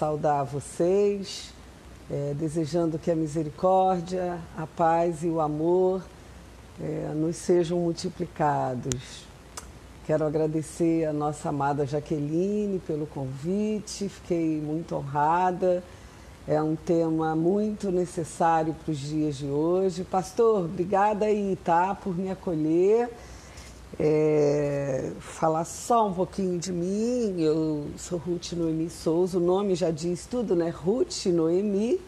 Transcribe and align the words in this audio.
saudar 0.00 0.46
vocês, 0.46 1.52
é, 2.10 2.32
desejando 2.34 2.98
que 2.98 3.10
a 3.10 3.14
misericórdia, 3.14 4.38
a 4.56 4.66
paz 4.66 5.22
e 5.22 5.26
o 5.26 5.42
amor 5.42 6.02
é, 6.80 7.12
nos 7.14 7.36
sejam 7.36 7.78
multiplicados. 7.78 9.26
Quero 10.06 10.24
agradecer 10.24 11.04
a 11.04 11.12
nossa 11.12 11.50
amada 11.50 11.84
Jaqueline 11.84 12.78
pelo 12.78 13.06
convite, 13.06 14.08
fiquei 14.08 14.58
muito 14.58 14.96
honrada. 14.96 15.84
É 16.48 16.62
um 16.62 16.74
tema 16.74 17.36
muito 17.36 17.92
necessário 17.92 18.74
para 18.82 18.92
os 18.92 18.98
dias 18.98 19.36
de 19.36 19.48
hoje. 19.48 20.02
Pastor, 20.02 20.64
obrigada 20.64 21.26
aí, 21.26 21.58
tá, 21.62 21.94
por 21.94 22.16
me 22.16 22.30
acolher. 22.30 23.10
É, 24.02 25.12
falar 25.20 25.66
só 25.66 26.08
um 26.08 26.14
pouquinho 26.14 26.58
de 26.58 26.72
mim, 26.72 27.38
eu 27.38 27.86
sou 27.98 28.18
Ruth 28.18 28.52
Noemi 28.52 28.88
Souza, 28.88 29.36
o 29.36 29.40
nome 29.42 29.74
já 29.74 29.90
diz 29.90 30.24
tudo, 30.24 30.56
né? 30.56 30.70
Ruth 30.70 31.26
Noemi, 31.26 32.00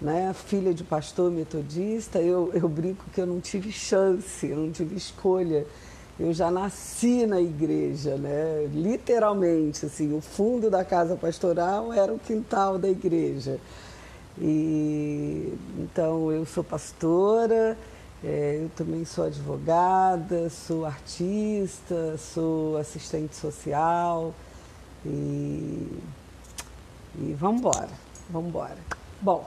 né? 0.00 0.32
filha 0.32 0.72
de 0.72 0.84
pastor 0.84 1.32
metodista. 1.32 2.20
Eu, 2.20 2.52
eu 2.54 2.68
brinco 2.68 3.04
que 3.12 3.20
eu 3.20 3.26
não 3.26 3.40
tive 3.40 3.72
chance, 3.72 4.46
eu 4.46 4.58
não 4.58 4.70
tive 4.70 4.94
escolha. 4.94 5.66
Eu 6.20 6.32
já 6.32 6.52
nasci 6.52 7.26
na 7.26 7.40
igreja, 7.40 8.14
né? 8.16 8.70
literalmente, 8.72 9.86
assim, 9.86 10.16
o 10.16 10.20
fundo 10.20 10.70
da 10.70 10.84
casa 10.84 11.16
pastoral 11.16 11.92
era 11.92 12.14
o 12.14 12.18
quintal 12.20 12.78
da 12.78 12.88
igreja. 12.88 13.58
E, 14.40 15.52
então, 15.80 16.30
eu 16.30 16.46
sou 16.46 16.62
pastora, 16.62 17.76
é, 18.24 18.60
eu 18.62 18.70
também 18.70 19.04
sou 19.04 19.26
advogada, 19.26 20.48
sou 20.48 20.86
artista, 20.86 22.16
sou 22.16 22.78
assistente 22.78 23.36
social 23.36 24.34
e, 25.04 26.00
e 27.18 27.36
vamos 27.38 27.60
embora, 27.60 27.90
vamos 28.30 28.48
embora. 28.48 28.78
Bom, 29.20 29.46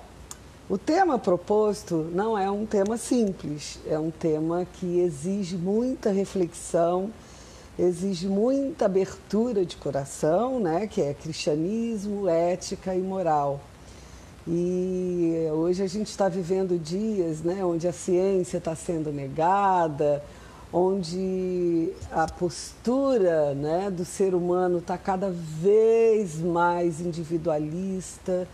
o 0.69 0.77
tema 0.77 1.17
proposto 1.17 2.07
não 2.13 2.37
é 2.37 2.51
um 2.51 2.67
tema 2.67 2.97
simples, 2.97 3.79
é 3.87 3.97
um 3.97 4.11
tema 4.11 4.67
que 4.73 4.99
exige 4.99 5.57
muita 5.57 6.11
reflexão, 6.11 7.11
exige 7.79 8.27
muita 8.27 8.85
abertura 8.85 9.65
de 9.65 9.75
coração, 9.75 10.59
né, 10.59 10.85
que 10.85 11.01
é 11.01 11.15
cristianismo, 11.15 12.27
ética 12.27 12.93
e 12.93 13.01
moral. 13.01 13.59
E 14.49 15.49
hoje 15.51 15.83
a 15.83 15.87
gente 15.87 16.07
está 16.07 16.29
vivendo 16.29 16.79
dias 16.79 17.41
né, 17.41 17.65
onde 17.65 17.85
a 17.85 17.91
ciência 17.91 18.59
está 18.59 18.73
sendo 18.73 19.11
negada, 19.11 20.23
onde 20.71 21.91
a 22.09 22.25
postura 22.27 23.53
né, 23.53 23.91
do 23.91 24.05
ser 24.05 24.33
humano 24.33 24.77
está 24.77 24.97
cada 24.97 25.29
vez 25.29 26.39
mais 26.39 27.01
individualista. 27.01 28.47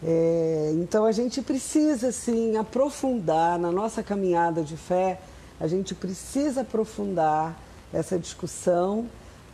É, 0.00 0.72
então 0.76 1.04
a 1.04 1.10
gente 1.10 1.42
precisa 1.42 2.12
sim 2.12 2.56
aprofundar 2.56 3.58
na 3.58 3.72
nossa 3.72 4.04
caminhada 4.04 4.62
de 4.62 4.76
fé, 4.76 5.20
a 5.58 5.66
gente 5.66 5.92
precisa 5.92 6.60
aprofundar 6.60 7.60
essa 7.92 8.16
discussão 8.16 9.06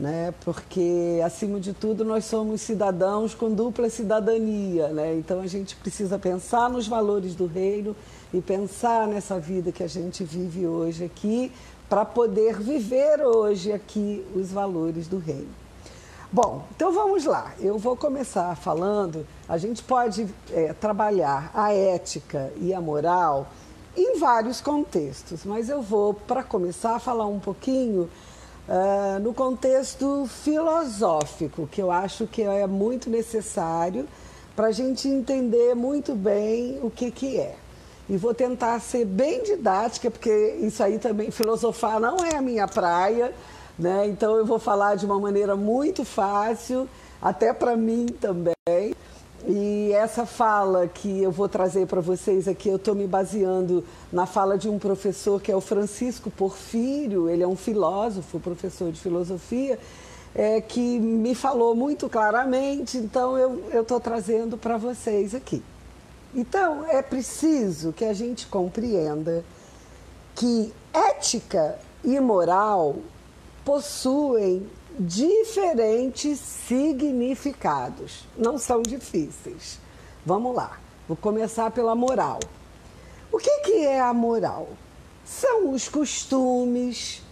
né? 0.03 0.35
Porque 0.45 1.21
acima 1.25 1.61
de 1.61 1.73
tudo 1.73 2.05
nós 2.05 2.25
somos 2.25 2.61
cidadãos 2.61 3.35
com 3.37 3.55
dupla 3.55 3.89
cidadania, 3.89 4.89
né? 4.89 5.15
Então 5.15 5.41
a 5.41 5.47
gente 5.47 5.77
precisa 5.77 6.19
pensar 6.19 6.69
nos 6.69 6.89
valores 6.89 7.37
do 7.37 7.47
reino 7.47 7.95
e 8.35 8.41
pensar 8.41 9.07
nessa 9.07 9.39
vida 9.39 9.71
que 9.71 9.81
a 9.81 9.87
gente 9.87 10.25
vive 10.25 10.67
hoje 10.67 11.05
aqui 11.05 11.53
para 11.89 12.05
poder 12.05 12.59
viver 12.59 13.21
hoje 13.21 13.71
aqui 13.71 14.27
os 14.35 14.51
valores 14.51 15.07
do 15.07 15.19
reino. 15.19 15.55
Bom, 16.33 16.65
então 16.75 16.93
vamos 16.93 17.25
lá. 17.25 17.53
Eu 17.61 17.79
vou 17.79 17.97
começar 17.97 18.57
falando. 18.57 19.25
A 19.49 19.57
gente 19.57 19.85
pode 19.85 20.27
é, 20.51 20.73
trabalhar 20.73 21.53
a 21.55 21.73
ética 21.73 22.53
e 22.57 22.75
a 22.75 22.81
moral 22.81 23.47
em 23.97 24.19
vários 24.19 24.61
contextos, 24.61 25.45
mas 25.45 25.69
eu 25.69 25.81
vou, 25.81 26.13
para 26.15 26.43
começar, 26.43 26.99
falar 26.99 27.27
um 27.27 27.39
pouquinho 27.39 28.11
uh, 28.69 29.19
no 29.21 29.33
contexto 29.33 30.27
filosófico, 30.27 31.69
que 31.71 31.81
eu 31.81 31.91
acho 31.91 32.27
que 32.27 32.43
é 32.43 32.67
muito 32.67 33.11
necessário 33.11 34.07
para 34.55 34.69
a 34.69 34.73
gente 34.73 35.09
entender 35.09 35.75
muito 35.75 36.15
bem 36.15 36.79
o 36.83 36.91
que, 36.91 37.11
que 37.11 37.39
é. 37.39 37.57
E 38.09 38.17
vou 38.17 38.35
tentar 38.35 38.81
ser 38.81 39.05
bem 39.05 39.43
didática, 39.43 40.11
porque 40.11 40.57
isso 40.61 40.83
aí 40.83 40.99
também, 40.99 41.31
filosofar 41.31 42.01
não 42.01 42.17
é 42.19 42.37
a 42.37 42.43
minha 42.43 42.67
praia, 42.69 43.33
né? 43.79 44.07
Então 44.09 44.37
eu 44.37 44.45
vou 44.45 44.59
falar 44.59 44.97
de 44.97 45.07
uma 45.07 45.19
maneira 45.19 45.57
muito 45.57 46.05
fácil, 46.05 46.89
até 47.21 47.53
para 47.53 47.77
mim 47.77 48.07
também. 48.07 48.95
E 49.47 49.91
essa 49.93 50.25
fala 50.25 50.87
que 50.87 51.23
eu 51.23 51.33
vou 51.33 51.49
trazer 51.49 51.87
para 51.87 52.01
vocês 52.01 52.47
aqui, 52.47 52.69
eu 52.69 52.77
estou 52.77 52.95
me 52.95 53.09
baseando 53.09 53.85
na 54.13 54.25
fala 54.25 54.57
de 54.57 54.69
um 54.69 54.79
professor 54.79 55.43
que 55.43 55.51
é 55.51 55.57
o 55.57 55.61
Francisco 55.61 56.31
Porfírio, 56.31 57.29
ele 57.29 57.43
é 57.43 57.47
um 57.47 57.57
filósofo, 57.57 58.39
professor 58.39 58.93
de 58.93 59.01
filosofia, 59.01 59.79
é, 60.33 60.61
que 60.61 60.99
me 61.01 61.35
falou 61.35 61.75
muito 61.75 62.09
claramente, 62.09 62.97
então 62.99 63.37
eu 63.37 63.83
estou 63.83 63.99
trazendo 63.99 64.57
para 64.57 64.77
vocês 64.77 65.35
aqui. 65.35 65.63
Então, 66.35 66.87
é 66.87 67.03
preciso 67.03 67.93
que 67.93 68.05
a 68.05 68.15
gente 68.15 68.47
compreenda 68.47 69.45
que 70.37 70.73
ética 70.95 71.79
e 72.05 72.19
moral 72.21 72.97
possuem 73.65 74.67
diferentes 74.99 76.39
significados. 76.39 78.27
Não 78.37 78.59
são 78.59 78.83
difíceis. 78.83 79.79
Vamos 80.25 80.55
lá. 80.55 80.79
Vou 81.09 81.17
começar 81.17 81.71
pela 81.71 81.95
moral. 81.95 82.41
O 83.31 83.39
que, 83.39 83.61
que 83.61 83.87
é 83.87 84.01
a 84.01 84.13
moral? 84.13 84.69
São 85.25 85.73
os 85.73 85.89
costumes, 85.89 87.23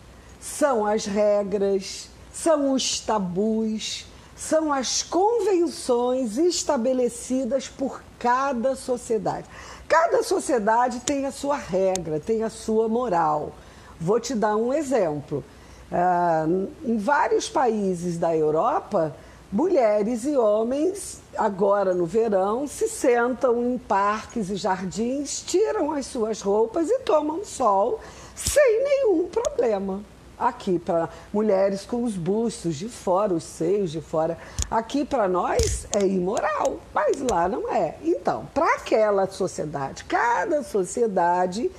são 0.41 0.87
as 0.87 1.05
regras, 1.05 2.09
são 2.33 2.73
os 2.73 3.01
tabus, 3.01 4.07
são 4.35 4.73
as 4.73 5.03
convenções 5.03 6.39
estabelecidas 6.39 7.69
por 7.69 8.03
cada 8.19 8.75
sociedade. 8.75 9.47
Cada 9.87 10.23
sociedade 10.23 11.01
tem 11.01 11.27
a 11.27 11.33
sua 11.33 11.57
regra, 11.57 12.19
tem 12.19 12.43
a 12.43 12.49
sua 12.49 12.89
moral. 12.89 13.53
Vou 14.01 14.19
te 14.19 14.35
dar 14.35 14.57
um 14.57 14.73
exemplo. 14.73 15.45
Ah, 15.93 16.47
em 16.85 16.97
vários 16.97 17.49
países 17.49 18.17
da 18.17 18.37
Europa, 18.37 19.15
mulheres 19.51 20.25
e 20.25 20.37
homens, 20.37 21.21
agora 21.37 21.93
no 21.93 22.07
verão, 22.07 22.69
se 22.69 22.89
sentam 22.89 23.61
em 23.63 23.77
parques 23.77 24.51
e 24.51 24.55
jardins, 24.55 25.43
tiram 25.43 25.93
as 25.93 26.07
suas 26.07 26.41
roupas 26.41 26.89
e 26.89 27.01
tomam 27.01 27.45
sol 27.45 27.99
sem 28.37 28.85
nenhum 28.85 29.29
problema. 29.29 30.01
Aqui 30.39 30.79
para 30.79 31.11
mulheres 31.31 31.85
com 31.85 32.03
os 32.03 32.17
bustos 32.17 32.77
de 32.77 32.89
fora, 32.89 33.35
os 33.35 33.45
seios 33.45 33.91
de 33.91 34.01
fora. 34.01 34.39
Aqui 34.71 35.05
para 35.05 35.29
nós 35.29 35.87
é 35.93 36.07
imoral, 36.07 36.81
mas 36.95 37.21
lá 37.21 37.47
não 37.47 37.71
é. 37.71 37.97
Então, 38.03 38.49
para 38.55 38.77
aquela 38.77 39.27
sociedade, 39.27 40.05
cada 40.05 40.63
sociedade 40.63 41.71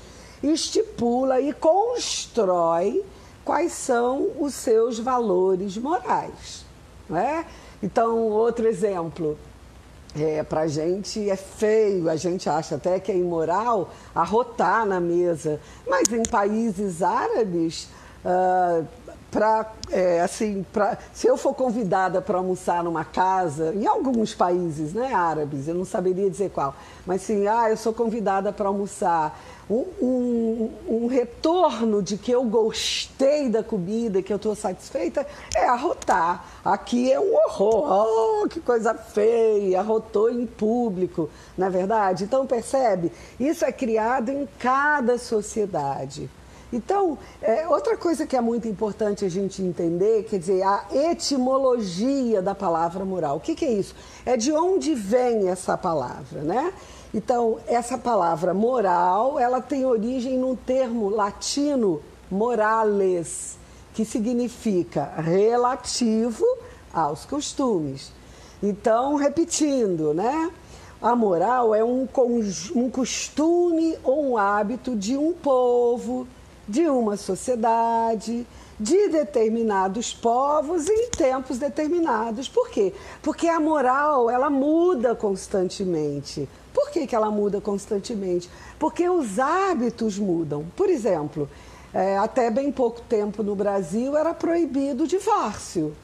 estipula 0.43 1.41
e 1.41 1.51
constrói 1.53 3.03
quais 3.43 3.71
são 3.73 4.29
os 4.39 4.53
seus 4.53 4.99
valores 4.99 5.77
morais. 5.77 6.65
Né? 7.09 7.45
Então, 7.81 8.17
outro 8.29 8.67
exemplo, 8.67 9.37
é, 10.15 10.43
para 10.43 10.61
a 10.61 10.67
gente 10.67 11.29
é 11.29 11.35
feio, 11.35 12.09
a 12.09 12.15
gente 12.15 12.49
acha 12.49 12.75
até 12.75 12.99
que 12.99 13.11
é 13.11 13.17
imoral 13.17 13.89
arrotar 14.13 14.85
na 14.85 14.99
mesa, 14.99 15.59
mas 15.87 16.11
em 16.11 16.23
países 16.23 17.01
árabes, 17.01 17.87
uh, 18.25 18.85
para 19.31 19.71
é, 19.89 20.19
assim, 20.19 20.65
pra, 20.73 20.97
se 21.13 21.25
eu 21.25 21.37
for 21.37 21.53
convidada 21.53 22.21
para 22.21 22.37
almoçar 22.37 22.83
numa 22.83 23.05
casa, 23.05 23.73
em 23.73 23.87
alguns 23.87 24.35
países 24.35 24.93
né, 24.93 25.13
árabes, 25.13 25.69
eu 25.69 25.75
não 25.75 25.85
saberia 25.85 26.29
dizer 26.29 26.51
qual, 26.51 26.75
mas 27.05 27.21
sim, 27.21 27.47
ah, 27.47 27.69
eu 27.69 27.77
sou 27.77 27.93
convidada 27.93 28.51
para 28.51 28.67
almoçar 28.67 29.39
um, 29.73 30.69
um, 30.87 31.07
retorno 31.07 32.01
de 32.01 32.17
que 32.17 32.31
eu 32.31 32.43
gostei 32.43 33.49
da 33.49 33.63
comida, 33.63 34.21
que 34.21 34.31
eu 34.31 34.37
estou 34.37 34.55
satisfeita, 34.55 35.25
é 35.55 35.67
arrotar. 35.67 36.45
Aqui 36.63 37.11
é 37.11 37.19
um 37.19 37.33
horror, 37.33 38.43
oh, 38.43 38.47
que 38.47 38.59
coisa 38.59 38.93
feia, 38.93 39.79
arrotou 39.79 40.29
em 40.29 40.45
público, 40.45 41.29
na 41.57 41.67
é 41.67 41.69
verdade? 41.69 42.25
Então, 42.25 42.45
percebe? 42.45 43.11
Isso 43.39 43.63
é 43.63 43.71
criado 43.71 44.29
em 44.29 44.47
cada 44.59 45.17
sociedade. 45.17 46.29
Então, 46.73 47.17
é, 47.41 47.67
outra 47.67 47.97
coisa 47.97 48.25
que 48.25 48.35
é 48.35 48.41
muito 48.41 48.67
importante 48.67 49.25
a 49.25 49.29
gente 49.29 49.61
entender, 49.61 50.23
quer 50.23 50.39
dizer, 50.39 50.63
a 50.63 50.85
etimologia 50.93 52.41
da 52.41 52.55
palavra 52.55 53.03
moral. 53.03 53.37
O 53.37 53.39
que, 53.41 53.55
que 53.55 53.65
é 53.65 53.71
isso? 53.73 53.93
É 54.25 54.37
de 54.37 54.53
onde 54.53 54.95
vem 54.95 55.49
essa 55.49 55.77
palavra, 55.77 56.41
né? 56.41 56.73
Então, 57.13 57.59
essa 57.67 57.97
palavra 57.97 58.53
moral, 58.53 59.37
ela 59.37 59.61
tem 59.61 59.85
origem 59.85 60.37
num 60.37 60.55
termo 60.55 61.09
latino 61.09 62.01
morales, 62.29 63.57
que 63.93 64.05
significa 64.05 65.13
relativo 65.17 66.45
aos 66.93 67.25
costumes. 67.25 68.13
Então, 68.63 69.15
repetindo, 69.15 70.13
né? 70.13 70.51
A 71.01 71.15
moral 71.15 71.75
é 71.75 71.83
um, 71.83 72.07
um 72.75 72.89
costume 72.89 73.97
ou 74.03 74.31
um 74.31 74.37
hábito 74.37 74.95
de 74.95 75.17
um 75.17 75.33
povo, 75.33 76.27
de 76.67 76.87
uma 76.87 77.17
sociedade, 77.17 78.45
de 78.79 79.09
determinados 79.09 80.13
povos 80.13 80.87
em 80.87 81.09
tempos 81.09 81.57
determinados. 81.57 82.47
Por 82.47 82.69
quê? 82.69 82.93
Porque 83.21 83.47
a 83.47 83.59
moral, 83.59 84.29
ela 84.29 84.49
muda 84.49 85.15
constantemente. 85.15 86.47
Por 86.73 86.89
que, 86.91 87.05
que 87.05 87.15
ela 87.15 87.29
muda 87.29 87.59
constantemente? 87.59 88.49
Porque 88.79 89.09
os 89.09 89.39
hábitos 89.39 90.17
mudam. 90.17 90.65
Por 90.75 90.89
exemplo, 90.89 91.49
é, 91.93 92.17
até 92.17 92.49
bem 92.49 92.71
pouco 92.71 93.01
tempo 93.01 93.43
no 93.43 93.55
Brasil 93.55 94.15
era 94.17 94.33
proibido 94.33 95.03
o 95.03 95.07
divórcio. 95.07 95.95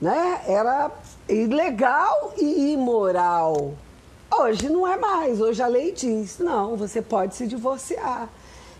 Né? 0.00 0.42
Era 0.46 0.90
ilegal 1.28 2.34
e 2.36 2.72
imoral. 2.72 3.74
Hoje 4.30 4.68
não 4.68 4.86
é 4.86 4.96
mais. 4.96 5.40
Hoje 5.40 5.62
a 5.62 5.66
lei 5.66 5.92
diz: 5.92 6.38
não, 6.38 6.76
você 6.76 7.00
pode 7.00 7.34
se 7.34 7.46
divorciar. 7.46 8.28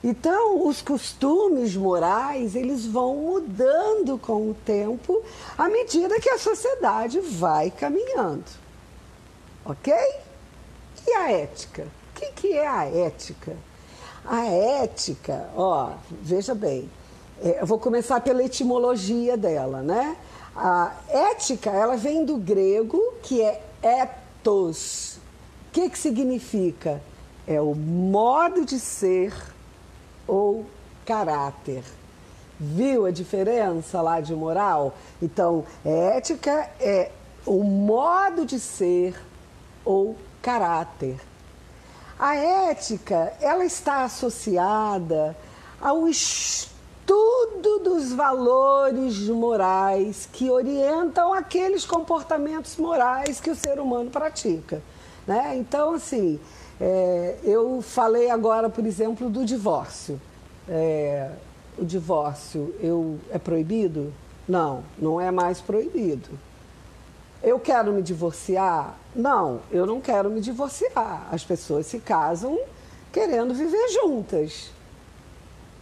Então, 0.04 0.66
os 0.68 0.82
costumes 0.82 1.74
morais, 1.74 2.54
eles 2.54 2.86
vão 2.86 3.16
mudando 3.16 4.18
com 4.18 4.50
o 4.50 4.54
tempo 4.54 5.20
à 5.58 5.68
medida 5.68 6.20
que 6.20 6.28
a 6.28 6.38
sociedade 6.38 7.18
vai 7.18 7.70
caminhando. 7.70 8.44
Ok? 9.64 9.92
E 11.06 11.12
a 11.12 11.30
ética? 11.30 11.84
O 11.84 12.18
que, 12.18 12.26
que 12.32 12.52
é 12.52 12.66
a 12.66 12.84
ética? 12.84 13.56
A 14.24 14.44
ética, 14.46 15.48
ó, 15.54 15.92
veja 16.10 16.54
bem, 16.54 16.90
é, 17.40 17.60
eu 17.60 17.66
vou 17.66 17.78
começar 17.78 18.20
pela 18.20 18.42
etimologia 18.42 19.36
dela, 19.36 19.82
né? 19.82 20.16
A 20.56 20.92
ética, 21.08 21.70
ela 21.70 21.96
vem 21.96 22.24
do 22.24 22.36
grego, 22.36 23.00
que 23.22 23.42
é 23.42 23.62
ethos. 23.82 25.18
O 25.68 25.72
que, 25.72 25.90
que 25.90 25.98
significa? 25.98 27.00
É 27.46 27.60
o 27.60 27.74
modo 27.74 28.64
de 28.64 28.80
ser 28.80 29.32
ou 30.26 30.66
caráter. 31.04 31.84
Viu 32.58 33.04
a 33.04 33.10
diferença 33.10 34.00
lá 34.00 34.20
de 34.20 34.34
moral? 34.34 34.94
Então, 35.22 35.64
ética 35.84 36.70
é 36.80 37.12
o 37.44 37.62
modo 37.62 38.46
de 38.46 38.58
ser 38.58 39.14
ou 39.84 40.16
caráter. 40.46 41.16
A 42.16 42.36
ética, 42.36 43.32
ela 43.40 43.64
está 43.64 44.04
associada 44.04 45.36
ao 45.80 46.06
estudo 46.06 47.80
dos 47.82 48.12
valores 48.12 49.28
morais 49.28 50.28
que 50.32 50.48
orientam 50.48 51.34
aqueles 51.34 51.84
comportamentos 51.84 52.76
morais 52.76 53.40
que 53.40 53.50
o 53.50 53.56
ser 53.56 53.80
humano 53.80 54.08
pratica. 54.08 54.80
Né? 55.26 55.56
Então, 55.56 55.94
assim, 55.94 56.38
é, 56.80 57.38
eu 57.42 57.82
falei 57.82 58.30
agora, 58.30 58.70
por 58.70 58.86
exemplo, 58.86 59.28
do 59.28 59.44
divórcio. 59.44 60.20
É, 60.68 61.28
o 61.76 61.84
divórcio 61.84 62.72
eu, 62.80 63.18
é 63.32 63.38
proibido? 63.38 64.14
Não, 64.48 64.84
não 64.96 65.20
é 65.20 65.32
mais 65.32 65.60
proibido. 65.60 66.30
Eu 67.46 67.60
quero 67.60 67.92
me 67.92 68.02
divorciar? 68.02 68.96
Não, 69.14 69.60
eu 69.70 69.86
não 69.86 70.00
quero 70.00 70.28
me 70.28 70.40
divorciar. 70.40 71.28
As 71.30 71.44
pessoas 71.44 71.86
se 71.86 72.00
casam 72.00 72.58
querendo 73.12 73.54
viver 73.54 73.88
juntas. 73.90 74.72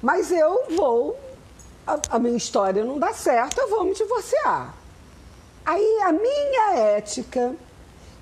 Mas 0.03 0.31
eu 0.31 0.67
vou, 0.77 1.19
a, 1.87 1.99
a 2.11 2.19
minha 2.19 2.37
história 2.37 2.85
não 2.85 2.99
dá 2.99 3.15
certo, 3.15 3.63
eu 3.63 3.71
vou 3.71 3.83
me 3.83 3.95
divorciar. 3.95 4.75
Aí 5.65 6.03
a 6.03 6.13
minha 6.13 6.75
ética 6.97 7.55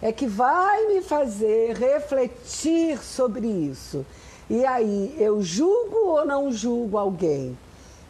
é 0.00 0.12
que 0.12 0.28
vai 0.28 0.86
me 0.86 1.02
fazer 1.02 1.76
refletir 1.76 3.02
sobre 3.02 3.48
isso. 3.48 4.06
E 4.48 4.64
aí, 4.64 5.16
eu 5.18 5.42
julgo 5.42 5.96
ou 5.96 6.24
não 6.24 6.52
julgo 6.52 6.96
alguém? 6.96 7.58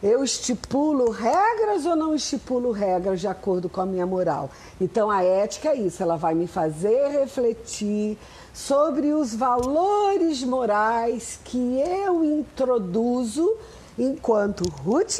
Eu 0.03 0.21
estipulo 0.21 1.11
regras 1.11 1.85
ou 1.85 1.95
não 1.95 2.13
estipulo 2.13 2.73
regras 2.73 3.21
de 3.21 3.27
acordo 3.27 3.69
com 3.69 3.79
a 3.79 3.85
minha 3.85 4.05
moral? 4.05 4.49
Então, 4.81 5.09
a 5.09 5.23
ética 5.23 5.69
é 5.69 5.77
isso, 5.77 6.03
ela 6.03 6.17
vai 6.17 6.35
me 6.35 6.45
fazer 6.45 7.07
refletir 7.07 8.17
sobre 8.53 9.13
os 9.13 9.33
valores 9.33 10.43
morais 10.43 11.39
que 11.45 11.79
eu 11.79 12.21
introduzo 12.21 13.55
enquanto 13.97 14.69
Ruth 14.69 15.19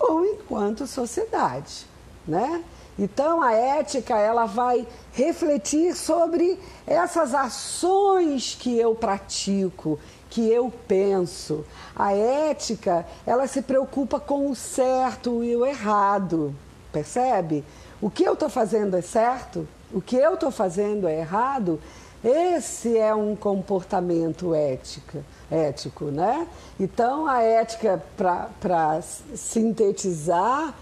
ou 0.00 0.26
enquanto 0.26 0.84
sociedade, 0.84 1.86
né? 2.26 2.64
Então 2.98 3.40
a 3.40 3.52
ética 3.52 4.18
ela 4.18 4.44
vai 4.44 4.86
refletir 5.12 5.94
sobre 5.94 6.58
essas 6.84 7.32
ações 7.32 8.56
que 8.58 8.76
eu 8.76 8.94
pratico, 8.94 10.00
que 10.28 10.50
eu 10.50 10.72
penso. 10.88 11.64
A 11.94 12.12
ética 12.12 13.06
ela 13.24 13.46
se 13.46 13.62
preocupa 13.62 14.18
com 14.18 14.50
o 14.50 14.56
certo 14.56 15.44
e 15.44 15.54
o 15.54 15.64
errado, 15.64 16.52
percebe? 16.92 17.64
O 18.00 18.10
que 18.10 18.24
eu 18.24 18.32
estou 18.32 18.48
fazendo 18.48 18.96
é 18.96 19.02
certo? 19.02 19.66
O 19.92 20.00
que 20.00 20.16
eu 20.16 20.34
estou 20.34 20.50
fazendo 20.50 21.06
é 21.06 21.20
errado? 21.20 21.80
Esse 22.22 22.98
é 22.98 23.14
um 23.14 23.36
comportamento 23.36 24.52
ética, 24.52 25.24
ético, 25.48 26.06
né? 26.06 26.48
Então 26.80 27.28
a 27.28 27.42
ética 27.42 28.02
para 28.16 29.00
sintetizar 29.36 30.74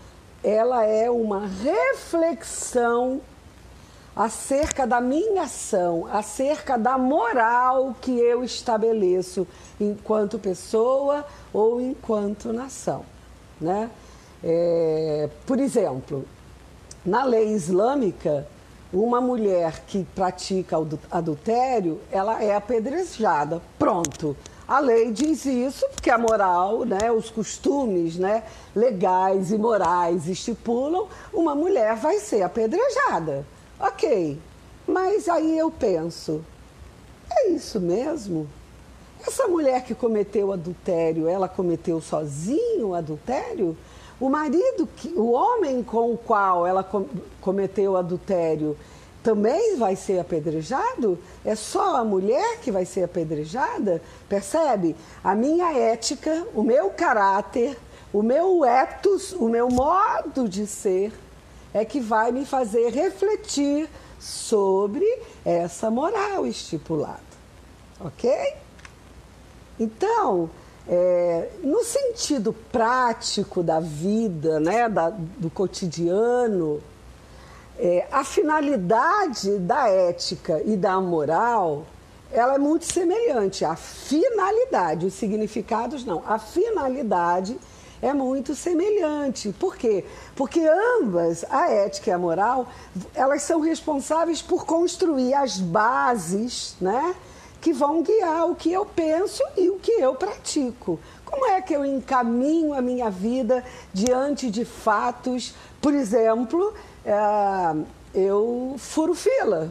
ela 0.47 0.85
é 0.85 1.11
uma 1.11 1.45
reflexão 1.45 3.21
acerca 4.15 4.87
da 4.87 5.01
minha 5.01 5.43
ação, 5.43 6.07
acerca 6.07 6.79
da 6.79 6.97
moral 6.97 7.97
que 8.01 8.13
eu 8.13 8.45
estabeleço 8.45 9.45
enquanto 9.81 10.39
pessoa 10.39 11.27
ou 11.53 11.81
enquanto 11.81 12.53
nação. 12.53 13.05
Né? 13.61 13.91
É, 14.45 15.29
por 15.45 15.59
exemplo, 15.59 16.25
na 17.05 17.25
lei 17.25 17.49
islâmica, 17.49 18.47
uma 18.93 19.21
mulher 19.21 19.83
que 19.89 20.05
pratica 20.15 20.77
adultério, 21.11 22.01
ela 22.09 22.41
é 22.41 22.55
apedrejada. 22.55 23.61
Pronto. 23.77 24.37
A 24.69 24.81
lei 24.81 25.13
diz 25.13 25.45
isso 25.45 25.87
porque 25.91 26.11
a 26.11 26.19
moral, 26.19 26.85
né, 26.85 27.13
os 27.13 27.31
costumes 27.31 28.17
né, 28.17 28.43
legais 28.75 29.53
e 29.53 29.59
morais 29.59 30.27
estipulam 30.27 31.07
uma 31.33 31.55
mulher 31.55 31.95
vai 31.95 32.19
ser 32.19 32.43
apedrejada. 32.43 33.47
Ok, 33.79 34.41
mas 34.87 35.29
aí 35.29 35.57
eu 35.57 35.71
penso, 35.71 36.45
é 37.31 37.51
isso 37.51 37.79
mesmo? 37.79 38.49
Essa 39.25 39.47
mulher 39.47 39.85
que 39.85 39.95
cometeu 39.95 40.53
adultério, 40.53 41.29
ela 41.29 41.49
cometeu 41.49 42.01
sozinho 42.01 42.89
o 42.89 42.95
adultério? 42.95 43.77
O 44.19 44.29
marido, 44.29 44.89
o 45.15 45.31
homem 45.31 45.83
com 45.83 46.13
o 46.13 46.19
qual 46.19 46.67
ela 46.67 46.89
cometeu 47.41 47.97
adultério, 47.97 48.77
também 49.27 49.77
vai 49.77 49.97
ser 49.97 50.21
apedrejado? 50.21 51.19
É 51.45 51.57
só 51.57 51.97
a 51.97 52.05
mulher 52.05 52.61
que 52.61 52.71
vai 52.71 52.85
ser 52.85 53.03
apedrejada? 53.03 54.01
Percebe? 54.29 54.95
A 55.25 55.35
minha 55.35 55.77
ética, 55.77 56.47
o 56.55 56.63
meu 56.63 56.91
caráter, 56.91 57.77
o 58.13 58.23
meu 58.23 58.65
ethos, 58.65 59.33
o 59.33 59.49
meu 59.49 59.69
modo 59.69 60.49
de 60.49 60.65
ser 60.65 61.13
é 61.75 61.85
que 61.85 61.99
vai 61.99 62.31
me 62.31 62.47
fazer 62.47 62.91
refletir 62.91 63.91
sobre 64.21 65.05
essa 65.45 65.91
moral 65.91 66.47
estipulada. 66.47 67.19
Ok? 67.99 68.31
Então, 69.77 70.49
é, 70.87 71.49
no 71.65 71.83
sentido 71.83 72.53
prático 72.53 73.61
da 73.61 73.81
vida, 73.81 74.61
né, 74.61 74.89
da, 74.89 75.11
do 75.11 75.51
cotidiano, 75.51 76.81
é, 77.79 78.07
a 78.11 78.25
finalidade 78.25 79.59
da 79.59 79.89
ética 79.89 80.63
e 80.65 80.77
da 80.77 81.01
moral, 81.01 81.85
ela 82.31 82.55
é 82.55 82.59
muito 82.59 82.85
semelhante. 82.85 83.65
A 83.65 83.77
finalidade, 83.77 85.07
os 85.07 85.15
significados 85.15 86.05
não. 86.05 86.23
A 86.27 86.39
finalidade 86.39 87.59
é 88.01 88.13
muito 88.13 88.55
semelhante. 88.55 89.53
Por 89.59 89.77
quê? 89.77 90.05
Porque 90.35 90.61
ambas, 91.01 91.45
a 91.51 91.71
ética 91.71 92.11
e 92.11 92.13
a 92.13 92.19
moral, 92.19 92.69
elas 93.15 93.43
são 93.43 93.61
responsáveis 93.61 94.43
por 94.43 94.65
construir 94.65 95.35
as 95.35 95.59
bases, 95.59 96.77
né? 96.81 97.15
Que 97.61 97.73
vão 97.73 98.03
guiar 98.03 98.51
o 98.51 98.55
que 98.55 98.73
eu 98.73 98.85
penso 98.85 99.43
e 99.57 99.69
o 99.71 99.79
que 99.79 99.93
eu 99.93 100.15
pratico. 100.15 100.99
Como 101.25 101.47
é 101.47 101.61
que 101.61 101.75
eu 101.75 101.85
encaminho 101.85 102.75
a 102.75 102.81
minha 102.81 103.11
vida 103.11 103.65
diante 103.93 104.51
de 104.51 104.65
fatos, 104.65 105.55
por 105.81 105.93
exemplo, 105.93 106.73
eu 108.15 108.75
furo 108.79 109.15
fila. 109.15 109.71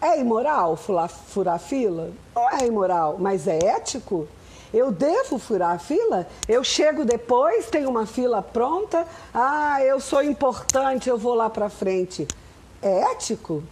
É 0.00 0.18
imoral 0.18 0.76
furar, 0.76 1.08
furar 1.08 1.58
fila? 1.58 2.10
Não 2.34 2.50
é 2.50 2.66
imoral, 2.66 3.16
mas 3.18 3.46
é 3.46 3.56
ético? 3.56 4.26
Eu 4.74 4.90
devo 4.90 5.38
furar 5.38 5.76
a 5.76 5.78
fila? 5.78 6.26
Eu 6.48 6.64
chego 6.64 7.04
depois, 7.04 7.66
tenho 7.66 7.88
uma 7.88 8.06
fila 8.06 8.42
pronta. 8.42 9.06
Ah, 9.32 9.82
eu 9.82 10.00
sou 10.00 10.22
importante, 10.22 11.08
eu 11.08 11.16
vou 11.16 11.34
lá 11.34 11.48
para 11.48 11.68
frente. 11.68 12.26
é 12.82 13.12
ético. 13.12 13.62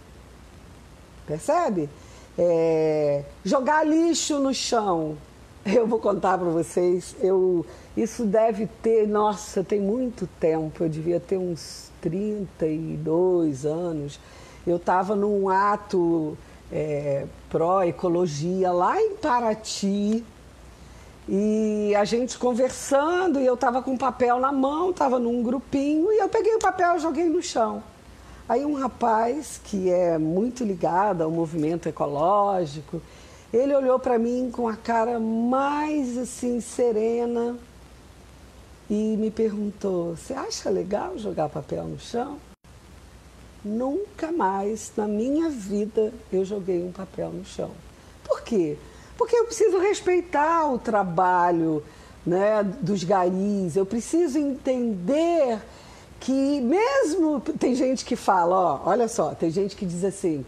Percebe? 1.27 1.89
É, 2.37 3.23
jogar 3.43 3.85
lixo 3.85 4.39
no 4.39 4.53
chão. 4.53 5.17
Eu 5.65 5.85
vou 5.85 5.99
contar 5.99 6.39
para 6.39 6.49
vocês, 6.49 7.15
eu, 7.19 7.63
isso 7.95 8.25
deve 8.25 8.65
ter, 8.81 9.07
nossa, 9.07 9.63
tem 9.63 9.79
muito 9.79 10.27
tempo, 10.39 10.83
eu 10.83 10.89
devia 10.89 11.19
ter 11.19 11.37
uns 11.37 11.90
32 12.01 13.65
anos. 13.65 14.19
Eu 14.65 14.77
estava 14.77 15.15
num 15.15 15.49
ato 15.49 16.37
é, 16.71 17.25
pró-ecologia 17.49 18.71
lá 18.71 18.99
em 18.99 19.15
Paraty, 19.15 20.23
e 21.29 21.93
a 21.95 22.03
gente 22.03 22.37
conversando, 22.37 23.39
e 23.39 23.45
eu 23.45 23.53
estava 23.53 23.81
com 23.81 23.95
papel 23.95 24.39
na 24.39 24.51
mão, 24.51 24.89
estava 24.89 25.19
num 25.19 25.43
grupinho, 25.43 26.11
e 26.11 26.17
eu 26.17 26.27
peguei 26.27 26.55
o 26.55 26.59
papel 26.59 26.95
e 26.95 26.99
joguei 26.99 27.29
no 27.29 27.41
chão. 27.41 27.83
Aí 28.49 28.65
um 28.65 28.73
rapaz 28.73 29.61
que 29.63 29.89
é 29.89 30.17
muito 30.17 30.63
ligado 30.63 31.21
ao 31.21 31.31
movimento 31.31 31.87
ecológico, 31.87 33.01
ele 33.53 33.73
olhou 33.75 33.99
para 33.99 34.17
mim 34.17 34.49
com 34.51 34.67
a 34.67 34.75
cara 34.75 35.19
mais 35.19 36.17
assim 36.17 36.59
serena 36.59 37.55
e 38.91 39.15
me 39.15 39.31
perguntou: 39.31 40.17
"Você 40.17 40.33
acha 40.33 40.69
legal 40.69 41.17
jogar 41.17 41.47
papel 41.47 41.85
no 41.85 41.97
chão?" 41.97 42.37
Nunca 43.63 44.33
mais 44.33 44.91
na 44.97 45.07
minha 45.07 45.49
vida 45.49 46.11
eu 46.33 46.43
joguei 46.43 46.83
um 46.83 46.91
papel 46.91 47.29
no 47.29 47.45
chão. 47.45 47.71
Por 48.21 48.41
quê? 48.41 48.77
Porque 49.17 49.35
eu 49.35 49.45
preciso 49.45 49.77
respeitar 49.77 50.69
o 50.69 50.77
trabalho 50.77 51.81
né, 52.25 52.63
dos 52.81 53.03
garis, 53.03 53.77
eu 53.77 53.85
preciso 53.85 54.37
entender 54.37 55.59
que 56.19 56.59
mesmo 56.59 57.39
tem 57.39 57.73
gente 57.75 58.03
que 58.03 58.15
fala, 58.15 58.55
ó, 58.55 58.81
olha 58.89 59.07
só, 59.07 59.33
tem 59.33 59.49
gente 59.49 59.75
que 59.75 59.85
diz 59.85 60.03
assim, 60.03 60.45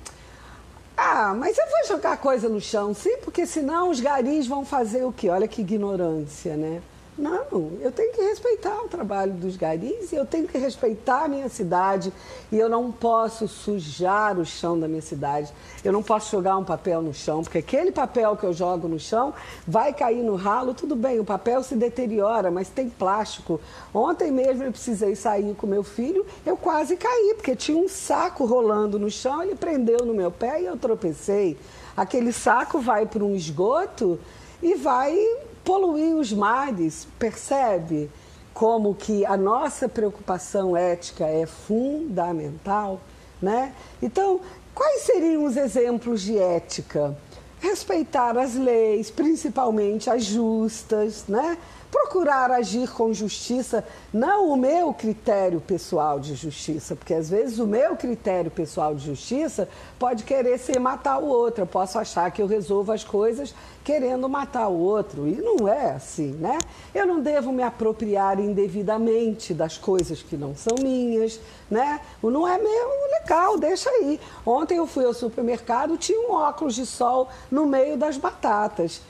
ah, 0.98 1.34
mas 1.34 1.58
eu 1.58 1.66
vou 1.66 1.88
jogar 1.88 2.18
coisa 2.18 2.50
no 2.50 2.60
chão, 2.60 2.94
sim, 2.94 3.18
porque 3.24 3.46
senão 3.46 3.90
os 3.90 4.00
garis 4.00 4.48
vão 4.48 4.66
fazer 4.66 5.04
o 5.04 5.14
quê? 5.14 5.30
Olha 5.30 5.48
que 5.48 5.62
ignorância, 5.62 6.56
né? 6.58 6.82
Não, 7.16 7.72
eu 7.80 7.92
tenho 7.92 8.12
que 8.12 8.22
respeitar 8.22 8.76
o 8.82 8.88
trabalho 8.88 9.34
dos 9.34 9.56
garis 9.56 10.12
eu 10.12 10.26
tenho 10.26 10.48
que 10.48 10.58
respeitar 10.58 11.26
a 11.26 11.28
minha 11.28 11.48
cidade 11.48 12.12
e 12.52 12.58
eu 12.58 12.68
não 12.68 12.92
posso 12.92 13.48
sujar 13.48 14.40
o 14.40 14.46
chão 14.46 14.80
da 14.80 14.88
minha 14.88 15.02
cidade. 15.02 15.54
Eu 15.84 15.92
não 15.92 16.02
posso 16.02 16.32
jogar 16.32 16.58
um 16.58 16.64
papel 16.64 17.02
no 17.02 17.14
chão, 17.14 17.44
porque 17.44 17.60
aquele 17.60 17.92
papel 17.92 18.36
que 18.36 18.44
eu 18.44 18.54
jogo 18.54 18.88
no 18.88 19.00
chão 19.00 19.34
vai 19.68 19.94
cair 19.94 20.24
no 20.24 20.36
ralo, 20.36 20.74
tudo 20.74 20.96
bem, 20.96 21.20
o 21.20 21.26
papel 21.26 21.62
se 21.62 21.76
deteriora, 21.76 22.50
mas 22.50 22.70
tem 22.70 22.90
plástico. 22.90 23.60
Ontem 23.94 24.32
mesmo 24.32 24.64
eu 24.64 24.72
precisei 24.72 25.16
sair 25.16 25.54
com 25.56 25.68
meu 25.68 25.84
filho, 25.84 26.26
eu 26.46 26.58
quase 26.58 26.98
caí, 26.98 27.34
porque 27.36 27.56
tinha 27.56 27.78
um 27.78 27.88
saco 27.88 28.46
rolando 28.46 28.98
no 28.98 29.12
chão, 29.12 29.44
ele 29.44 29.56
prendeu 29.56 30.06
no 30.06 30.14
meu 30.14 30.32
pé 30.32 30.62
e 30.62 30.66
eu 30.66 30.78
tropecei. 30.78 31.58
Aquele 31.96 32.32
saco 32.34 32.80
vai 32.80 33.06
para 33.06 33.24
um 33.24 33.36
esgoto 33.36 34.20
e 34.62 34.76
vai 34.76 35.16
poluir 35.64 36.16
os 36.16 36.32
mares, 36.32 37.08
percebe 37.18 38.10
como 38.54 38.94
que 38.94 39.26
a 39.26 39.36
nossa 39.36 39.90
preocupação 39.90 40.78
ética 40.78 41.26
é 41.26 41.46
fundamental, 41.46 43.02
né? 43.42 43.74
Então, 44.02 44.42
quais 44.76 45.02
seriam 45.02 45.46
os 45.46 45.58
exemplos 45.58 46.22
de 46.22 46.38
ética? 46.38 47.18
Respeitar 47.60 48.38
as 48.38 48.56
leis, 48.56 49.10
principalmente 49.10 50.10
as 50.10 50.24
justas, 50.24 51.26
né? 51.28 51.58
Procurar 51.94 52.50
agir 52.50 52.90
com 52.90 53.14
justiça, 53.14 53.86
não 54.12 54.50
o 54.50 54.58
meu 54.58 54.92
critério 54.96 55.62
pessoal 55.62 56.20
de 56.20 56.34
justiça, 56.34 56.96
porque 56.96 57.14
às 57.14 57.30
vezes 57.30 57.60
o 57.60 57.68
meu 57.68 57.96
critério 57.96 58.50
pessoal 58.50 58.96
de 58.96 59.06
justiça 59.06 59.70
pode 60.00 60.24
querer 60.24 60.58
ser 60.58 60.80
matar 60.80 61.20
o 61.20 61.28
outro. 61.28 61.62
Eu 61.62 61.68
posso 61.68 62.00
achar 62.00 62.32
que 62.32 62.42
eu 62.42 62.48
resolvo 62.48 62.92
as 62.92 63.04
coisas 63.04 63.54
querendo 63.84 64.28
matar 64.28 64.70
o 64.70 64.80
outro, 64.80 65.28
e 65.28 65.36
não 65.36 65.68
é 65.68 65.92
assim, 65.92 66.32
né? 66.32 66.58
Eu 66.96 67.06
não 67.06 67.20
devo 67.20 67.52
me 67.52 67.62
apropriar 67.62 68.40
indevidamente 68.40 69.54
das 69.54 69.78
coisas 69.78 70.24
que 70.24 70.36
não 70.36 70.56
são 70.56 70.76
minhas, 70.82 71.40
né? 71.70 72.00
O 72.22 72.32
não 72.32 72.48
é 72.48 72.58
meu, 72.58 72.90
legal, 73.20 73.58
deixa 73.60 73.90
aí. 73.90 74.20
Ontem 74.46 74.78
eu 74.78 74.88
fui 74.88 75.06
ao 75.06 75.14
supermercado, 75.14 75.98
tinha 75.98 76.20
um 76.28 76.34
óculos 76.34 76.76
de 76.76 76.86
sol 76.86 77.28
no 77.52 77.68
meio 77.68 77.98
das 77.98 78.18
batatas. 78.18 79.02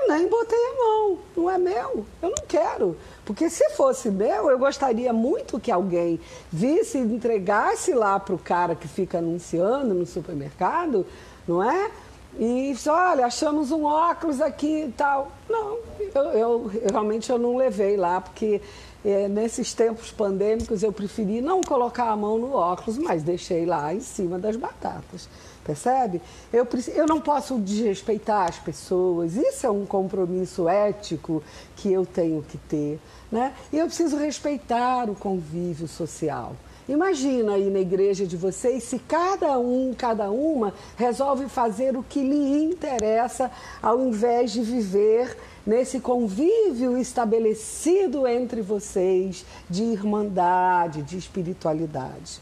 Eu 0.00 0.08
nem 0.08 0.28
botei 0.28 0.58
a 0.58 0.76
mão, 0.76 1.18
não 1.36 1.50
é 1.50 1.58
meu, 1.58 2.04
eu 2.22 2.30
não 2.30 2.44
quero. 2.48 2.96
Porque 3.24 3.48
se 3.48 3.70
fosse 3.70 4.10
meu, 4.10 4.50
eu 4.50 4.58
gostaria 4.58 5.12
muito 5.12 5.60
que 5.60 5.70
alguém 5.70 6.20
visse 6.50 6.98
e 6.98 7.00
entregasse 7.00 7.92
lá 7.92 8.18
para 8.18 8.34
o 8.34 8.38
cara 8.38 8.74
que 8.74 8.88
fica 8.88 9.18
anunciando 9.18 9.94
no 9.94 10.06
supermercado, 10.06 11.06
não 11.46 11.62
é? 11.62 11.90
E 12.38 12.72
disse, 12.72 12.88
olha, 12.88 13.26
achamos 13.26 13.70
um 13.70 13.84
óculos 13.84 14.40
aqui 14.40 14.84
e 14.84 14.92
tal. 14.92 15.30
Não, 15.48 15.78
eu, 16.14 16.22
eu, 16.32 16.70
realmente 16.90 17.30
eu 17.30 17.38
não 17.38 17.56
levei 17.56 17.96
lá, 17.96 18.20
porque 18.20 18.60
é, 19.04 19.28
nesses 19.28 19.74
tempos 19.74 20.10
pandêmicos 20.10 20.82
eu 20.82 20.92
preferi 20.92 21.40
não 21.40 21.60
colocar 21.60 22.08
a 22.08 22.16
mão 22.16 22.38
no 22.38 22.52
óculos, 22.54 22.96
mas 22.98 23.22
deixei 23.22 23.66
lá 23.66 23.92
em 23.92 24.00
cima 24.00 24.38
das 24.38 24.56
batatas. 24.56 25.28
Percebe? 25.64 26.20
Eu, 26.52 26.66
eu 26.94 27.06
não 27.06 27.20
posso 27.20 27.58
desrespeitar 27.58 28.48
as 28.48 28.58
pessoas. 28.58 29.36
Isso 29.36 29.66
é 29.66 29.70
um 29.70 29.86
compromisso 29.86 30.68
ético 30.68 31.42
que 31.76 31.92
eu 31.92 32.04
tenho 32.04 32.42
que 32.42 32.58
ter. 32.58 32.98
Né? 33.30 33.54
E 33.72 33.78
eu 33.78 33.86
preciso 33.86 34.16
respeitar 34.16 35.08
o 35.08 35.14
convívio 35.14 35.86
social. 35.86 36.54
Imagina 36.88 37.54
aí 37.54 37.70
na 37.70 37.78
igreja 37.78 38.26
de 38.26 38.36
vocês 38.36 38.82
se 38.82 38.98
cada 38.98 39.56
um, 39.56 39.94
cada 39.96 40.30
uma 40.30 40.74
resolve 40.96 41.48
fazer 41.48 41.96
o 41.96 42.02
que 42.02 42.20
lhe 42.20 42.64
interessa 42.64 43.52
ao 43.80 44.00
invés 44.00 44.50
de 44.50 44.62
viver 44.62 45.36
nesse 45.64 46.00
convívio 46.00 46.98
estabelecido 46.98 48.26
entre 48.26 48.60
vocês 48.60 49.46
de 49.70 49.84
irmandade, 49.84 51.02
de 51.02 51.16
espiritualidade. 51.16 52.40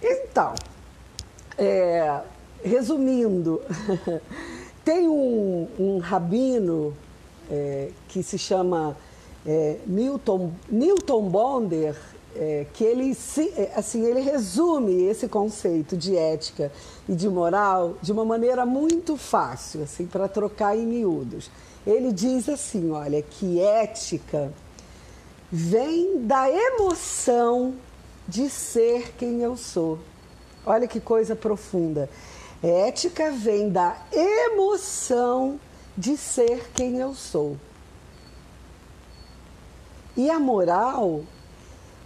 Então, 0.00 0.54
é, 1.58 2.20
resumindo, 2.62 3.60
tem 4.84 5.08
um, 5.08 5.68
um 5.78 5.98
rabino 5.98 6.94
é, 7.50 7.90
que 8.08 8.22
se 8.22 8.38
chama 8.38 8.96
é, 9.46 9.78
Newton, 9.86 10.52
Newton 10.68 11.28
Bonder, 11.28 11.96
é, 12.34 12.66
que 12.72 12.84
ele, 12.84 13.16
é, 13.56 13.72
assim, 13.76 14.04
ele 14.04 14.20
resume 14.20 15.04
esse 15.04 15.28
conceito 15.28 15.96
de 15.96 16.16
ética 16.16 16.72
e 17.08 17.14
de 17.14 17.28
moral 17.28 17.94
de 18.00 18.10
uma 18.12 18.24
maneira 18.24 18.64
muito 18.64 19.16
fácil, 19.16 19.82
assim, 19.82 20.06
para 20.06 20.28
trocar 20.28 20.76
em 20.76 20.86
miúdos. 20.86 21.50
Ele 21.86 22.12
diz 22.12 22.48
assim, 22.48 22.90
olha, 22.90 23.20
que 23.22 23.60
ética 23.60 24.52
vem 25.50 26.24
da 26.24 26.48
emoção 26.48 27.74
de 28.26 28.48
ser 28.48 29.14
quem 29.18 29.42
eu 29.42 29.56
sou. 29.56 29.98
Olha 30.64 30.86
que 30.86 31.00
coisa 31.00 31.34
profunda. 31.34 32.08
Ética 32.62 33.32
vem 33.32 33.68
da 33.68 33.96
emoção 34.12 35.58
de 35.96 36.16
ser 36.16 36.70
quem 36.72 36.98
eu 36.98 37.14
sou. 37.14 37.56
E 40.16 40.30
a 40.30 40.38
moral 40.38 41.22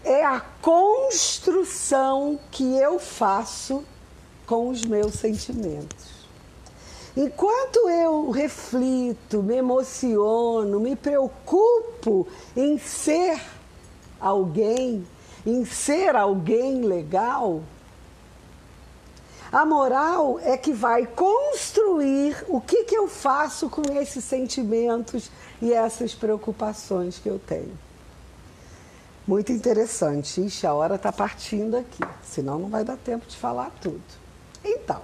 é 0.04 0.24
a 0.24 0.40
construção 0.62 2.38
que 2.50 2.76
eu 2.78 2.98
faço 2.98 3.84
com 4.46 4.68
os 4.68 4.84
meus 4.84 5.14
sentimentos. 5.14 6.16
Enquanto 7.16 7.88
eu 7.88 8.30
reflito, 8.30 9.42
me 9.42 9.56
emociono, 9.56 10.78
me 10.78 10.94
preocupo 10.94 12.26
em 12.56 12.78
ser 12.78 13.40
alguém, 14.20 15.06
em 15.44 15.64
ser 15.64 16.14
alguém 16.14 16.82
legal, 16.82 17.62
a 19.52 19.64
moral 19.64 20.40
é 20.40 20.56
que 20.56 20.72
vai 20.72 21.06
construir 21.06 22.44
o 22.48 22.60
que, 22.60 22.84
que 22.84 22.94
eu 22.96 23.08
faço 23.08 23.68
com 23.70 23.82
esses 23.92 24.24
sentimentos 24.24 25.30
e 25.62 25.72
essas 25.72 26.14
preocupações 26.14 27.18
que 27.18 27.28
eu 27.28 27.38
tenho. 27.38 27.78
Muito 29.26 29.52
interessante. 29.52 30.40
Ixi, 30.40 30.66
a 30.66 30.74
hora 30.74 30.96
está 30.96 31.12
partindo 31.12 31.76
aqui, 31.76 32.02
senão 32.22 32.58
não 32.58 32.68
vai 32.68 32.84
dar 32.84 32.96
tempo 32.96 33.26
de 33.26 33.36
falar 33.36 33.70
tudo. 33.80 34.02
Então, 34.64 35.02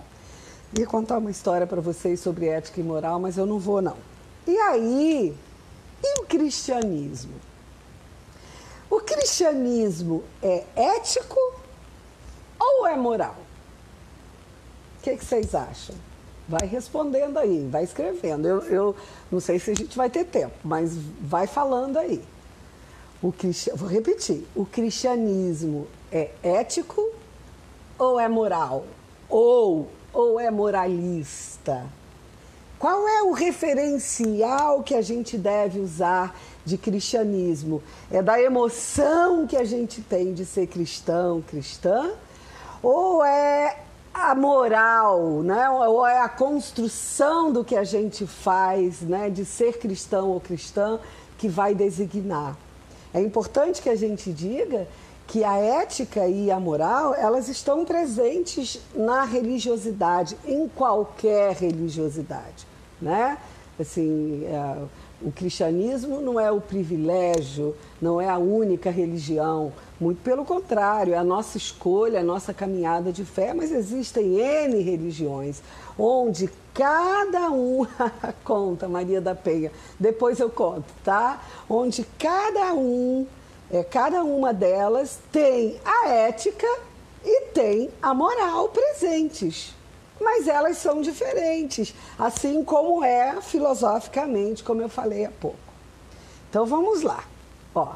ia 0.77 0.87
contar 0.87 1.19
uma 1.19 1.31
história 1.31 1.67
para 1.67 1.81
vocês 1.81 2.21
sobre 2.21 2.49
ética 2.49 2.81
e 2.81 2.85
moral, 2.85 3.19
mas 3.21 3.37
eu 3.37 3.47
não 3.47 3.59
vou 3.59 3.83
não. 3.83 3.97
E 4.47 4.57
aí, 4.57 5.37
e 6.03 6.21
o 6.21 6.27
cristianismo? 6.27 7.35
O 8.91 9.01
cristianismo 9.01 10.23
é 10.43 10.65
ético 10.77 11.39
ou 12.59 12.87
é 12.87 12.97
moral? 12.97 13.37
O 15.03 15.05
que, 15.05 15.17
que, 15.17 15.25
vocês 15.25 15.53
acham? 15.53 15.97
Vai 16.49 16.65
respondendo 16.65 17.37
aí, 17.37 17.67
vai 17.69 17.83
escrevendo. 17.83 18.47
Eu, 18.47 18.63
eu 18.67 18.97
não 19.33 19.41
sei 19.41 19.59
se 19.59 19.73
a 19.73 19.75
gente 19.75 19.97
vai 19.97 20.09
ter 20.09 20.25
tempo, 20.25 20.55
mas 20.63 20.97
vai 21.21 21.49
falando 21.49 21.97
aí. 21.97 22.23
O 23.21 23.35
Vou 23.75 23.89
repetir: 23.89 24.47
o 24.55 24.65
cristianismo 24.65 25.89
é 26.13 26.31
ético 26.41 27.05
ou 27.99 28.21
é 28.21 28.29
moral? 28.29 28.85
Ou, 29.29 29.89
ou 30.13 30.39
é 30.39 30.53
moralista? 30.53 31.85
Qual 32.79 33.09
é 33.09 33.25
o 33.25 33.33
referencial 33.33 34.85
que 34.85 34.95
a 34.95 35.03
gente 35.03 35.37
deve 35.37 35.81
usar 35.81 36.39
de 36.65 36.79
cristianismo? 36.79 37.83
É 38.09 38.23
da 38.23 38.41
emoção 38.41 39.49
que 39.49 39.57
a 39.57 39.65
gente 39.65 40.01
tem 40.01 40.33
de 40.33 40.47
ser 40.47 40.69
cristão, 40.69 41.43
cristã? 41.43 42.13
Ou 42.81 43.25
é 43.25 43.83
a 44.13 44.35
moral, 44.35 45.43
né? 45.43 45.69
ou 45.71 46.07
é 46.07 46.21
a 46.21 46.29
construção 46.29 47.53
do 47.53 47.65
que 47.65 47.77
a 47.77 47.85
gente 47.85 48.27
faz 48.27 49.01
né? 49.01 49.31
de 49.31 49.45
ser 49.45 49.79
cristão 49.79 50.31
ou 50.31 50.41
cristã 50.41 50.99
que 51.39 51.49
vai 51.49 51.75
designar? 51.75 52.57
É 53.15 53.21
importante 53.21 53.83
que 53.83 53.89
a 53.89 53.97
gente 53.97 54.33
diga 54.33 54.87
que 55.27 55.45
a 55.45 55.57
ética 55.57 56.27
e 56.27 56.51
a 56.51 56.61
moral, 56.61 57.15
elas 57.15 57.49
estão 57.49 57.85
presentes 57.85 58.81
na 58.95 59.25
religiosidade, 59.25 60.37
em 60.45 60.69
qualquer 60.69 61.55
religiosidade, 61.55 62.67
né? 63.01 63.39
Assim, 63.81 64.45
é, 64.45 64.77
o 65.25 65.33
cristianismo 65.33 66.21
não 66.21 66.39
é 66.39 66.51
o 66.51 66.61
privilégio, 66.61 67.77
não 68.01 68.21
é 68.21 68.29
a 68.29 68.39
única 68.39 68.91
religião, 68.91 69.73
muito 70.01 70.21
pelo 70.23 70.45
contrário, 70.45 71.15
é 71.15 71.17
a 71.17 71.25
nossa 71.25 71.57
escolha, 71.57 72.21
a 72.21 72.25
nossa 72.25 72.53
caminhada 72.53 73.13
de 73.13 73.25
fé, 73.25 73.55
mas 73.55 73.71
existem 73.71 74.39
N 74.39 74.83
religiões, 74.83 75.63
onde 75.99 76.51
cada 76.75 77.51
um, 77.51 77.87
conta 78.43 78.89
Maria 78.89 79.21
da 79.21 79.35
Penha, 79.35 79.71
depois 79.99 80.41
eu 80.41 80.51
conto, 80.51 80.93
tá? 81.05 81.43
Onde 81.69 82.05
cada 82.19 82.75
um, 82.75 83.27
é, 83.71 83.85
cada 83.85 84.25
uma 84.25 84.53
delas 84.53 85.21
tem 85.31 85.79
a 85.85 86.09
ética 86.09 86.67
e 87.25 87.43
tem 87.53 87.91
a 88.03 88.13
moral 88.13 88.69
presentes 88.69 89.75
mas 90.23 90.49
elas 90.49 90.79
são 90.79 91.01
diferentes, 91.01 91.95
assim 92.19 92.63
como 92.65 93.05
é 93.05 93.41
filosoficamente, 93.41 94.63
como 94.63 94.81
eu 94.81 94.89
falei 94.89 95.25
há 95.25 95.31
pouco. 95.31 95.59
Então 96.49 96.67
vamos 96.67 97.03
lá. 97.03 97.25
Ó, 97.75 97.95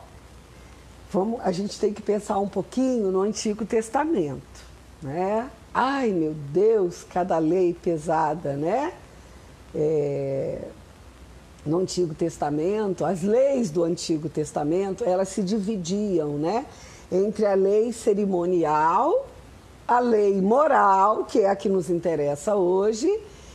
vamos, 1.10 1.40
a 1.42 1.52
gente 1.52 1.78
tem 1.78 1.92
que 1.92 2.02
pensar 2.02 2.38
um 2.38 2.48
pouquinho 2.48 3.10
no 3.10 3.20
Antigo 3.20 3.64
Testamento, 3.64 4.42
né? 5.02 5.50
Ai 5.72 6.10
meu 6.10 6.34
Deus, 6.34 7.04
cada 7.04 7.38
lei 7.38 7.74
pesada, 7.74 8.54
né? 8.54 8.92
É, 9.74 10.58
no 11.66 11.78
Antigo 11.78 12.14
Testamento, 12.14 13.04
as 13.04 13.22
leis 13.22 13.70
do 13.70 13.84
Antigo 13.84 14.28
Testamento, 14.28 15.04
elas 15.04 15.28
se 15.28 15.42
dividiam, 15.42 16.38
né? 16.38 16.64
Entre 17.10 17.44
a 17.44 17.54
lei 17.54 17.92
cerimonial 17.92 19.26
a 19.86 20.00
lei 20.00 20.40
moral, 20.40 21.24
que 21.24 21.40
é 21.40 21.48
a 21.48 21.56
que 21.56 21.68
nos 21.68 21.88
interessa 21.88 22.56
hoje, 22.56 23.08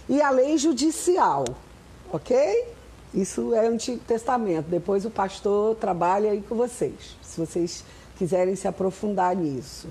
e 0.07 0.21
a 0.21 0.29
lei 0.29 0.57
judicial, 0.57 1.45
ok? 2.11 2.67
Isso 3.13 3.53
é 3.53 3.67
o 3.67 3.73
Antigo 3.73 3.99
Testamento. 4.07 4.67
Depois 4.69 5.05
o 5.05 5.09
pastor 5.09 5.75
trabalha 5.75 6.31
aí 6.31 6.41
com 6.41 6.55
vocês, 6.55 7.17
se 7.21 7.39
vocês 7.39 7.83
quiserem 8.17 8.55
se 8.55 8.67
aprofundar 8.67 9.35
nisso. 9.35 9.87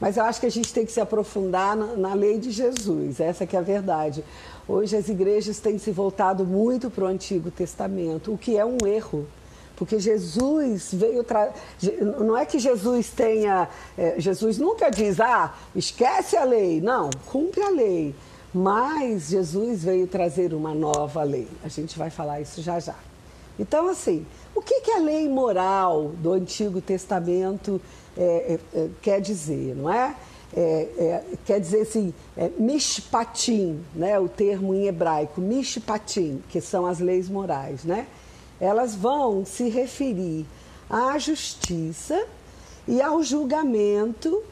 Mas 0.00 0.16
eu 0.16 0.24
acho 0.24 0.40
que 0.40 0.46
a 0.46 0.50
gente 0.50 0.72
tem 0.72 0.84
que 0.84 0.92
se 0.92 1.00
aprofundar 1.00 1.76
na, 1.76 1.86
na 1.96 2.14
lei 2.14 2.38
de 2.38 2.50
Jesus, 2.50 3.20
essa 3.20 3.46
que 3.46 3.56
é 3.56 3.58
a 3.58 3.62
verdade. 3.62 4.24
Hoje 4.68 4.96
as 4.96 5.08
igrejas 5.08 5.60
têm 5.60 5.78
se 5.78 5.90
voltado 5.90 6.44
muito 6.44 6.90
para 6.90 7.04
o 7.04 7.06
Antigo 7.06 7.50
Testamento, 7.50 8.32
o 8.32 8.38
que 8.38 8.56
é 8.56 8.64
um 8.64 8.78
erro 8.86 9.26
porque 9.76 9.98
Jesus 9.98 10.90
veio 10.92 11.24
trazer. 11.24 11.54
Não 12.00 12.36
é 12.36 12.46
que 12.46 12.58
Jesus 12.58 13.10
tenha. 13.10 13.68
É, 13.98 14.14
Jesus 14.18 14.58
nunca 14.58 14.90
diz, 14.90 15.20
ah, 15.20 15.54
esquece 15.74 16.36
a 16.36 16.44
lei. 16.44 16.80
Não, 16.80 17.10
cumpre 17.26 17.62
a 17.62 17.70
lei. 17.70 18.14
Mas 18.52 19.30
Jesus 19.30 19.82
veio 19.82 20.06
trazer 20.06 20.54
uma 20.54 20.72
nova 20.72 21.24
lei. 21.24 21.48
A 21.64 21.68
gente 21.68 21.98
vai 21.98 22.08
falar 22.08 22.40
isso 22.40 22.62
já 22.62 22.78
já. 22.78 22.94
Então, 23.58 23.88
assim, 23.88 24.24
o 24.54 24.62
que, 24.62 24.80
que 24.80 24.92
a 24.92 24.98
lei 24.98 25.28
moral 25.28 26.12
do 26.18 26.32
Antigo 26.32 26.80
Testamento 26.80 27.80
é, 28.16 28.58
é, 28.74 28.78
é 28.78 28.88
quer 29.02 29.20
dizer, 29.20 29.74
não 29.74 29.92
é? 29.92 30.14
É, 30.56 30.62
é, 30.98 31.24
quer 31.44 31.58
dizer 31.58 31.80
assim, 31.80 32.14
mishpatim, 32.56 33.80
né, 33.92 34.20
o 34.20 34.28
termo 34.28 34.72
em 34.72 34.86
hebraico, 34.86 35.40
mishpatim, 35.40 36.40
que 36.48 36.60
são 36.60 36.86
as 36.86 37.00
leis 37.00 37.28
morais, 37.28 37.82
né? 37.82 38.06
Elas 38.60 38.94
vão 38.94 39.44
se 39.44 39.68
referir 39.68 40.46
à 40.88 41.18
justiça 41.18 42.26
e 42.86 43.00
ao 43.00 43.22
julgamento, 43.22 44.42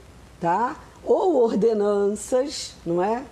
tá? 0.40 0.76
Ou 1.04 1.42
ordenanças, 1.42 2.74
não 2.84 3.02
é? 3.02 3.24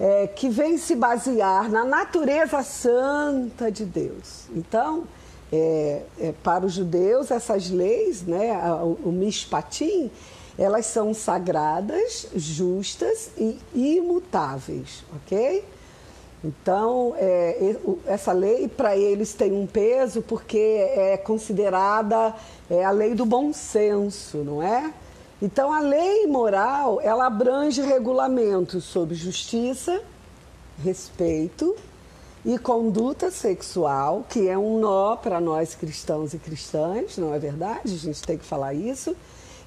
é 0.00 0.26
que 0.26 0.48
vem 0.48 0.78
se 0.78 0.94
basear 0.94 1.70
na 1.70 1.84
natureza 1.84 2.62
santa 2.62 3.70
de 3.70 3.84
Deus. 3.84 4.46
Então, 4.54 5.04
é, 5.52 6.02
é, 6.18 6.32
para 6.42 6.66
os 6.66 6.72
judeus, 6.72 7.30
essas 7.30 7.70
leis, 7.70 8.22
né, 8.22 8.52
o, 8.82 9.08
o 9.08 9.12
mishpatim, 9.12 10.10
elas 10.58 10.86
são 10.86 11.14
sagradas, 11.14 12.26
justas 12.34 13.30
e 13.36 13.58
imutáveis, 13.74 15.04
ok? 15.16 15.64
Então, 16.42 17.14
é, 17.16 17.76
essa 18.06 18.32
lei 18.32 18.68
para 18.68 18.96
eles 18.96 19.34
tem 19.34 19.52
um 19.52 19.66
peso 19.66 20.22
porque 20.22 20.58
é 20.58 21.16
considerada 21.16 22.34
é, 22.70 22.84
a 22.84 22.90
lei 22.90 23.14
do 23.14 23.26
bom 23.26 23.52
senso, 23.52 24.38
não 24.38 24.62
é? 24.62 24.92
Então, 25.42 25.72
a 25.72 25.80
lei 25.80 26.26
moral, 26.26 27.00
ela 27.00 27.26
abrange 27.26 27.80
regulamentos 27.82 28.84
sobre 28.84 29.14
justiça, 29.14 30.00
respeito 30.82 31.76
e 32.44 32.56
conduta 32.56 33.30
sexual, 33.30 34.24
que 34.28 34.48
é 34.48 34.56
um 34.56 34.78
nó 34.78 35.16
para 35.16 35.40
nós 35.40 35.74
cristãos 35.74 36.34
e 36.34 36.38
cristãs, 36.38 37.18
não 37.18 37.34
é 37.34 37.38
verdade? 37.38 37.94
A 37.94 37.98
gente 37.98 38.22
tem 38.22 38.38
que 38.38 38.44
falar 38.44 38.74
isso. 38.74 39.16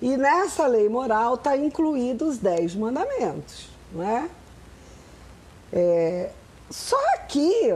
E 0.01 0.15
nessa 0.17 0.65
lei 0.67 0.87
moral 0.87 1.35
está 1.35 1.55
incluídos 1.55 2.29
os 2.29 2.37
dez 2.37 2.73
mandamentos, 2.73 3.69
não 3.93 4.03
é? 4.03 4.29
é 5.71 6.31
só 6.71 7.17
que 7.27 7.75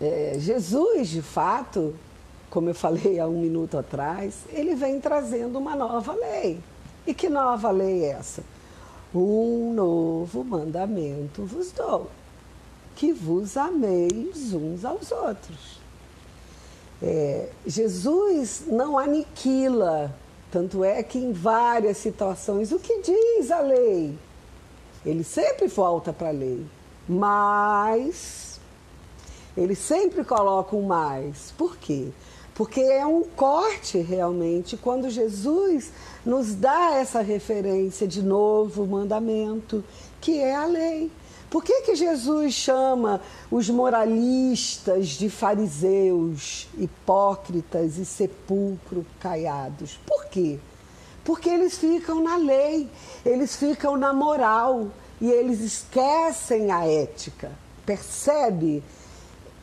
é, 0.00 0.34
Jesus, 0.38 1.08
de 1.08 1.22
fato, 1.22 1.94
como 2.50 2.68
eu 2.68 2.74
falei 2.74 3.20
há 3.20 3.26
um 3.26 3.40
minuto 3.40 3.78
atrás, 3.78 4.40
ele 4.50 4.74
vem 4.74 5.00
trazendo 5.00 5.58
uma 5.58 5.76
nova 5.76 6.12
lei. 6.12 6.60
E 7.06 7.14
que 7.14 7.28
nova 7.28 7.70
lei 7.70 8.04
é 8.04 8.10
essa? 8.10 8.42
Um 9.14 9.72
novo 9.74 10.42
mandamento 10.42 11.44
vos 11.44 11.72
dou, 11.72 12.10
que 12.96 13.12
vos 13.12 13.56
ameis 13.56 14.52
uns 14.52 14.84
aos 14.84 15.10
outros. 15.12 15.80
É, 17.02 17.48
Jesus 17.66 18.64
não 18.66 18.98
aniquila, 18.98 20.14
tanto 20.50 20.84
é 20.84 21.02
que 21.02 21.18
em 21.18 21.32
várias 21.32 21.96
situações, 21.96 22.72
o 22.72 22.78
que 22.78 23.02
diz 23.02 23.50
a 23.50 23.60
lei? 23.60 24.16
Ele 25.04 25.24
sempre 25.24 25.66
volta 25.68 26.12
para 26.12 26.28
a 26.28 26.32
lei. 26.32 26.64
Mas 27.08 28.60
ele 29.56 29.74
sempre 29.74 30.24
coloca 30.24 30.74
um 30.74 30.86
mais. 30.86 31.52
Por 31.56 31.76
quê? 31.76 32.08
Porque 32.54 32.80
é 32.80 33.04
um 33.06 33.24
corte 33.24 33.98
realmente 33.98 34.76
quando 34.76 35.10
Jesus 35.10 35.90
nos 36.24 36.54
dá 36.54 36.94
essa 36.94 37.20
referência 37.20 38.06
de 38.06 38.22
novo 38.22 38.86
mandamento, 38.86 39.82
que 40.20 40.38
é 40.38 40.54
a 40.54 40.66
lei. 40.66 41.10
Por 41.50 41.62
que, 41.62 41.82
que 41.82 41.94
Jesus 41.94 42.54
chama 42.54 43.20
os 43.50 43.68
moralistas 43.68 45.08
de 45.08 45.28
fariseus, 45.28 46.66
hipócritas 46.78 47.98
e 47.98 48.06
sepulcro 48.06 49.04
caiados? 49.20 49.98
Por 50.06 50.26
quê? 50.26 50.58
Porque 51.22 51.50
eles 51.50 51.76
ficam 51.76 52.22
na 52.22 52.36
lei, 52.36 52.88
eles 53.24 53.54
ficam 53.54 53.98
na 53.98 54.14
moral, 54.14 54.88
e 55.22 55.30
eles 55.30 55.60
esquecem 55.60 56.72
a 56.72 56.84
ética. 56.84 57.52
Percebe? 57.86 58.82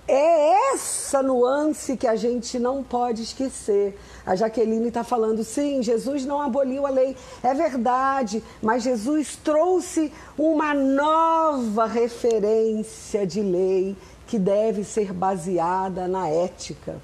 É 0.08 0.74
essa 0.74 1.22
nuance 1.22 1.98
que 1.98 2.08
a 2.08 2.16
gente 2.16 2.58
não 2.58 2.82
pode 2.82 3.24
esquecer. 3.24 4.00
A 4.26 4.38
Jaqueline 4.38 4.88
está 4.88 5.04
falando, 5.04 5.44
sim, 5.44 5.84
Jesus 5.84 6.26
não 6.26 6.40
aboliu 6.40 6.88
a 6.88 6.90
lei. 6.90 7.14
É 7.44 7.54
verdade, 7.54 8.42
mas 8.62 8.84
Jesus 8.84 9.36
trouxe 9.36 10.14
uma 10.38 10.74
nova 10.74 11.86
referência 11.86 13.28
de 13.28 13.42
lei 13.42 13.98
que 14.28 14.40
deve 14.40 14.86
ser 14.86 15.12
baseada 15.12 16.08
na 16.08 16.30
ética. 16.30 17.02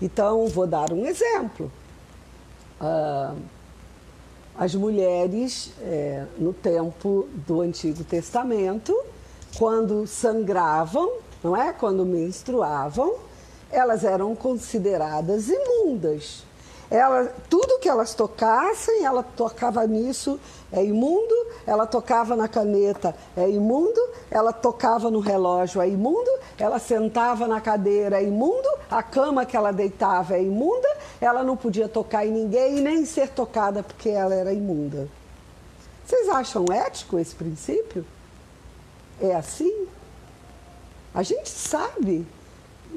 Então, 0.00 0.46
vou 0.46 0.68
dar 0.68 0.92
um 0.92 1.04
exemplo. 1.04 1.70
Uh, 2.80 3.36
as 4.60 4.74
mulheres, 4.74 5.72
é, 5.80 6.26
no 6.36 6.52
tempo 6.52 7.26
do 7.46 7.62
Antigo 7.62 8.04
Testamento, 8.04 8.94
quando 9.56 10.06
sangravam, 10.06 11.10
não 11.42 11.56
é? 11.56 11.72
Quando 11.72 12.04
menstruavam, 12.04 13.14
elas 13.72 14.04
eram 14.04 14.36
consideradas 14.36 15.48
imundas. 15.48 16.44
Ela, 16.90 17.32
tudo 17.48 17.78
que 17.78 17.88
elas 17.88 18.14
tocassem, 18.14 19.04
ela 19.04 19.22
tocava 19.22 19.86
nisso, 19.86 20.40
é 20.72 20.84
imundo, 20.84 21.34
ela 21.64 21.86
tocava 21.86 22.34
na 22.34 22.48
caneta, 22.48 23.14
é 23.36 23.48
imundo, 23.48 24.00
ela 24.28 24.52
tocava 24.52 25.08
no 25.08 25.20
relógio, 25.20 25.80
é 25.80 25.88
imundo, 25.88 26.30
ela 26.58 26.80
sentava 26.80 27.46
na 27.46 27.60
cadeira, 27.60 28.20
é 28.20 28.24
imundo, 28.24 28.68
a 28.90 29.04
cama 29.04 29.46
que 29.46 29.56
ela 29.56 29.72
deitava 29.72 30.36
é 30.36 30.42
imunda, 30.42 30.88
ela 31.20 31.44
não 31.44 31.56
podia 31.56 31.88
tocar 31.88 32.26
em 32.26 32.32
ninguém 32.32 32.78
e 32.78 32.80
nem 32.80 33.04
ser 33.06 33.28
tocada 33.28 33.84
porque 33.84 34.08
ela 34.08 34.34
era 34.34 34.52
imunda. 34.52 35.08
Vocês 36.04 36.28
acham 36.28 36.64
ético 36.72 37.20
esse 37.20 37.36
princípio? 37.36 38.04
É 39.20 39.32
assim? 39.34 39.86
A 41.14 41.22
gente 41.22 41.48
sabe, 41.48 42.26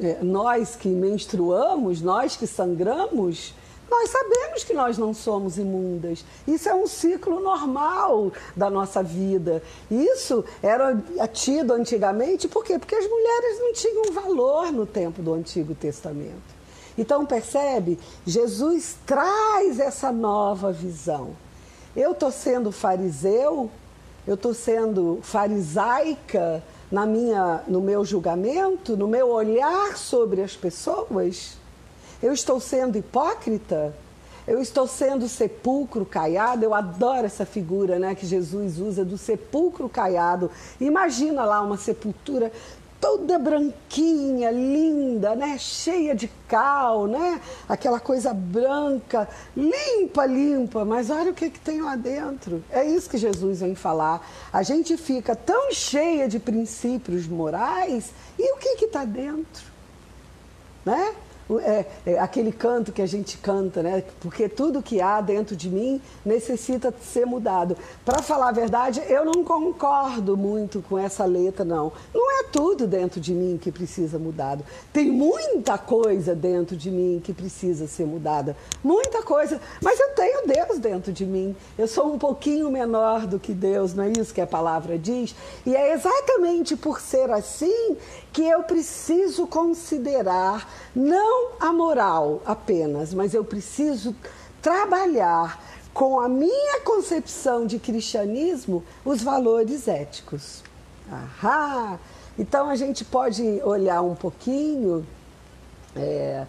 é, 0.02 0.18
nós 0.24 0.76
que 0.76 0.88
menstruamos, 0.88 2.02
nós 2.02 2.36
que 2.36 2.48
sangramos, 2.48 3.54
nós 3.94 4.10
sabemos 4.10 4.64
que 4.64 4.74
nós 4.74 4.98
não 4.98 5.14
somos 5.14 5.60
imundas. 5.60 6.26
Isso 6.48 6.68
é 6.68 6.74
um 6.74 6.88
ciclo 6.88 7.40
normal 7.40 8.32
da 8.56 8.68
nossa 8.68 9.04
vida. 9.04 9.62
Isso 9.92 10.44
era 10.64 10.98
tido 11.32 11.74
antigamente, 11.74 12.48
por 12.48 12.64
quê? 12.66 12.80
Porque 12.80 12.96
as 12.96 13.08
mulheres 13.08 13.60
não 13.60 13.74
tinham 13.74 14.12
valor 14.12 14.72
no 14.72 14.88
tempo 14.88 15.22
do 15.22 15.32
Antigo 15.32 15.76
Testamento. 15.76 16.54
Então, 16.98 17.24
percebe? 17.24 18.00
Jesus 18.26 18.96
traz 19.06 19.80
essa 19.80 20.12
nova 20.12 20.72
visão. 20.72 21.36
Eu 21.96 22.14
estou 22.14 22.32
sendo 22.32 22.72
fariseu, 22.72 23.70
eu 24.26 24.34
estou 24.34 24.56
sendo 24.56 25.20
farisaica 25.22 26.64
na 26.92 27.06
minha, 27.06 27.62
no 27.68 27.80
meu 27.80 28.04
julgamento, 28.04 28.98
no 28.98 29.08
meu 29.08 29.30
olhar 29.30 29.96
sobre 29.98 30.42
as 30.42 30.56
pessoas. 30.56 31.62
Eu 32.24 32.32
estou 32.32 32.58
sendo 32.58 32.98
hipócrita? 32.98 33.94
Eu 34.48 34.62
estou 34.62 34.88
sendo 34.88 35.28
sepulcro 35.28 36.06
caiado? 36.06 36.64
Eu 36.64 36.74
adoro 36.74 37.26
essa 37.26 37.46
figura 37.46 38.00
né, 38.00 38.16
que 38.16 38.26
Jesus 38.26 38.80
usa 38.80 39.04
do 39.04 39.18
sepulcro 39.18 39.90
caiado. 39.90 40.50
Imagina 40.80 41.44
lá 41.44 41.62
uma 41.62 41.76
sepultura 41.76 42.50
toda 43.02 43.38
branquinha, 43.38 44.50
linda, 44.52 45.36
né? 45.36 45.58
Cheia 45.58 46.16
de 46.16 46.32
cal, 46.48 47.08
né? 47.08 47.42
Aquela 47.68 48.00
coisa 48.00 48.34
branca, 48.34 49.28
limpa, 49.58 50.26
limpa, 50.26 50.86
mas 50.86 51.10
olha 51.10 51.32
o 51.32 51.34
que, 51.34 51.50
que 51.50 51.60
tem 51.60 51.82
lá 51.82 51.98
dentro. 51.98 52.64
É 52.72 52.86
isso 52.86 53.10
que 53.10 53.18
Jesus 53.18 53.60
vem 53.60 53.76
falar. 53.76 54.26
A 54.54 54.64
gente 54.64 54.96
fica 54.96 55.36
tão 55.36 55.74
cheia 55.74 56.30
de 56.30 56.40
princípios 56.40 57.28
morais 57.28 58.12
e 58.40 58.54
o 58.54 58.58
que 58.58 58.86
está 58.86 59.04
dentro? 59.04 59.74
Né? 60.86 61.14
É, 61.62 61.86
é, 62.06 62.20
aquele 62.20 62.52
canto 62.52 62.92
que 62.92 63.02
a 63.02 63.06
gente 63.06 63.38
canta, 63.38 63.84
né? 63.84 64.04
Porque 64.20 64.48
tudo 64.48 64.82
que 64.82 65.02
há 65.02 65.20
dentro 65.22 65.56
de 65.56 65.70
mim 65.70 66.02
necessita 66.26 66.94
ser 67.02 67.26
mudado. 67.26 67.78
Para 68.06 68.22
falar 68.22 68.50
a 68.50 68.52
verdade, 68.54 69.02
eu 69.08 69.26
não 69.26 69.44
concordo 69.44 70.38
muito 70.38 70.82
com 70.88 70.98
essa 70.98 71.26
letra, 71.26 71.66
não. 71.66 71.92
Não 72.14 72.40
é 72.40 72.44
tudo 72.52 72.88
dentro 72.88 73.20
de 73.20 73.34
mim 73.34 73.60
que 73.62 73.72
precisa 73.72 74.18
mudado. 74.18 74.64
Tem 74.92 75.12
muita 75.12 75.78
coisa 75.78 76.34
dentro 76.34 76.76
de 76.76 76.90
mim 76.90 77.22
que 77.24 77.34
precisa 77.34 77.88
ser 77.88 78.06
mudada. 78.06 78.56
Muita 78.84 79.22
coisa. 79.22 79.60
Mas 79.82 80.00
eu 80.00 80.10
tenho 80.10 80.48
Deus 80.48 80.80
dentro 80.80 81.12
de 81.12 81.26
mim. 81.26 81.56
Eu 81.78 81.88
sou 81.88 82.14
um 82.14 82.18
pouquinho 82.18 82.72
menor 82.72 83.28
do 83.28 83.40
que 83.40 83.54
Deus, 83.54 83.94
não 83.94 84.06
é 84.06 84.14
isso 84.18 84.34
que 84.34 84.42
a 84.42 84.48
palavra 84.48 84.98
diz? 84.98 85.36
E 85.66 85.76
é 85.76 85.94
exatamente 85.94 86.76
por 86.76 87.02
ser 87.02 87.30
assim 87.32 87.98
que 88.32 88.42
eu 88.42 88.64
preciso 88.64 89.46
considerar 89.46 90.68
não 90.96 91.33
a 91.60 91.72
moral 91.72 92.42
apenas, 92.46 93.14
mas 93.14 93.34
eu 93.34 93.44
preciso 93.44 94.16
trabalhar 94.62 95.62
com 95.94 96.20
a 96.20 96.28
minha 96.28 96.82
concepção 96.82 97.68
de 97.68 97.78
cristianismo 97.78 98.84
os 99.06 99.22
valores 99.22 99.88
éticos. 99.88 100.64
Ahá! 101.12 102.00
Então 102.38 102.70
a 102.70 102.76
gente 102.76 103.06
pode 103.06 103.44
olhar 103.64 104.02
um 104.02 104.16
pouquinho 104.16 105.06
é, 105.96 106.46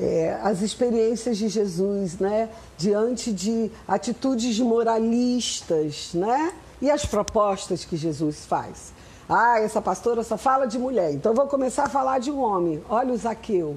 é, 0.00 0.38
as 0.42 0.62
experiências 0.62 1.36
de 1.36 1.48
Jesus, 1.48 2.18
né, 2.18 2.48
diante 2.76 3.32
de 3.32 3.70
atitudes 3.86 4.58
moralistas, 4.58 6.10
né, 6.14 6.52
e 6.80 6.90
as 6.90 7.04
propostas 7.04 7.84
que 7.84 7.96
Jesus 7.96 8.46
faz. 8.46 8.92
Ah, 9.28 9.60
essa 9.60 9.82
pastora 9.82 10.22
só 10.22 10.38
fala 10.38 10.66
de 10.66 10.78
mulher, 10.78 11.12
então 11.12 11.34
vou 11.34 11.46
começar 11.46 11.84
a 11.84 11.88
falar 11.88 12.18
de 12.18 12.30
um 12.30 12.40
homem. 12.40 12.82
Olha 12.88 13.12
o 13.12 13.16
Zaqueu. 13.16 13.76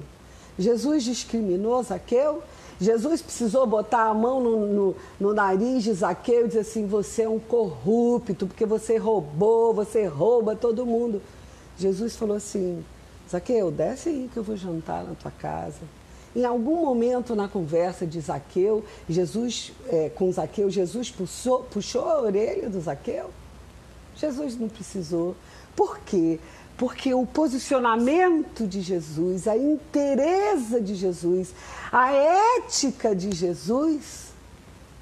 Jesus 0.58 1.04
discriminou 1.04 1.82
Zaqueu? 1.82 2.42
Jesus 2.80 3.22
precisou 3.22 3.66
botar 3.66 4.08
a 4.08 4.14
mão 4.14 4.40
no, 4.40 4.66
no, 4.66 4.96
no, 5.20 5.34
nariz 5.34 5.84
de 5.84 5.92
Zaqueu 5.92 6.44
e 6.44 6.48
dizer 6.48 6.60
assim: 6.60 6.86
você 6.86 7.22
é 7.22 7.28
um 7.28 7.38
corrupto, 7.38 8.46
porque 8.46 8.66
você 8.66 8.96
roubou, 8.96 9.72
você 9.72 10.06
rouba 10.06 10.56
todo 10.56 10.84
mundo. 10.84 11.22
Jesus 11.78 12.16
falou 12.16 12.36
assim: 12.36 12.84
Zaqueu, 13.30 13.70
desce 13.70 14.08
aí 14.08 14.30
que 14.32 14.36
eu 14.36 14.42
vou 14.42 14.56
jantar 14.56 15.04
na 15.04 15.14
tua 15.14 15.30
casa. 15.30 15.80
Em 16.34 16.44
algum 16.44 16.82
momento 16.82 17.36
na 17.36 17.46
conversa 17.46 18.06
de 18.06 18.20
Zaqueu, 18.20 18.82
Jesus, 19.08 19.72
é, 19.88 20.08
com 20.08 20.32
Zaqueu, 20.32 20.70
Jesus 20.70 21.10
puxou, 21.10 21.60
puxou 21.70 22.08
a 22.08 22.20
orelha 22.22 22.68
do 22.68 22.80
Zaqueu? 22.80 23.30
Jesus 24.16 24.58
não 24.58 24.68
precisou. 24.68 25.36
Por 25.76 25.98
quê? 26.00 26.40
Porque 26.76 27.14
o 27.14 27.24
posicionamento 27.26 28.66
de 28.66 28.80
Jesus, 28.80 29.46
a 29.46 29.56
inteireza 29.56 30.80
de 30.80 30.94
Jesus, 30.94 31.54
a 31.92 32.12
ética 32.12 33.14
de 33.14 33.32
Jesus, 33.32 34.32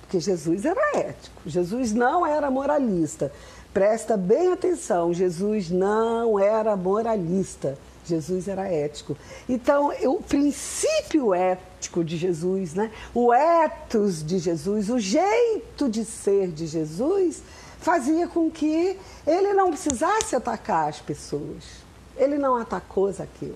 porque 0.02 0.20
Jesus 0.20 0.64
era 0.64 0.98
ético, 0.98 1.42
Jesus 1.46 1.92
não 1.92 2.26
era 2.26 2.50
moralista. 2.50 3.33
Presta 3.72 4.16
bem 4.16 4.52
atenção, 4.52 5.14
Jesus 5.14 5.70
não 5.70 6.38
era 6.38 6.76
moralista. 6.76 7.78
Jesus 8.04 8.48
era 8.48 8.68
ético. 8.68 9.16
Então, 9.48 9.92
o 10.04 10.20
princípio 10.20 11.33
ético 11.33 12.02
de 12.02 12.16
Jesus, 12.16 12.74
né? 12.74 12.90
o 13.14 13.33
ethos 13.33 14.24
de 14.24 14.38
Jesus, 14.38 14.90
o 14.90 14.98
jeito 14.98 15.88
de 15.88 16.04
ser 16.04 16.48
de 16.48 16.66
Jesus, 16.66 17.42
fazia 17.80 18.28
com 18.28 18.50
que 18.50 18.96
ele 19.26 19.52
não 19.52 19.70
precisasse 19.70 20.36
atacar 20.36 20.88
as 20.88 21.00
pessoas. 21.00 21.64
Ele 22.16 22.36
não 22.36 22.56
atacou 22.56 23.10
Zaqueu. 23.10 23.54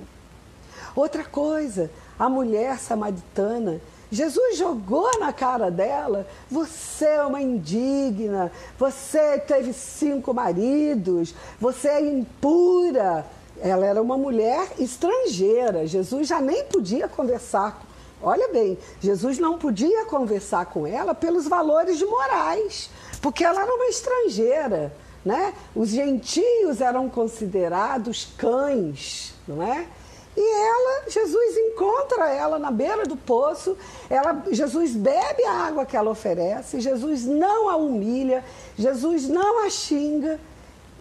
Outra 0.96 1.24
coisa, 1.24 1.90
a 2.18 2.28
mulher 2.28 2.78
samaritana, 2.78 3.80
Jesus 4.10 4.56
jogou 4.56 5.18
na 5.18 5.32
cara 5.32 5.70
dela: 5.70 6.26
você 6.50 7.04
é 7.04 7.24
uma 7.24 7.42
indigna, 7.42 8.50
você 8.78 9.38
teve 9.38 9.72
cinco 9.72 10.32
maridos, 10.32 11.34
você 11.60 11.88
é 11.88 12.00
impura. 12.00 13.26
Ela 13.60 13.86
era 13.86 14.02
uma 14.02 14.16
mulher 14.16 14.72
estrangeira. 14.78 15.86
Jesus 15.86 16.28
já 16.28 16.40
nem 16.40 16.64
podia 16.64 17.08
conversar. 17.08 17.82
Olha 18.22 18.48
bem, 18.48 18.78
Jesus 19.00 19.38
não 19.38 19.58
podia 19.58 20.06
conversar 20.06 20.66
com 20.66 20.86
ela 20.86 21.14
pelos 21.14 21.46
valores 21.46 22.00
morais 22.00 22.88
porque 23.24 23.42
ela 23.42 23.62
era 23.62 23.74
uma 23.74 23.86
estrangeira, 23.86 24.94
né? 25.24 25.54
Os 25.74 25.88
gentios 25.88 26.82
eram 26.82 27.08
considerados 27.08 28.28
cães, 28.36 29.32
não 29.48 29.62
é? 29.62 29.86
E 30.36 30.40
ela, 30.42 31.08
Jesus 31.08 31.56
encontra 31.56 32.28
ela 32.30 32.58
na 32.58 32.70
beira 32.70 33.06
do 33.06 33.16
poço, 33.16 33.78
ela, 34.10 34.44
Jesus 34.50 34.94
bebe 34.94 35.42
a 35.44 35.52
água 35.52 35.86
que 35.86 35.96
ela 35.96 36.10
oferece, 36.10 36.82
Jesus 36.82 37.24
não 37.24 37.70
a 37.70 37.76
humilha, 37.76 38.44
Jesus 38.76 39.26
não 39.26 39.64
a 39.64 39.70
xinga 39.70 40.38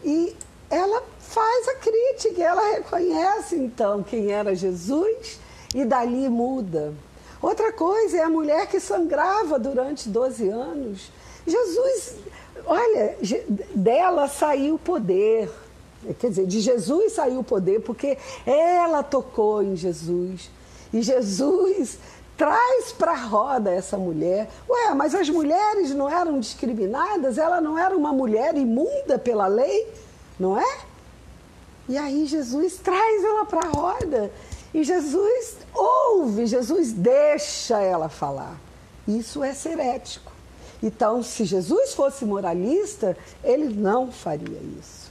e 0.01 0.33
ela 0.69 1.03
faz 1.19 1.67
a 1.67 1.75
crítica, 1.75 2.41
ela 2.41 2.75
reconhece 2.75 3.57
então 3.57 4.01
quem 4.01 4.31
era 4.31 4.55
Jesus 4.55 5.41
e 5.75 5.83
dali 5.83 6.29
muda. 6.29 6.93
Outra 7.41 7.73
coisa 7.73 8.19
é 8.19 8.21
a 8.21 8.29
mulher 8.29 8.67
que 8.67 8.79
sangrava 8.79 9.59
durante 9.59 10.07
12 10.07 10.47
anos 10.47 11.11
Jesus, 11.45 12.15
olha, 12.65 13.17
dela 13.75 14.27
saiu 14.27 14.75
o 14.75 14.79
poder. 14.79 15.49
Quer 16.19 16.29
dizer, 16.29 16.45
de 16.45 16.59
Jesus 16.59 17.13
saiu 17.13 17.39
o 17.39 17.43
poder 17.43 17.81
porque 17.81 18.17
ela 18.45 19.01
tocou 19.01 19.63
em 19.63 19.75
Jesus. 19.75 20.49
E 20.93 21.01
Jesus 21.01 21.97
traz 22.37 22.91
para 22.91 23.11
a 23.11 23.25
roda 23.25 23.71
essa 23.71 23.97
mulher. 23.97 24.49
Ué, 24.69 24.93
mas 24.93 25.15
as 25.15 25.29
mulheres 25.29 25.91
não 25.91 26.09
eram 26.09 26.39
discriminadas? 26.39 27.37
Ela 27.37 27.61
não 27.61 27.77
era 27.77 27.95
uma 27.95 28.11
mulher 28.11 28.55
imunda 28.57 29.17
pela 29.17 29.47
lei? 29.47 29.87
Não 30.39 30.59
é? 30.59 30.77
E 31.87 31.97
aí 31.97 32.25
Jesus 32.25 32.77
traz 32.77 33.23
ela 33.23 33.45
para 33.45 33.67
a 33.67 33.69
roda. 33.69 34.31
E 34.73 34.83
Jesus 34.83 35.57
ouve, 35.73 36.47
Jesus 36.47 36.91
deixa 36.91 37.79
ela 37.79 38.09
falar. 38.09 38.59
Isso 39.07 39.43
é 39.43 39.53
ser 39.53 39.79
ético. 39.79 40.32
Então, 40.83 41.23
se 41.23 41.45
Jesus 41.45 41.93
fosse 41.93 42.25
moralista, 42.25 43.15
ele 43.41 43.73
não 43.73 44.11
faria 44.11 44.59
isso. 44.77 45.09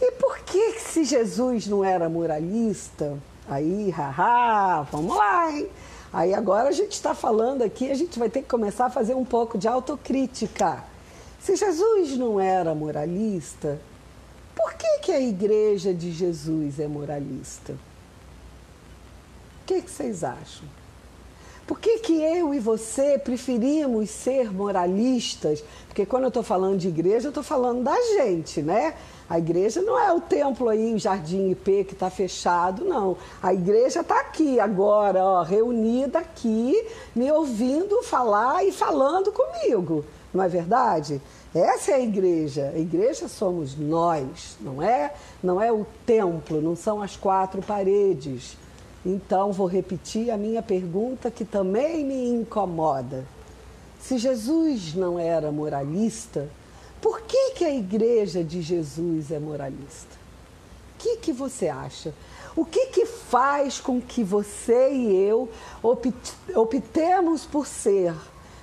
E 0.00 0.12
por 0.12 0.38
que, 0.38 0.78
se 0.78 1.04
Jesus 1.04 1.66
não 1.66 1.84
era 1.84 2.08
moralista, 2.08 3.18
aí, 3.48 3.90
haha, 3.90 4.82
vamos 4.82 5.16
lá, 5.16 5.50
hein? 5.50 5.68
Aí 6.12 6.32
agora 6.32 6.68
a 6.68 6.72
gente 6.72 6.92
está 6.92 7.12
falando 7.12 7.62
aqui, 7.62 7.90
a 7.90 7.94
gente 7.94 8.20
vai 8.20 8.30
ter 8.30 8.42
que 8.42 8.48
começar 8.48 8.86
a 8.86 8.90
fazer 8.90 9.14
um 9.14 9.24
pouco 9.24 9.58
de 9.58 9.66
autocrítica. 9.66 10.84
Se 11.40 11.56
Jesus 11.56 12.16
não 12.16 12.38
era 12.38 12.72
moralista, 12.72 13.80
por 14.54 14.74
que, 14.74 15.00
que 15.00 15.10
a 15.10 15.20
igreja 15.20 15.92
de 15.92 16.12
Jesus 16.12 16.78
é 16.78 16.86
moralista? 16.86 17.72
O 17.72 19.66
que, 19.66 19.82
que 19.82 19.90
vocês 19.90 20.22
acham? 20.22 20.68
Por 21.68 21.78
que, 21.78 21.98
que 21.98 22.14
eu 22.14 22.54
e 22.54 22.58
você 22.58 23.18
preferimos 23.18 24.08
ser 24.08 24.50
moralistas? 24.50 25.62
Porque 25.86 26.06
quando 26.06 26.22
eu 26.22 26.28
estou 26.28 26.42
falando 26.42 26.78
de 26.78 26.88
igreja, 26.88 27.26
eu 27.26 27.28
estou 27.28 27.42
falando 27.42 27.82
da 27.82 27.94
gente, 28.16 28.62
né? 28.62 28.94
A 29.28 29.38
igreja 29.38 29.82
não 29.82 29.98
é 29.98 30.10
o 30.10 30.18
templo 30.18 30.70
aí, 30.70 30.94
o 30.94 30.98
Jardim 30.98 31.50
IP 31.50 31.84
que 31.84 31.92
está 31.92 32.08
fechado, 32.08 32.86
não. 32.86 33.18
A 33.42 33.52
igreja 33.52 34.00
está 34.00 34.18
aqui 34.18 34.58
agora, 34.58 35.22
ó, 35.22 35.42
reunida 35.42 36.20
aqui, 36.20 36.74
me 37.14 37.30
ouvindo 37.30 38.02
falar 38.02 38.64
e 38.64 38.72
falando 38.72 39.30
comigo. 39.30 40.06
Não 40.32 40.42
é 40.42 40.48
verdade? 40.48 41.20
Essa 41.54 41.90
é 41.90 41.94
a 41.96 42.00
igreja. 42.00 42.72
A 42.74 42.78
igreja 42.78 43.28
somos 43.28 43.76
nós, 43.76 44.56
não 44.58 44.82
é? 44.82 45.12
Não 45.42 45.60
é 45.60 45.70
o 45.70 45.86
templo, 46.06 46.62
não 46.62 46.74
são 46.74 47.02
as 47.02 47.14
quatro 47.14 47.60
paredes. 47.60 48.56
Então, 49.04 49.52
vou 49.52 49.66
repetir 49.66 50.30
a 50.30 50.36
minha 50.36 50.62
pergunta 50.62 51.30
que 51.30 51.44
também 51.44 52.04
me 52.04 52.28
incomoda. 52.28 53.24
Se 54.00 54.18
Jesus 54.18 54.94
não 54.94 55.18
era 55.18 55.52
moralista, 55.52 56.48
por 57.00 57.20
que, 57.22 57.52
que 57.52 57.64
a 57.64 57.74
igreja 57.74 58.42
de 58.42 58.60
Jesus 58.60 59.30
é 59.30 59.38
moralista? 59.38 60.16
O 60.94 60.98
que, 60.98 61.16
que 61.18 61.32
você 61.32 61.68
acha? 61.68 62.12
O 62.56 62.64
que, 62.64 62.86
que 62.86 63.06
faz 63.06 63.78
com 63.78 64.00
que 64.00 64.24
você 64.24 64.92
e 64.92 65.14
eu 65.14 65.48
optemos 66.56 67.46
por 67.46 67.66
ser, 67.68 68.12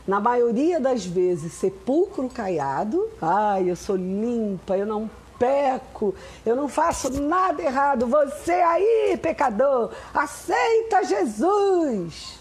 na 0.05 0.19
maioria 0.19 0.79
das 0.79 1.05
vezes, 1.05 1.53
sepulcro 1.53 2.27
caiado? 2.27 3.07
Ai, 3.21 3.69
eu 3.69 3.75
sou 3.75 3.95
limpa, 3.95 4.77
eu 4.77 4.85
não 4.85 5.09
peco, 5.39 6.13
eu 6.45 6.55
não 6.55 6.67
faço 6.67 7.09
nada 7.21 7.61
errado. 7.61 8.07
Você 8.07 8.53
aí, 8.53 9.17
pecador, 9.21 9.91
aceita 10.13 11.03
Jesus. 11.03 12.39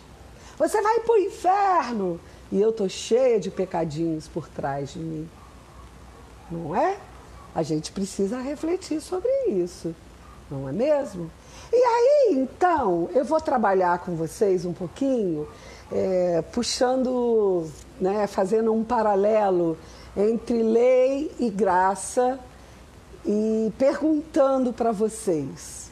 Você 0.58 0.80
vai 0.80 1.00
para 1.00 1.14
o 1.14 1.18
inferno. 1.18 2.20
E 2.52 2.60
eu 2.60 2.70
estou 2.70 2.88
cheia 2.88 3.40
de 3.40 3.50
pecadinhos 3.50 4.28
por 4.28 4.48
trás 4.48 4.92
de 4.92 4.98
mim. 5.00 5.28
Não 6.50 6.76
é? 6.76 6.96
A 7.54 7.62
gente 7.62 7.90
precisa 7.90 8.38
refletir 8.38 9.00
sobre 9.00 9.30
isso. 9.48 9.94
Não 10.50 10.68
é 10.68 10.72
mesmo? 10.72 11.30
E 11.72 11.76
aí, 11.76 12.34
então, 12.36 13.08
eu 13.14 13.24
vou 13.24 13.40
trabalhar 13.40 13.98
com 14.00 14.14
vocês 14.14 14.64
um 14.64 14.72
pouquinho, 14.72 15.48
é, 15.90 16.42
puxando, 16.52 17.66
né, 18.00 18.26
fazendo 18.26 18.72
um 18.72 18.84
paralelo 18.84 19.76
entre 20.16 20.62
lei 20.62 21.34
e 21.40 21.50
graça 21.50 22.38
e 23.24 23.72
perguntando 23.78 24.72
para 24.72 24.92
vocês: 24.92 25.90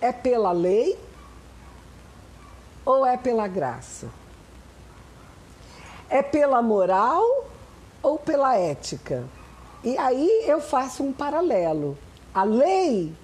é 0.00 0.12
pela 0.12 0.52
lei 0.52 0.98
ou 2.84 3.04
é 3.06 3.16
pela 3.16 3.46
graça? 3.46 4.08
É 6.08 6.22
pela 6.22 6.60
moral 6.60 7.22
ou 8.02 8.18
pela 8.18 8.56
ética? 8.56 9.24
E 9.84 9.96
aí 9.98 10.44
eu 10.46 10.60
faço 10.60 11.02
um 11.02 11.12
paralelo. 11.12 11.96
A 12.34 12.44
lei 12.44 13.14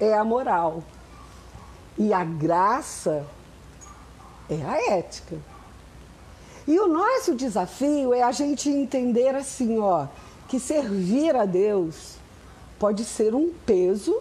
é 0.00 0.14
a 0.14 0.24
moral 0.24 0.82
e 1.98 2.12
a 2.12 2.24
graça 2.24 3.26
é 4.48 4.64
a 4.64 4.96
ética. 4.96 5.36
E 6.66 6.78
o 6.78 6.86
nosso 6.86 7.34
desafio 7.34 8.14
é 8.14 8.22
a 8.22 8.30
gente 8.30 8.68
entender 8.68 9.34
assim, 9.34 9.78
ó, 9.78 10.06
que 10.48 10.60
servir 10.60 11.34
a 11.34 11.44
Deus 11.44 12.21
pode 12.82 13.04
ser 13.04 13.32
um 13.32 13.48
peso 13.64 14.20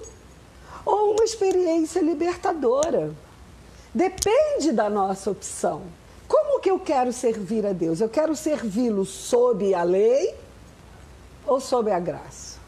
ou 0.85 1.13
uma 1.13 1.23
experiência 1.23 1.99
libertadora. 1.99 3.11
Depende 3.91 4.71
da 4.71 4.87
nossa 4.87 5.31
opção. 5.31 5.81
Como 6.27 6.59
que 6.59 6.69
eu 6.69 6.79
quero 6.79 7.11
servir 7.11 7.65
a 7.65 7.73
Deus? 7.73 8.01
Eu 8.01 8.07
quero 8.07 8.35
servi-lo 8.35 9.03
sob 9.03 9.73
a 9.73 9.81
lei 9.81 10.35
ou 11.47 11.59
sob 11.59 11.91
a 11.91 11.99
graça? 11.99 12.59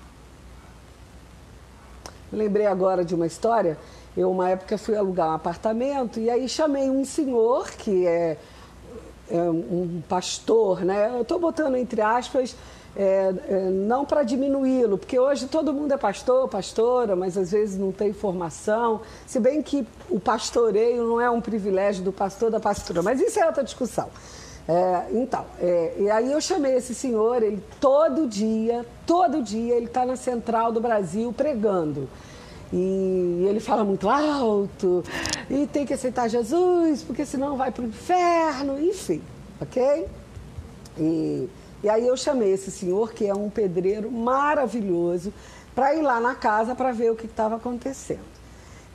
Lembrei 2.31 2.65
agora 2.65 3.05
de 3.05 3.13
uma 3.13 3.27
história. 3.27 3.77
Eu, 4.17 4.31
uma 4.31 4.49
época, 4.49 4.79
fui 4.79 4.95
alugar 4.95 5.29
um 5.29 5.33
apartamento 5.33 6.19
e 6.19 6.27
aí 6.27 6.49
chamei 6.49 6.89
um 6.89 7.05
senhor 7.05 7.69
que 7.69 8.07
é, 8.07 8.39
é 9.29 9.41
um 9.43 10.01
pastor, 10.09 10.81
né? 10.83 11.11
Eu 11.13 11.21
estou 11.21 11.37
botando 11.37 11.75
entre 11.75 12.01
aspas 12.01 12.55
é, 12.95 13.33
é, 13.47 13.69
não 13.69 14.05
para 14.05 14.23
diminuí-lo, 14.23 14.97
porque 14.97 15.17
hoje 15.17 15.47
todo 15.47 15.73
mundo 15.73 15.93
é 15.93 15.97
pastor, 15.97 16.47
pastora, 16.47 17.15
mas 17.15 17.37
às 17.37 17.51
vezes 17.51 17.77
não 17.77 17.91
tem 17.91 18.13
formação, 18.13 19.01
se 19.25 19.39
bem 19.39 19.61
que 19.61 19.87
o 20.09 20.19
pastoreio 20.19 21.03
não 21.03 21.19
é 21.19 21.29
um 21.29 21.41
privilégio 21.41 22.03
do 22.03 22.11
pastor 22.11 22.51
da 22.51 22.59
pastora, 22.59 23.01
mas 23.01 23.19
isso 23.19 23.39
é 23.39 23.45
outra 23.45 23.63
discussão. 23.63 24.09
É, 24.67 25.07
então, 25.11 25.45
é, 25.59 25.93
e 25.99 26.09
aí 26.09 26.31
eu 26.31 26.39
chamei 26.39 26.75
esse 26.75 26.95
senhor, 26.95 27.43
ele 27.43 27.61
todo 27.81 28.27
dia, 28.27 28.85
todo 29.05 29.41
dia, 29.41 29.75
ele 29.75 29.87
está 29.87 30.05
na 30.05 30.15
Central 30.15 30.71
do 30.71 30.79
Brasil 30.79 31.33
pregando. 31.33 32.07
E 32.71 33.45
ele 33.47 33.59
fala 33.59 33.83
muito 33.83 34.09
alto, 34.09 35.03
e 35.49 35.67
tem 35.67 35.85
que 35.85 35.93
aceitar 35.93 36.27
Jesus, 36.27 37.03
porque 37.03 37.25
senão 37.25 37.55
vai 37.55 37.71
para 37.71 37.83
o 37.83 37.87
inferno, 37.87 38.79
enfim, 38.79 39.21
ok? 39.61 40.07
E 40.97 41.49
e 41.83 41.89
aí 41.89 42.07
eu 42.07 42.15
chamei 42.15 42.53
esse 42.53 42.71
senhor, 42.71 43.11
que 43.11 43.27
é 43.27 43.33
um 43.33 43.49
pedreiro 43.49 44.09
maravilhoso, 44.09 45.33
para 45.75 45.93
ir 45.93 46.01
lá 46.01 46.19
na 46.19 46.33
casa 46.33 46.73
para 46.73 46.91
ver 46.91 47.11
o 47.11 47.15
que 47.15 47.25
estava 47.25 47.57
acontecendo. 47.57 48.33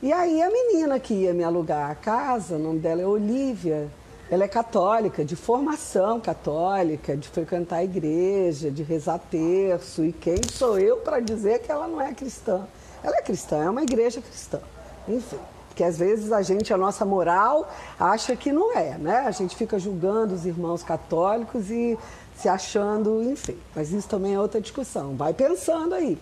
E 0.03 0.13
aí 0.13 0.41
a 0.41 0.51
menina 0.51 0.99
que 0.99 1.13
ia 1.13 1.35
me 1.35 1.45
alugar 1.45 1.91
a 1.91 1.95
casa, 1.95 2.55
o 2.55 2.59
nome 2.59 2.79
dela 2.79 3.03
é 3.03 3.07
Olivia, 3.07 3.89
ela 4.31 4.45
é 4.45 4.49
católica, 4.49 5.25
de 5.25 5.35
formação 5.35 6.21
católica, 6.21 7.17
de 7.17 7.29
frequentar 7.29 7.77
a 7.77 7.85
igreja, 7.85 8.71
de 8.71 8.83
rezar 8.83 9.19
terço. 9.19 10.05
E 10.05 10.13
quem 10.13 10.37
sou 10.51 10.79
eu 10.79 10.99
para 10.99 11.19
dizer 11.19 11.61
que 11.61 11.73
ela 11.73 11.89
não 11.89 12.01
é 12.01 12.13
cristã? 12.15 12.67
Ela 13.03 13.17
é 13.17 13.23
cristã, 13.23 13.65
é 13.65 13.71
uma 13.71 13.83
igreja 13.83 14.21
cristã. 14.21 14.61
Enfim, 15.09 15.39
porque 15.69 15.83
às 15.83 15.97
vezes 15.97 16.33
a 16.33 16.43
gente, 16.43 16.75
a 16.75 16.77
nossa 16.77 17.05
moral, 17.05 17.69
acha 17.99 18.37
que 18.37 18.53
não 18.53 18.77
é, 18.77 18.99
né? 18.99 19.25
A 19.27 19.31
gente 19.31 19.57
fica 19.57 19.79
julgando 19.79 20.35
os 20.35 20.45
irmãos 20.45 20.83
católicos 20.83 21.71
e 21.71 21.97
se 22.39 22.49
achando, 22.49 23.23
enfim. 23.23 23.59
Mas 23.75 23.91
isso 23.91 24.09
também 24.09 24.35
é 24.35 24.41
outra 24.41 24.61
discussão. 24.61 25.17
Vai 25.17 25.35
pensando 25.35 25.95
aí. 25.95 26.19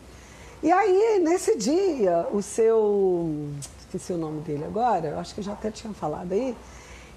E 0.63 0.73
aí, 0.73 1.21
nesse 1.23 1.57
dia, 1.57 2.27
o 2.33 2.43
seu. 2.43 3.51
Esqueci 3.79 4.13
o 4.13 4.19
nome 4.19 4.41
dele 4.41 4.65
agora, 4.65 5.19
acho 5.21 5.35
que 5.35 5.43
já 5.43 5.53
até 5.53 5.71
tinha 5.71 5.93
falado 5.93 6.33
aí. 6.33 6.57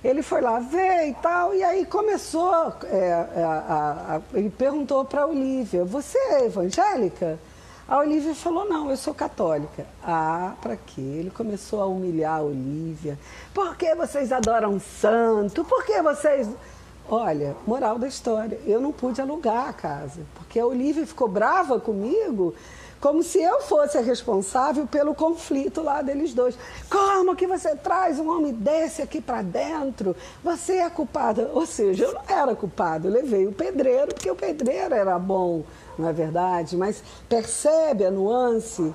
Ele 0.04 0.22
foi 0.22 0.40
lá 0.40 0.60
ver 0.60 1.10
e 1.10 1.14
tal, 1.16 1.56
e 1.56 1.64
aí 1.64 1.86
começou. 1.86 2.74
É, 2.84 3.14
a, 3.14 4.16
a, 4.16 4.38
ele 4.38 4.50
perguntou 4.50 5.04
para 5.04 5.24
a 5.24 5.26
Olivia: 5.26 5.84
Você 5.84 6.18
é 6.18 6.46
evangélica? 6.46 7.40
A 7.88 7.98
Olivia 7.98 8.36
falou: 8.36 8.66
Não, 8.66 8.90
eu 8.90 8.98
sou 8.98 9.14
católica. 9.14 9.86
Ah, 10.04 10.54
para 10.62 10.76
quê? 10.76 11.02
Ele 11.02 11.32
começou 11.32 11.82
a 11.82 11.86
humilhar 11.86 12.40
a 12.40 12.44
Olivia. 12.44 13.18
Por 13.54 13.76
que 13.76 13.96
vocês 13.96 14.32
adoram 14.32 14.80
santo? 14.80 15.66
Por 15.66 15.84
que 15.84 16.02
vocês. 16.02 16.48
Olha, 17.12 17.56
moral 17.65 17.98
da 17.98 18.08
história, 18.08 18.60
eu 18.67 18.80
não 18.80 18.91
pude 18.91 19.19
alugar 19.19 19.67
a 19.67 19.74
casa, 19.74 20.22
porque 20.36 20.60
a 20.60 20.65
Olivia 20.65 21.08
ficou 21.08 21.28
brava 21.28 21.80
comigo, 21.80 22.54
como 23.02 23.24
se 23.24 23.41
eu 23.41 23.62
fosse 23.62 23.98
a 23.98 24.02
responsável 24.02 24.86
pelo 24.86 25.15
conflito 25.15 25.82
lá 25.82 26.04
deles 26.04 26.36
dois. 26.36 26.56
Como 26.88 27.36
que 27.36 27.48
você 27.48 27.76
traz 27.76 28.19
um 28.19 28.30
homem 28.30 28.54
desse 28.54 29.02
aqui 29.02 29.19
para 29.19 29.41
dentro? 29.41 30.15
Você 30.43 30.74
é 30.74 30.89
culpada. 30.89 31.50
Ou 31.52 31.65
seja, 31.65 32.04
eu 32.04 32.13
não 32.13 32.22
era 32.28 32.56
culpada, 32.56 33.08
eu 33.08 33.12
levei 33.12 33.48
o 33.48 33.54
pedreiro, 33.54 34.13
porque 34.13 34.30
o 34.30 34.36
pedreiro 34.36 34.93
era 34.93 35.17
bom, 35.17 35.63
não 35.98 36.10
é 36.10 36.13
verdade? 36.13 36.78
Mas 36.78 37.02
percebe 37.28 38.06
a 38.06 38.12
nuance? 38.12 38.93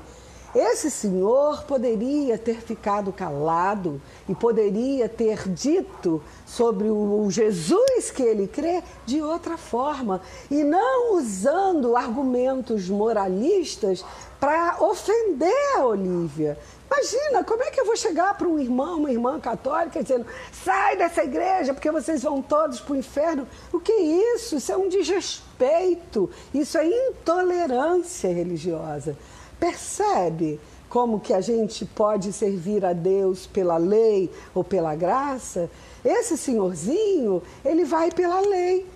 Esse 0.55 0.89
senhor 0.89 1.65
poderia 1.65 2.39
ter 2.39 2.61
ficado 2.61 3.13
calado 3.13 4.01
e 4.29 4.35
poderia 4.37 5.09
ter 5.09 5.49
dito 5.49 6.23
sobre 6.47 6.89
o 6.89 7.29
Jesus 7.29 8.13
que 8.13 8.23
ele 8.23 8.47
crê 8.47 8.81
de 9.05 9.21
outra 9.21 9.57
forma 9.57 10.21
e 10.49 10.63
não 10.63 11.17
usando 11.17 11.97
argumentos 11.97 12.89
moralistas 12.89 14.05
para 14.39 14.77
ofender 14.81 15.77
a 15.77 15.87
Olívia. 15.87 16.57
Imagina, 16.87 17.43
como 17.43 17.63
é 17.65 17.71
que 17.71 17.81
eu 17.81 17.87
vou 17.87 17.97
chegar 17.97 18.39
para 18.39 18.47
um 18.47 18.59
irmão, 18.59 18.99
uma 18.99 19.11
irmã 19.11 19.41
católica, 19.41 20.03
dizendo: 20.03 20.27
sai 20.53 20.97
dessa 20.97 21.25
igreja 21.25 21.75
porque 21.75 21.91
vocês 21.91 22.23
vão 22.23 22.41
todos 22.41 22.79
para 22.79 22.93
o 22.93 22.97
inferno? 22.97 23.49
O 23.73 23.81
que 23.81 23.91
é 23.91 24.35
isso? 24.35 24.57
Isso 24.57 24.71
é 24.71 24.77
um 24.77 24.89
desrespeito, 24.89 26.31
isso 26.53 26.79
é 26.79 26.87
intolerância 26.87 28.33
religiosa. 28.33 29.17
Percebe 29.59 30.61
como 30.89 31.19
que 31.19 31.33
a 31.33 31.41
gente 31.41 31.85
pode 31.85 32.33
servir 32.33 32.85
a 32.85 32.93
Deus 32.93 33.47
pela 33.47 33.77
lei 33.77 34.31
ou 34.55 34.63
pela 34.63 34.95
graça, 34.95 35.69
esse 36.05 36.37
senhorzinho, 36.37 37.43
ele 37.65 37.85
vai 37.85 38.13
pela 38.13 38.41
lei. 38.41 38.87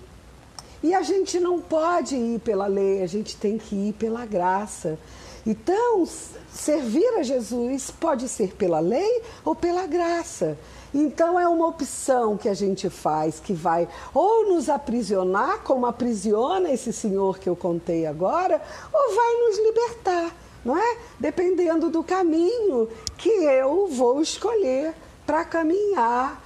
E 0.81 0.93
a 0.93 1.01
gente 1.01 1.39
não 1.39 1.59
pode 1.59 2.15
ir 2.15 2.39
pela 2.39 2.67
lei, 2.67 3.03
a 3.03 3.07
gente 3.07 3.35
tem 3.35 3.57
que 3.57 3.75
ir 3.75 3.93
pela 3.93 4.25
graça. 4.25 4.97
Então, 5.45 6.07
servir 6.53 7.17
a 7.17 7.23
Jesus 7.23 7.91
pode 7.91 8.29
ser 8.29 8.55
pela 8.55 8.79
lei 8.79 9.21
ou 9.43 9.53
pela 9.53 9.85
graça. 9.85 10.57
Então 10.93 11.39
é 11.39 11.47
uma 11.47 11.67
opção 11.67 12.35
que 12.35 12.49
a 12.49 12.53
gente 12.53 12.89
faz 12.89 13.39
que 13.39 13.53
vai 13.53 13.87
ou 14.13 14.47
nos 14.49 14.69
aprisionar, 14.69 15.59
como 15.63 15.85
aprisiona 15.85 16.71
esse 16.71 16.91
senhor 16.91 17.37
que 17.37 17.47
eu 17.47 17.55
contei 17.55 18.07
agora, 18.07 18.59
ou 18.91 19.15
vai 19.15 19.33
nos 19.35 19.57
libertar, 19.59 20.35
não 20.63 20.77
é? 20.77 20.97
Dependendo 21.19 21.89
do 21.89 22.03
caminho 22.03 22.89
que 23.17 23.29
eu 23.29 23.87
vou 23.87 24.21
escolher 24.21 24.93
para 25.25 25.45
caminhar. 25.45 26.43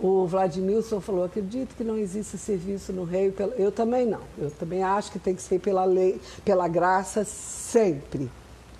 O 0.00 0.26
Vladimilson 0.26 1.00
falou: 1.00 1.24
acredito 1.24 1.74
que 1.74 1.82
não 1.82 1.96
existe 1.96 2.36
serviço 2.36 2.92
no 2.92 3.04
rei. 3.04 3.34
Eu 3.56 3.72
também 3.72 4.06
não. 4.06 4.20
Eu 4.38 4.50
também 4.50 4.82
acho 4.82 5.10
que 5.10 5.18
tem 5.18 5.34
que 5.34 5.42
ser 5.42 5.58
pela 5.58 5.84
lei, 5.84 6.20
pela 6.44 6.68
graça 6.68 7.24
sempre. 7.24 8.30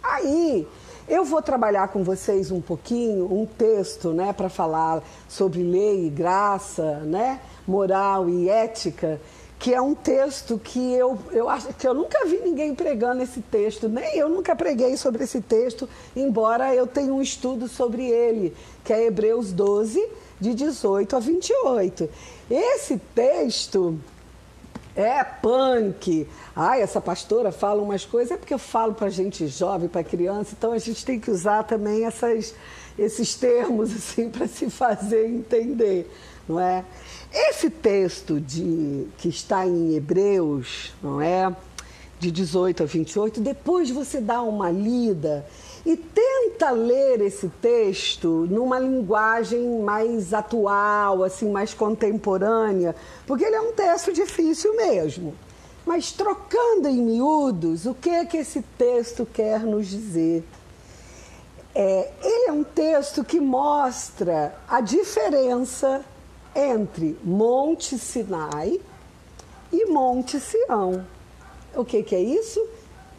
Aí 0.03 0.67
eu 1.09 1.25
vou 1.25 1.41
trabalhar 1.41 1.89
com 1.89 2.03
vocês 2.03 2.51
um 2.51 2.61
pouquinho 2.61 3.33
um 3.33 3.47
texto, 3.47 4.13
né, 4.13 4.33
para 4.33 4.49
falar 4.49 5.03
sobre 5.29 5.63
lei 5.63 6.07
e 6.07 6.11
graça, 6.11 7.01
né, 7.01 7.41
moral 7.67 8.29
e 8.29 8.49
ética, 8.49 9.21
que 9.59 9.73
é 9.73 9.81
um 9.81 9.95
texto 9.95 10.61
que 10.63 10.93
eu, 10.93 11.19
eu 11.33 11.49
acho 11.49 11.73
que 11.75 11.89
eu 11.89 11.95
nunca 11.95 12.25
vi 12.27 12.39
ninguém 12.39 12.75
pregando 12.75 13.23
esse 13.23 13.41
texto, 13.41 13.89
nem 13.89 14.17
eu 14.17 14.29
nunca 14.29 14.55
preguei 14.55 14.97
sobre 14.97 15.25
esse 15.25 15.41
texto, 15.41 15.89
embora 16.15 16.75
eu 16.75 16.87
tenha 16.87 17.13
um 17.13 17.23
estudo 17.23 17.67
sobre 17.67 18.07
ele, 18.07 18.55
que 18.85 18.93
é 18.93 19.07
Hebreus 19.07 19.53
12, 19.53 20.07
de 20.41 20.55
18 20.55 21.17
a 21.17 21.19
28. 21.19 22.09
Esse 22.51 22.99
texto 23.15 23.99
é 24.95 25.23
punk. 25.25 26.27
Ai, 26.55 26.81
essa 26.81 27.01
pastora 27.01 27.53
fala 27.53 27.83
umas 27.83 28.05
coisas, 28.05 28.33
é 28.33 28.37
porque 28.37 28.55
eu 28.55 28.59
falo 28.59 28.95
para 28.95 29.09
gente 29.11 29.47
jovem, 29.47 29.89
para 29.89 30.05
criança, 30.05 30.55
então 30.57 30.73
a 30.73 30.79
gente 30.79 31.05
tem 31.05 31.21
que 31.21 31.31
usar 31.31 31.65
também 31.65 32.05
essas, 32.05 32.55
esses 32.99 33.35
termos 33.35 33.93
assim 33.97 34.31
para 34.31 34.47
se 34.47 34.71
fazer 34.71 35.27
entender, 35.27 36.11
não 36.49 36.61
é? 36.61 36.85
Esse 37.39 37.69
texto 37.69 38.41
de, 38.41 39.07
que 39.19 39.29
está 39.29 39.67
em 39.67 39.95
Hebreus, 39.95 40.95
não 41.03 41.21
é? 41.21 41.55
De 42.19 42.31
18 42.31 42.83
a 42.83 42.87
28, 42.87 43.43
depois 43.43 43.91
você 43.91 44.23
dá 44.23 44.41
uma 44.41 44.71
lida 44.71 45.45
e 45.85 45.99
tenta 45.99 46.71
ler 46.71 47.21
esse 47.21 47.51
texto 47.61 48.49
numa 48.51 48.79
linguagem 48.79 49.81
mais 49.81 50.33
atual, 50.33 51.23
assim, 51.23 51.51
mais 51.51 51.75
contemporânea, 51.75 52.97
porque 53.27 53.45
ele 53.45 53.57
é 53.57 53.61
um 53.61 53.73
texto 53.73 54.15
difícil 54.15 54.75
mesmo. 54.75 55.35
Mas 55.85 56.13
trocando 56.13 56.89
em 56.89 57.03
miúdos, 57.03 57.85
o 57.85 57.93
que 57.93 58.09
é 58.09 58.25
que 58.25 58.39
esse 58.39 58.63
texto 58.79 59.29
quer 59.31 59.61
nos 59.61 59.87
dizer? 59.87 60.43
É, 61.75 62.11
ele 62.23 62.49
é 62.49 62.53
um 62.53 62.65
texto 62.65 63.23
que 63.23 63.39
mostra 63.39 64.57
a 64.67 64.81
diferença 64.81 66.03
entre 66.57 67.19
Monte 67.23 67.99
Sinai 67.99 68.81
e 69.71 69.85
Monte 69.87 70.41
Sião. 70.41 71.07
O 71.75 71.85
que, 71.85 72.03
que 72.03 72.15
é 72.15 72.21
isso? 72.21 72.67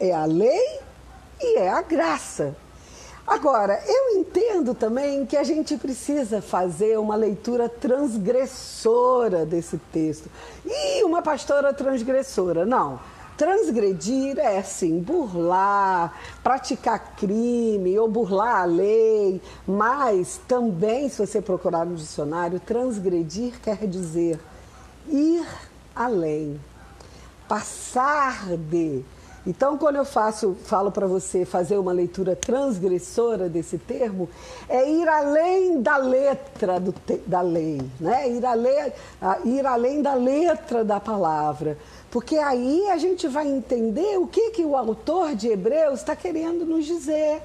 É 0.00 0.12
a 0.12 0.24
lei 0.24 0.80
e 1.40 1.58
é 1.58 1.68
a 1.68 1.80
graça. 1.80 2.56
Agora, 3.24 3.80
eu 3.86 4.18
entendo 4.18 4.74
também 4.74 5.26
que 5.26 5.36
a 5.36 5.44
gente 5.44 5.76
precisa 5.76 6.40
fazer 6.40 6.98
uma 6.98 7.14
leitura 7.14 7.68
transgressora 7.68 9.44
desse 9.44 9.76
texto. 9.92 10.30
E 10.64 11.04
uma 11.04 11.20
pastora 11.20 11.74
transgressora, 11.74 12.64
não. 12.64 12.98
Transgredir 13.38 14.36
é 14.36 14.58
assim, 14.58 14.98
burlar, 14.98 16.12
praticar 16.42 17.14
crime 17.14 17.96
ou 17.96 18.08
burlar 18.08 18.62
a 18.62 18.64
lei, 18.64 19.40
mas 19.64 20.40
também, 20.48 21.08
se 21.08 21.24
você 21.24 21.40
procurar 21.40 21.86
no 21.86 21.94
dicionário, 21.94 22.58
transgredir 22.58 23.60
quer 23.62 23.86
dizer 23.86 24.40
ir 25.08 25.46
além, 25.94 26.60
passar 27.46 28.56
de, 28.56 29.04
então, 29.48 29.78
quando 29.78 29.96
eu 29.96 30.04
faço, 30.04 30.54
falo 30.64 30.92
para 30.92 31.06
você 31.06 31.46
fazer 31.46 31.78
uma 31.78 31.90
leitura 31.90 32.36
transgressora 32.36 33.48
desse 33.48 33.78
termo, 33.78 34.28
é 34.68 34.86
ir 34.86 35.08
além 35.08 35.80
da 35.80 35.96
letra 35.96 36.78
do 36.78 36.94
da 37.26 37.40
lei, 37.40 37.80
né? 37.98 38.28
Ir 38.28 38.44
além, 38.44 38.92
ir 39.46 39.64
além 39.64 40.02
da 40.02 40.12
letra 40.12 40.84
da 40.84 41.00
palavra. 41.00 41.78
Porque 42.10 42.36
aí 42.36 42.88
a 42.88 42.96
gente 42.96 43.28
vai 43.28 43.46
entender 43.46 44.18
o 44.18 44.26
que, 44.26 44.50
que 44.50 44.64
o 44.64 44.76
autor 44.76 45.34
de 45.34 45.48
Hebreus 45.48 46.00
está 46.00 46.16
querendo 46.16 46.64
nos 46.64 46.86
dizer. 46.86 47.42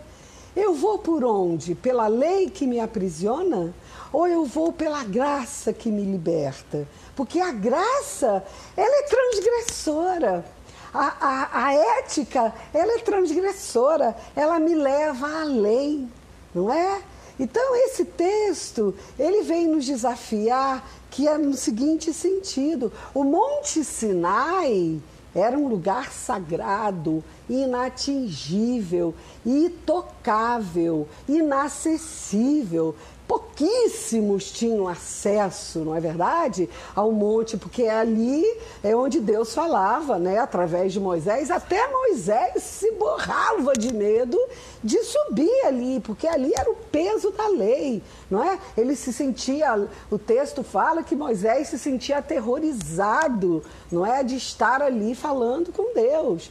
Eu 0.56 0.74
vou 0.74 1.00
por 1.00 1.24
onde? 1.24 1.76
Pela 1.76 2.08
lei 2.08 2.50
que 2.50 2.66
me 2.66 2.80
aprisiona? 2.80 3.74
Ou 4.12 4.28
eu 4.28 4.46
vou 4.46 4.72
pela 4.72 5.04
graça 5.04 5.74
que 5.74 5.90
me 5.90 6.04
liberta? 6.04 6.88
Porque 7.16 7.40
a 7.40 7.52
graça, 7.52 8.44
ela 8.78 9.00
é 9.00 9.04
transgressora 9.04 10.46
a, 10.94 11.16
a, 11.20 11.66
a 11.66 11.74
ética, 12.00 12.54
ela 12.74 12.94
é 12.94 13.00
transgressora, 13.00 14.16
ela 14.36 14.60
me 14.60 14.76
leva 14.76 15.42
além, 15.42 16.10
não 16.54 16.72
é? 16.72 17.02
Então, 17.40 17.76
esse 17.76 18.06
texto, 18.06 18.94
ele 19.18 19.42
vem 19.42 19.68
nos 19.68 19.86
desafiar 19.86 20.88
que 21.14 21.28
é 21.28 21.38
no 21.38 21.54
seguinte 21.54 22.12
sentido: 22.12 22.92
o 23.14 23.24
Monte 23.24 23.84
Sinai 23.84 25.00
era 25.36 25.58
um 25.58 25.68
lugar 25.68 26.12
sagrado, 26.12 27.24
inatingível, 27.48 29.14
intocável, 29.46 31.08
inacessível. 31.30 32.96
Pouquíssimos 33.28 34.52
tinham 34.52 34.88
acesso, 34.88 35.80
não 35.80 35.96
é 35.96 36.00
verdade, 36.00 36.70
ao 36.94 37.12
monte, 37.12 37.58
porque 37.58 37.84
ali 37.84 38.44
é 38.84 38.96
onde 38.96 39.20
Deus 39.20 39.56
falava, 39.56 40.20
né, 40.20 40.38
através 40.40 40.92
de 40.92 41.00
Moisés. 41.00 41.50
Até 41.50 41.88
Moisés 41.88 42.62
se 42.62 42.92
borrava 42.92 43.74
de 43.74 43.94
medo 43.94 44.38
de 44.84 45.02
subir 45.04 45.66
ali, 45.66 46.02
porque 46.02 46.28
ali 46.28 46.52
era 46.56 46.70
o 46.70 46.76
peso 46.76 47.32
da 47.32 47.48
lei, 47.48 48.04
não 48.34 48.44
é? 48.44 48.58
Ele 48.76 48.96
se 48.96 49.14
sentia, 49.14 49.88
o 50.10 50.18
texto 50.18 50.64
fala 50.64 51.04
que 51.04 51.16
Moisés 51.16 51.68
se 51.68 51.78
sentia 51.78 52.18
aterrorizado, 52.18 53.64
não 53.92 54.04
é, 54.04 54.24
de 54.24 54.36
estar 54.36 54.82
ali 54.82 55.14
falando 55.14 55.72
com 55.72 55.94
Deus. 55.94 56.50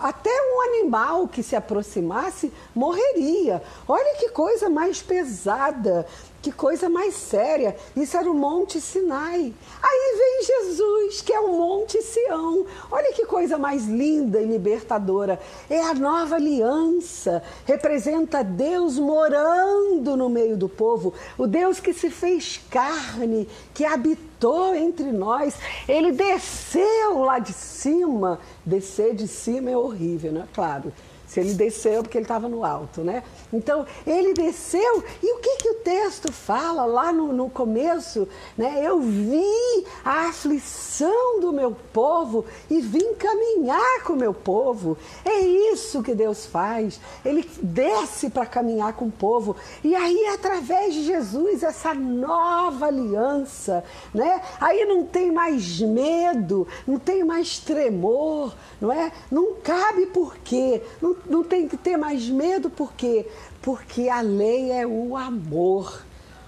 Até 0.00 0.30
um 0.30 0.62
animal 0.62 1.26
que 1.26 1.42
se 1.42 1.56
aproximasse 1.56 2.52
morreria. 2.72 3.60
Olha 3.88 4.16
que 4.16 4.28
coisa 4.28 4.70
mais 4.70 5.02
pesada. 5.02 6.06
Que 6.44 6.52
coisa 6.52 6.90
mais 6.90 7.14
séria. 7.14 7.74
Isso 7.96 8.18
era 8.18 8.30
o 8.30 8.34
Monte 8.34 8.78
Sinai. 8.78 9.54
Aí 9.82 10.16
vem 10.18 10.44
Jesus, 10.44 11.22
que 11.22 11.32
é 11.32 11.40
o 11.40 11.56
Monte 11.56 12.02
Sião. 12.02 12.66
Olha 12.90 13.14
que 13.14 13.24
coisa 13.24 13.56
mais 13.56 13.86
linda 13.86 14.42
e 14.42 14.44
libertadora. 14.44 15.40
É 15.70 15.80
a 15.80 15.94
nova 15.94 16.34
aliança. 16.34 17.42
Representa 17.64 18.44
Deus 18.44 18.98
morando 18.98 20.18
no 20.18 20.28
meio 20.28 20.54
do 20.54 20.68
povo. 20.68 21.14
O 21.38 21.46
Deus 21.46 21.80
que 21.80 21.94
se 21.94 22.10
fez 22.10 22.60
carne, 22.68 23.48
que 23.72 23.86
habitou 23.86 24.74
entre 24.74 25.12
nós. 25.12 25.54
Ele 25.88 26.12
desceu 26.12 27.20
lá 27.20 27.38
de 27.38 27.54
cima. 27.54 28.38
Descer 28.66 29.14
de 29.14 29.26
cima 29.26 29.70
é 29.70 29.76
horrível, 29.78 30.30
não 30.30 30.42
é 30.42 30.48
claro. 30.52 30.92
Se 31.34 31.40
ele 31.40 31.54
desceu, 31.54 32.00
porque 32.00 32.16
ele 32.16 32.24
estava 32.24 32.48
no 32.48 32.64
alto, 32.64 33.00
né? 33.00 33.24
Então, 33.52 33.84
ele 34.06 34.32
desceu, 34.34 35.02
e 35.20 35.34
o 35.34 35.38
que, 35.38 35.56
que 35.56 35.68
o 35.68 35.74
texto 35.74 36.32
fala 36.32 36.84
lá 36.84 37.12
no, 37.12 37.32
no 37.32 37.50
começo? 37.50 38.28
Né? 38.56 38.80
Eu 38.80 39.00
vi 39.00 39.84
a 40.04 40.28
aflição 40.28 41.40
do 41.40 41.52
meu 41.52 41.76
povo 41.92 42.44
e 42.70 42.80
vim 42.80 43.14
caminhar 43.14 44.04
com 44.04 44.12
o 44.12 44.16
meu 44.16 44.32
povo. 44.32 44.96
É 45.24 45.40
isso 45.40 46.04
que 46.04 46.14
Deus 46.14 46.46
faz. 46.46 47.00
Ele 47.24 47.44
desce 47.60 48.30
para 48.30 48.46
caminhar 48.46 48.92
com 48.92 49.06
o 49.06 49.10
povo. 49.10 49.56
E 49.82 49.92
aí, 49.92 50.26
através 50.34 50.94
de 50.94 51.02
Jesus, 51.02 51.64
essa 51.64 51.92
nova 51.92 52.86
aliança, 52.86 53.82
né? 54.14 54.40
Aí 54.60 54.84
não 54.84 55.04
tem 55.04 55.32
mais 55.32 55.80
medo, 55.80 56.68
não 56.86 56.96
tem 56.96 57.24
mais 57.24 57.58
tremor, 57.58 58.54
não 58.80 58.92
é? 58.92 59.10
Não 59.32 59.54
cabe 59.54 60.06
por 60.06 60.36
quê? 60.36 60.80
Não, 61.02 61.23
não 61.26 61.42
tem 61.42 61.68
que 61.68 61.76
ter 61.76 61.96
mais 61.96 62.28
medo, 62.28 62.68
por 62.70 62.92
quê? 62.92 63.26
Porque 63.62 64.08
a 64.08 64.20
lei 64.20 64.70
é 64.70 64.86
o 64.86 65.16
amor. 65.16 66.02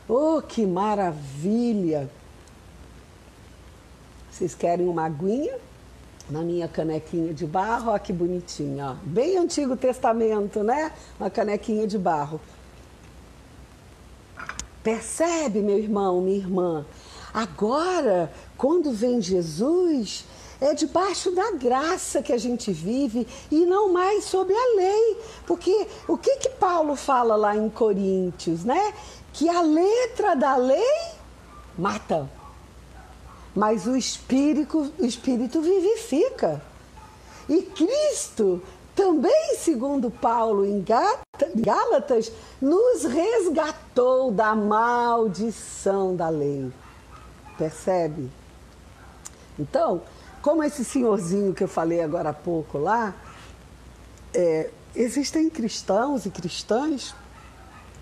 Oh, 0.09 0.41
que 0.41 0.67
maravilha! 0.67 2.11
Vocês 4.31 4.55
querem 4.55 4.87
uma 4.87 5.07
aguinha? 5.07 5.59
na 6.29 6.43
minha 6.43 6.67
canequinha 6.67 7.33
de 7.33 7.47
barro, 7.47 7.93
ó 7.93 7.99
que 7.99 8.13
bonitinha, 8.13 8.91
ó. 8.91 8.95
Bem 9.05 9.39
Antigo 9.39 9.77
Testamento, 9.77 10.63
né? 10.63 10.93
Uma 11.19 11.31
canequinha 11.31 11.87
de 11.87 11.99
barro. 11.99 12.41
Percebe, 14.83 15.61
meu 15.61 15.79
irmão, 15.79 16.21
minha 16.21 16.37
irmã? 16.37 16.87
Agora, 17.33 18.33
quando 18.57 18.93
vem 18.93 19.21
Jesus, 19.21 20.25
é 20.61 20.75
debaixo 20.75 21.31
da 21.33 21.53
graça 21.53 22.23
que 22.23 22.33
a 22.33 22.39
gente 22.39 22.73
vive 22.73 23.27
e 23.51 23.67
não 23.67 23.93
mais 23.93 24.25
sob 24.25 24.53
a 24.53 24.77
lei. 24.77 25.21
Porque 25.47 25.87
o 26.09 26.17
que 26.17 26.37
que 26.37 26.49
Paulo 26.51 26.97
fala 26.97 27.37
lá 27.37 27.57
em 27.57 27.69
Coríntios, 27.69 28.65
né? 28.65 28.95
Que 29.33 29.49
a 29.49 29.61
letra 29.61 30.35
da 30.35 30.57
lei 30.57 31.13
mata, 31.77 32.29
mas 33.55 33.87
o 33.87 33.97
espírito, 33.97 34.93
o 34.99 35.05
espírito 35.05 35.61
vivifica. 35.61 36.63
E 37.49 37.63
Cristo 37.63 38.63
também, 38.95 39.57
segundo 39.59 40.11
Paulo 40.11 40.65
em 40.65 40.83
Gálatas, 41.55 42.33
nos 42.61 43.05
resgatou 43.05 44.33
da 44.33 44.55
maldição 44.55 46.17
da 46.17 46.31
lei. 46.31 46.73
Percebe? 47.59 48.31
Então, 49.59 50.03
como 50.47 50.63
esse 50.63 50.85
senhorzinho 50.85 51.53
que 51.53 51.65
eu 51.65 51.67
falei 51.67 52.01
agora 52.01 52.29
há 52.29 52.33
pouco 52.33 52.79
lá, 52.79 53.13
é, 54.33 54.71
existem 54.95 55.51
cristãos 55.51 56.25
e 56.25 56.31
cristãs 56.31 57.17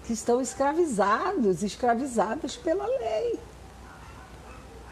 que 0.05 0.13
estão 0.13 0.43
escravizados, 0.43 1.63
escravizadas 1.63 2.55
pela 2.55 2.85
lei. 2.87 3.41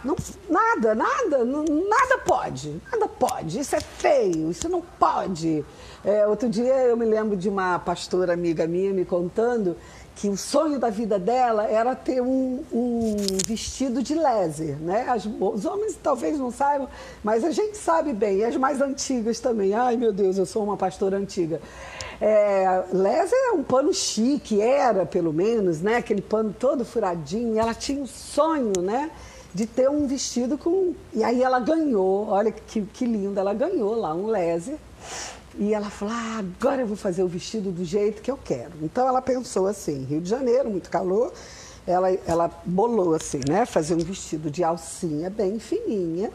Não, 0.02 0.16
nada, 0.48 0.94
nada, 0.94 1.44
nada 1.44 2.18
pode, 2.24 2.80
nada 2.90 3.06
pode. 3.06 3.60
Isso 3.60 3.76
é 3.76 3.80
feio, 3.80 4.50
isso 4.50 4.66
não 4.70 4.80
pode. 4.80 5.62
É, 6.02 6.26
outro 6.26 6.48
dia 6.48 6.72
eu 6.86 6.96
me 6.96 7.04
lembro 7.04 7.36
de 7.36 7.50
uma 7.50 7.78
pastora 7.78 8.32
amiga 8.32 8.66
minha 8.66 8.94
me 8.94 9.04
contando 9.04 9.76
que 10.14 10.28
o 10.28 10.36
sonho 10.36 10.78
da 10.78 10.90
vida 10.90 11.18
dela 11.18 11.66
era 11.66 11.94
ter 11.94 12.20
um, 12.20 12.62
um 12.72 13.16
vestido 13.46 14.02
de 14.02 14.14
laser, 14.14 14.76
né? 14.78 15.06
As, 15.08 15.24
os 15.26 15.64
homens 15.64 15.98
talvez 16.02 16.38
não 16.38 16.50
saibam, 16.50 16.88
mas 17.24 17.44
a 17.44 17.50
gente 17.50 17.76
sabe 17.76 18.12
bem, 18.12 18.38
e 18.38 18.44
as 18.44 18.56
mais 18.56 18.80
antigas 18.80 19.40
também. 19.40 19.74
Ai, 19.74 19.96
meu 19.96 20.12
Deus, 20.12 20.38
eu 20.38 20.46
sou 20.46 20.62
uma 20.62 20.76
pastora 20.76 21.16
antiga. 21.16 21.60
É, 22.20 22.84
laser 22.92 23.38
é 23.48 23.52
um 23.52 23.64
pano 23.64 23.92
chique, 23.92 24.60
era 24.60 25.04
pelo 25.04 25.32
menos, 25.32 25.80
né? 25.80 25.96
Aquele 25.96 26.22
pano 26.22 26.54
todo 26.56 26.84
furadinho. 26.84 27.58
Ela 27.58 27.74
tinha 27.74 28.00
um 28.00 28.06
sonho, 28.06 28.80
né? 28.80 29.10
De 29.52 29.66
ter 29.66 29.90
um 29.90 30.06
vestido 30.06 30.56
com. 30.56 30.94
E 31.12 31.24
aí 31.24 31.42
ela 31.42 31.58
ganhou, 31.58 32.28
olha 32.28 32.52
que, 32.52 32.82
que 32.82 33.04
lindo, 33.04 33.40
ela 33.40 33.52
ganhou 33.52 33.94
lá 33.96 34.14
um 34.14 34.26
laser. 34.26 34.76
E 35.58 35.74
ela 35.74 35.90
falou: 35.90 36.14
ah, 36.14 36.38
agora 36.38 36.82
eu 36.82 36.86
vou 36.86 36.96
fazer 36.96 37.22
o 37.22 37.28
vestido 37.28 37.70
do 37.70 37.84
jeito 37.84 38.22
que 38.22 38.30
eu 38.30 38.38
quero. 38.42 38.72
Então 38.82 39.06
ela 39.06 39.20
pensou 39.20 39.66
assim: 39.66 40.04
Rio 40.04 40.20
de 40.20 40.28
Janeiro, 40.28 40.70
muito 40.70 40.90
calor. 40.90 41.32
Ela, 41.86 42.12
ela 42.26 42.50
bolou 42.64 43.14
assim, 43.14 43.40
né? 43.48 43.66
Fazer 43.66 43.94
um 43.94 43.98
vestido 43.98 44.50
de 44.50 44.62
alcinha 44.62 45.28
bem 45.28 45.58
fininha 45.58 46.30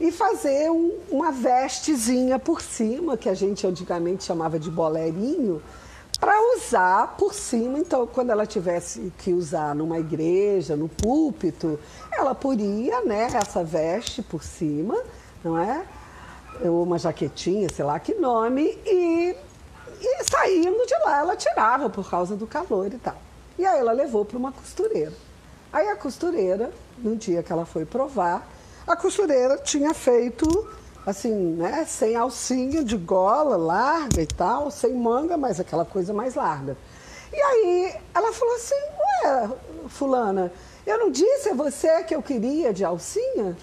e 0.00 0.10
fazer 0.12 0.70
um, 0.70 0.96
uma 1.10 1.30
vestezinha 1.30 2.38
por 2.38 2.62
cima, 2.62 3.16
que 3.16 3.28
a 3.28 3.34
gente 3.34 3.66
antigamente 3.66 4.24
chamava 4.24 4.58
de 4.58 4.70
bolerinho, 4.70 5.60
para 6.20 6.34
usar 6.56 7.16
por 7.16 7.34
cima. 7.34 7.78
Então, 7.78 8.06
quando 8.06 8.30
ela 8.30 8.46
tivesse 8.46 9.12
que 9.18 9.32
usar 9.32 9.74
numa 9.74 9.98
igreja, 9.98 10.76
no 10.76 10.88
púlpito, 10.88 11.78
ela 12.12 12.34
poria, 12.34 13.02
né, 13.02 13.28
essa 13.34 13.64
veste 13.64 14.22
por 14.22 14.42
cima, 14.42 14.96
não 15.44 15.58
é? 15.58 15.84
Uma 16.64 16.98
jaquetinha, 16.98 17.68
sei 17.74 17.84
lá 17.84 17.98
que 17.98 18.14
nome, 18.14 18.78
e, 18.84 19.36
e 20.00 20.24
saindo 20.24 20.86
de 20.86 20.94
lá 21.04 21.18
ela 21.20 21.36
tirava 21.36 21.88
por 21.88 22.08
causa 22.08 22.36
do 22.36 22.46
calor 22.46 22.86
e 22.92 22.98
tal. 22.98 23.16
E 23.58 23.66
aí 23.66 23.78
ela 23.78 23.92
levou 23.92 24.24
para 24.24 24.38
uma 24.38 24.52
costureira. 24.52 25.12
Aí 25.72 25.88
a 25.88 25.96
costureira, 25.96 26.70
no 26.98 27.16
dia 27.16 27.42
que 27.42 27.52
ela 27.52 27.66
foi 27.66 27.84
provar, 27.84 28.48
a 28.86 28.96
costureira 28.96 29.58
tinha 29.58 29.92
feito 29.92 30.46
assim, 31.04 31.54
né, 31.54 31.84
sem 31.86 32.16
alcinha 32.16 32.84
de 32.84 32.96
gola 32.96 33.56
larga 33.56 34.20
e 34.20 34.26
tal, 34.26 34.70
sem 34.70 34.94
manga, 34.94 35.36
mas 35.36 35.58
aquela 35.58 35.84
coisa 35.84 36.12
mais 36.12 36.34
larga. 36.34 36.76
E 37.32 37.40
aí 37.40 37.94
ela 38.14 38.32
falou 38.32 38.54
assim: 38.54 38.74
Ué, 39.24 39.50
Fulana, 39.88 40.52
eu 40.86 40.98
não 40.98 41.10
disse 41.10 41.50
a 41.50 41.54
você 41.54 42.02
que 42.04 42.14
eu 42.14 42.22
queria 42.22 42.72
de 42.72 42.84
alcinha? 42.84 43.56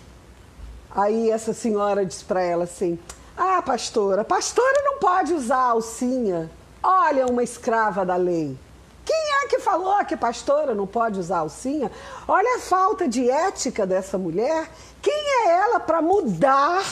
Aí 0.96 1.30
essa 1.30 1.54
senhora 1.54 2.06
disse 2.06 2.24
para 2.24 2.42
ela 2.42 2.64
assim: 2.64 2.98
Ah, 3.36 3.62
pastora, 3.62 4.24
pastora 4.24 4.82
não 4.84 4.98
pode 4.98 5.34
usar 5.34 5.58
alcinha. 5.58 6.50
Olha, 6.82 7.26
uma 7.26 7.44
escrava 7.44 8.06
da 8.06 8.16
lei. 8.16 8.58
Quem 9.04 9.44
é 9.44 9.48
que 9.48 9.60
falou 9.60 10.04
que 10.06 10.16
pastora 10.16 10.74
não 10.74 10.88
pode 10.88 11.20
usar 11.20 11.40
alcinha? 11.40 11.92
Olha 12.28 12.58
a 12.58 12.60
falta 12.60 13.08
de 13.08 13.30
ética 13.30 13.86
dessa 13.86 14.18
mulher. 14.18 14.70
Quem 15.02 15.14
é 15.14 15.50
ela 15.52 15.80
para 15.80 16.02
mudar, 16.02 16.84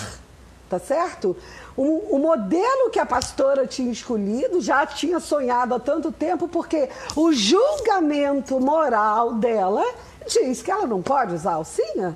tá 0.69 0.77
certo? 0.77 1.35
O, 1.75 2.15
o, 2.15 2.19
modelo 2.19 2.91
que 2.91 2.99
a 2.99 3.05
pastora 3.05 3.65
tinha 3.65 3.91
escolhido 3.91 4.61
já 4.61 4.85
tinha 4.85 5.19
sonhado 5.19 5.73
há 5.73 5.79
tanto 5.79 6.11
tempo, 6.11 6.47
porque 6.47 6.87
o 7.15 7.33
julgamento 7.33 8.59
moral 8.59 9.33
dela 9.33 9.83
diz 10.27 10.61
que 10.61 10.69
ela 10.69 10.85
não 10.85 11.01
pode 11.01 11.33
usar 11.33 11.53
alcinha. 11.53 12.15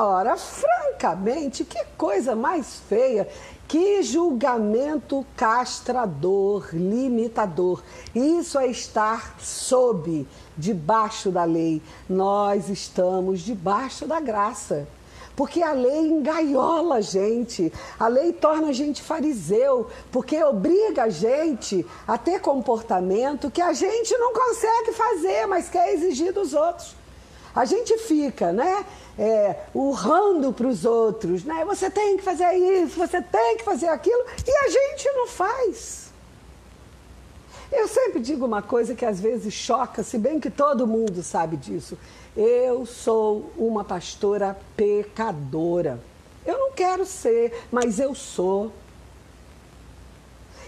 Ora, 0.00 0.36
francamente, 0.36 1.64
que 1.64 1.84
coisa 1.96 2.36
mais 2.36 2.80
feia. 2.88 3.28
Que 3.66 4.00
julgamento 4.00 5.26
castrador, 5.36 6.68
limitador. 6.72 7.82
Isso 8.14 8.60
é 8.60 8.68
estar 8.68 9.34
sob, 9.40 10.24
debaixo 10.56 11.32
da 11.32 11.42
lei. 11.42 11.82
Nós 12.08 12.68
estamos 12.68 13.40
debaixo 13.40 14.06
da 14.06 14.20
graça. 14.20 14.86
Porque 15.34 15.64
a 15.64 15.72
lei 15.72 16.06
engaiola 16.06 16.96
a 16.96 17.00
gente, 17.00 17.72
a 17.98 18.06
lei 18.06 18.32
torna 18.32 18.68
a 18.68 18.72
gente 18.72 19.02
fariseu, 19.02 19.88
porque 20.12 20.40
obriga 20.44 21.04
a 21.04 21.08
gente 21.08 21.84
a 22.06 22.16
ter 22.16 22.40
comportamento 22.40 23.50
que 23.50 23.60
a 23.60 23.72
gente 23.72 24.16
não 24.16 24.32
consegue 24.32 24.92
fazer, 24.92 25.46
mas 25.46 25.68
quer 25.68 25.92
exigir 25.92 26.32
dos 26.32 26.54
outros. 26.54 26.96
A 27.54 27.64
gente 27.64 27.98
fica, 27.98 28.52
né? 28.52 28.84
É, 29.18 29.56
urrando 29.74 30.52
para 30.52 30.66
os 30.66 30.84
outros, 30.84 31.44
né? 31.44 31.64
Você 31.64 31.90
tem 31.90 32.16
que 32.16 32.22
fazer 32.22 32.52
isso, 32.54 32.96
você 32.96 33.20
tem 33.20 33.56
que 33.56 33.64
fazer 33.64 33.88
aquilo, 33.88 34.24
e 34.46 34.50
a 34.50 34.68
gente 34.68 35.10
não 35.12 35.26
faz. 35.26 36.08
Eu 37.70 37.86
sempre 37.86 38.20
digo 38.20 38.46
uma 38.46 38.62
coisa 38.62 38.94
que 38.94 39.04
às 39.04 39.20
vezes 39.20 39.52
choca, 39.52 40.02
se 40.02 40.16
bem 40.16 40.40
que 40.40 40.48
todo 40.48 40.86
mundo 40.86 41.22
sabe 41.22 41.56
disso. 41.56 41.98
Eu 42.34 42.86
sou 42.86 43.52
uma 43.58 43.84
pastora 43.84 44.56
pecadora. 44.76 46.00
Eu 46.46 46.58
não 46.58 46.72
quero 46.72 47.04
ser, 47.04 47.66
mas 47.70 47.98
eu 47.98 48.14
sou. 48.14 48.72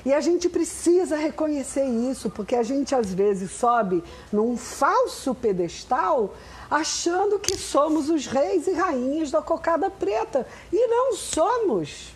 E 0.05 0.13
a 0.13 0.21
gente 0.21 0.49
precisa 0.49 1.17
reconhecer 1.17 1.85
isso, 1.85 2.29
porque 2.31 2.55
a 2.55 2.63
gente 2.63 2.95
às 2.95 3.13
vezes 3.13 3.51
sobe 3.51 4.03
num 4.33 4.57
falso 4.57 5.35
pedestal 5.35 6.35
achando 6.71 7.39
que 7.39 7.57
somos 7.57 8.09
os 8.09 8.27
reis 8.27 8.67
e 8.67 8.73
rainhas 8.73 9.31
da 9.31 9.43
cocada 9.43 9.91
preta. 9.91 10.47
E 10.73 10.87
não 10.87 11.17
somos. 11.17 12.15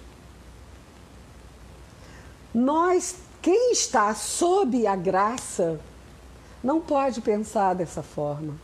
Nós, 2.55 3.17
quem 3.43 3.73
está 3.73 4.15
sob 4.15 4.87
a 4.87 4.95
graça, 4.95 5.81
não 6.63 6.81
pode 6.81 7.21
pensar 7.21 7.75
dessa 7.75 8.03
forma. 8.03 8.55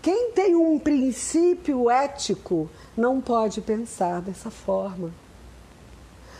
Quem 0.00 0.30
tem 0.32 0.54
um 0.54 0.78
princípio 0.78 1.90
ético 1.90 2.70
não 2.96 3.20
pode 3.20 3.60
pensar 3.60 4.20
dessa 4.20 4.50
forma. 4.50 5.12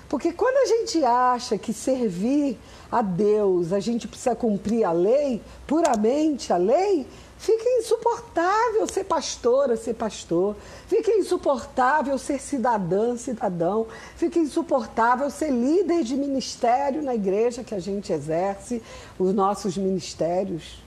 Porque 0.09 0.33
quando 0.33 0.57
a 0.59 0.67
gente 0.67 1.03
acha 1.05 1.57
que 1.57 1.73
servir 1.73 2.59
a 2.91 3.01
Deus, 3.01 3.73
a 3.73 3.81
gente 3.81 4.07
precisa 4.07 4.35
cumprir 4.35 4.85
a 4.85 4.93
lei, 4.93 5.41
puramente 5.67 6.53
a 6.53 6.57
lei, 6.57 7.07
Fica 7.43 7.69
insuportável 7.71 8.87
ser 8.87 9.03
pastora, 9.03 9.77
ser 9.77 9.95
pastor. 9.95 10.55
Fica 10.87 11.11
insuportável 11.11 12.17
ser 12.17 12.41
cidadã, 12.41 13.17
cidadão. 13.17 13.89
Fica 14.15 14.39
insuportável 14.39 15.29
ser 15.29 15.51
líder 15.51 16.05
de 16.05 16.15
ministério 16.15 17.03
na 17.03 17.17
igreja 17.17 17.65
que 17.65 17.75
a 17.75 17.81
gente 17.81 18.13
exerce, 18.13 18.81
os 19.19 19.35
nossos 19.35 19.77
ministérios. 19.77 20.81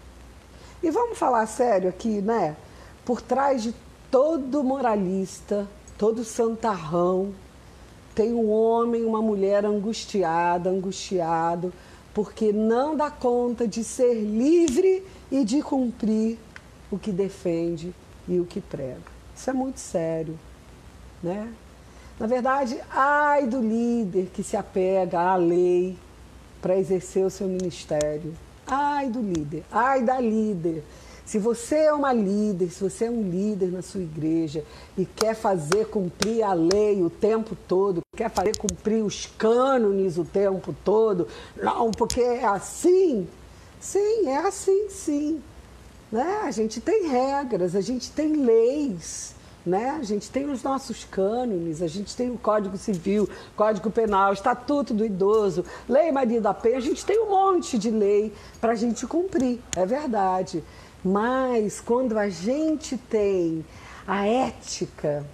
E 0.82 0.89
vamos 0.89 1.18
falar 1.18 1.45
sério 1.45 1.89
aqui, 1.89 2.22
né? 2.22 2.56
Por 3.03 3.22
trás 3.22 3.62
de 3.62 3.76
todo 4.10 4.64
moralista, 4.64 5.68
todo 5.97 6.24
santarrão, 6.24 7.34
tem 8.16 8.32
um 8.32 8.49
homem, 8.49 9.03
uma 9.03 9.22
mulher 9.22 9.66
angustiada, 9.66 10.70
angustiado, 10.70 11.74
porque 12.14 12.53
não 12.53 12.95
dá 12.95 13.12
conta 13.12 13.68
de 13.68 13.84
ser 13.84 14.14
livre 14.14 15.06
e 15.30 15.43
de 15.43 15.62
cumprir 15.62 16.44
o 16.95 16.99
que 16.99 17.11
defende 17.11 17.93
e 18.27 18.39
o 18.39 18.45
que 18.45 18.61
prega. 18.61 19.15
Isso 19.35 19.49
é 19.49 19.53
muito 19.53 19.79
sério, 19.79 20.37
né? 21.21 21.51
Na 22.19 22.27
verdade, 22.27 22.79
ai 22.89 23.45
do 23.45 23.59
líder 23.59 24.29
que 24.33 24.41
se 24.41 24.55
apega 24.55 25.19
à 25.19 25.35
lei 25.35 25.97
para 26.61 26.77
exercer 26.77 27.25
o 27.25 27.29
seu 27.29 27.47
ministério. 27.47 28.33
Ai 28.65 29.09
do 29.09 29.21
líder, 29.21 29.63
ai 29.71 30.01
da 30.01 30.19
líder. 30.19 30.83
Se 31.25 31.37
você 31.37 31.75
é 31.75 31.93
uma 31.93 32.13
líder, 32.13 32.69
se 32.69 32.81
você 32.81 33.05
é 33.05 33.11
um 33.11 33.29
líder 33.29 33.71
na 33.71 33.81
sua 33.81 34.01
igreja 34.01 34.63
e 34.97 35.05
quer 35.05 35.35
fazer 35.35 35.87
cumprir 35.87 36.43
a 36.43 36.53
lei 36.53 37.03
o 37.03 37.09
tempo 37.09 37.57
todo, 37.67 38.01
quer 38.15 38.29
fazer 38.29 38.55
cumprir 38.57 39.03
os 39.03 39.25
cânones 39.25 40.17
o 40.17 40.23
tempo 40.23 40.73
todo, 40.83 41.27
não, 41.61 41.91
porque 41.91 42.21
é 42.21 42.45
assim. 42.45 43.27
Sim, 43.79 44.27
é 44.27 44.37
assim, 44.37 44.89
sim. 44.89 45.43
Né? 46.12 46.41
A 46.43 46.51
gente 46.51 46.80
tem 46.80 47.08
regras, 47.08 47.76
a 47.76 47.82
gente 47.82 48.12
tem 48.12 48.34
leis. 48.34 49.34
Né? 49.66 49.97
A 49.99 50.03
gente 50.03 50.30
tem 50.30 50.47
os 50.49 50.62
nossos 50.62 51.06
cânones, 51.06 51.82
a 51.82 51.88
gente 51.88 52.16
tem 52.16 52.30
o 52.30 52.38
Código 52.38 52.78
Civil, 52.78 53.28
Código 53.56 53.89
Penal, 53.89 54.32
Estatuto 54.32 54.93
do 54.93 55.03
Idoso, 55.03 55.66
Lei 55.89 56.12
Maria 56.12 56.39
da 56.39 56.53
Penha, 56.53 56.78
a 56.78 56.82
gente 56.82 57.03
tem 57.03 57.20
um 57.20 57.30
monte 57.30 57.76
de 57.80 57.89
lei 57.89 58.32
para 58.62 58.74
a 58.74 58.76
gente 58.76 59.08
cumprir, 59.08 59.60
é 59.76 59.84
verdade. 59.84 60.64
Mas 61.03 61.82
quando 61.82 62.16
a 62.18 62.30
gente 62.30 62.95
tem 62.95 63.66
a 64.08 64.28
ética, 64.28 65.26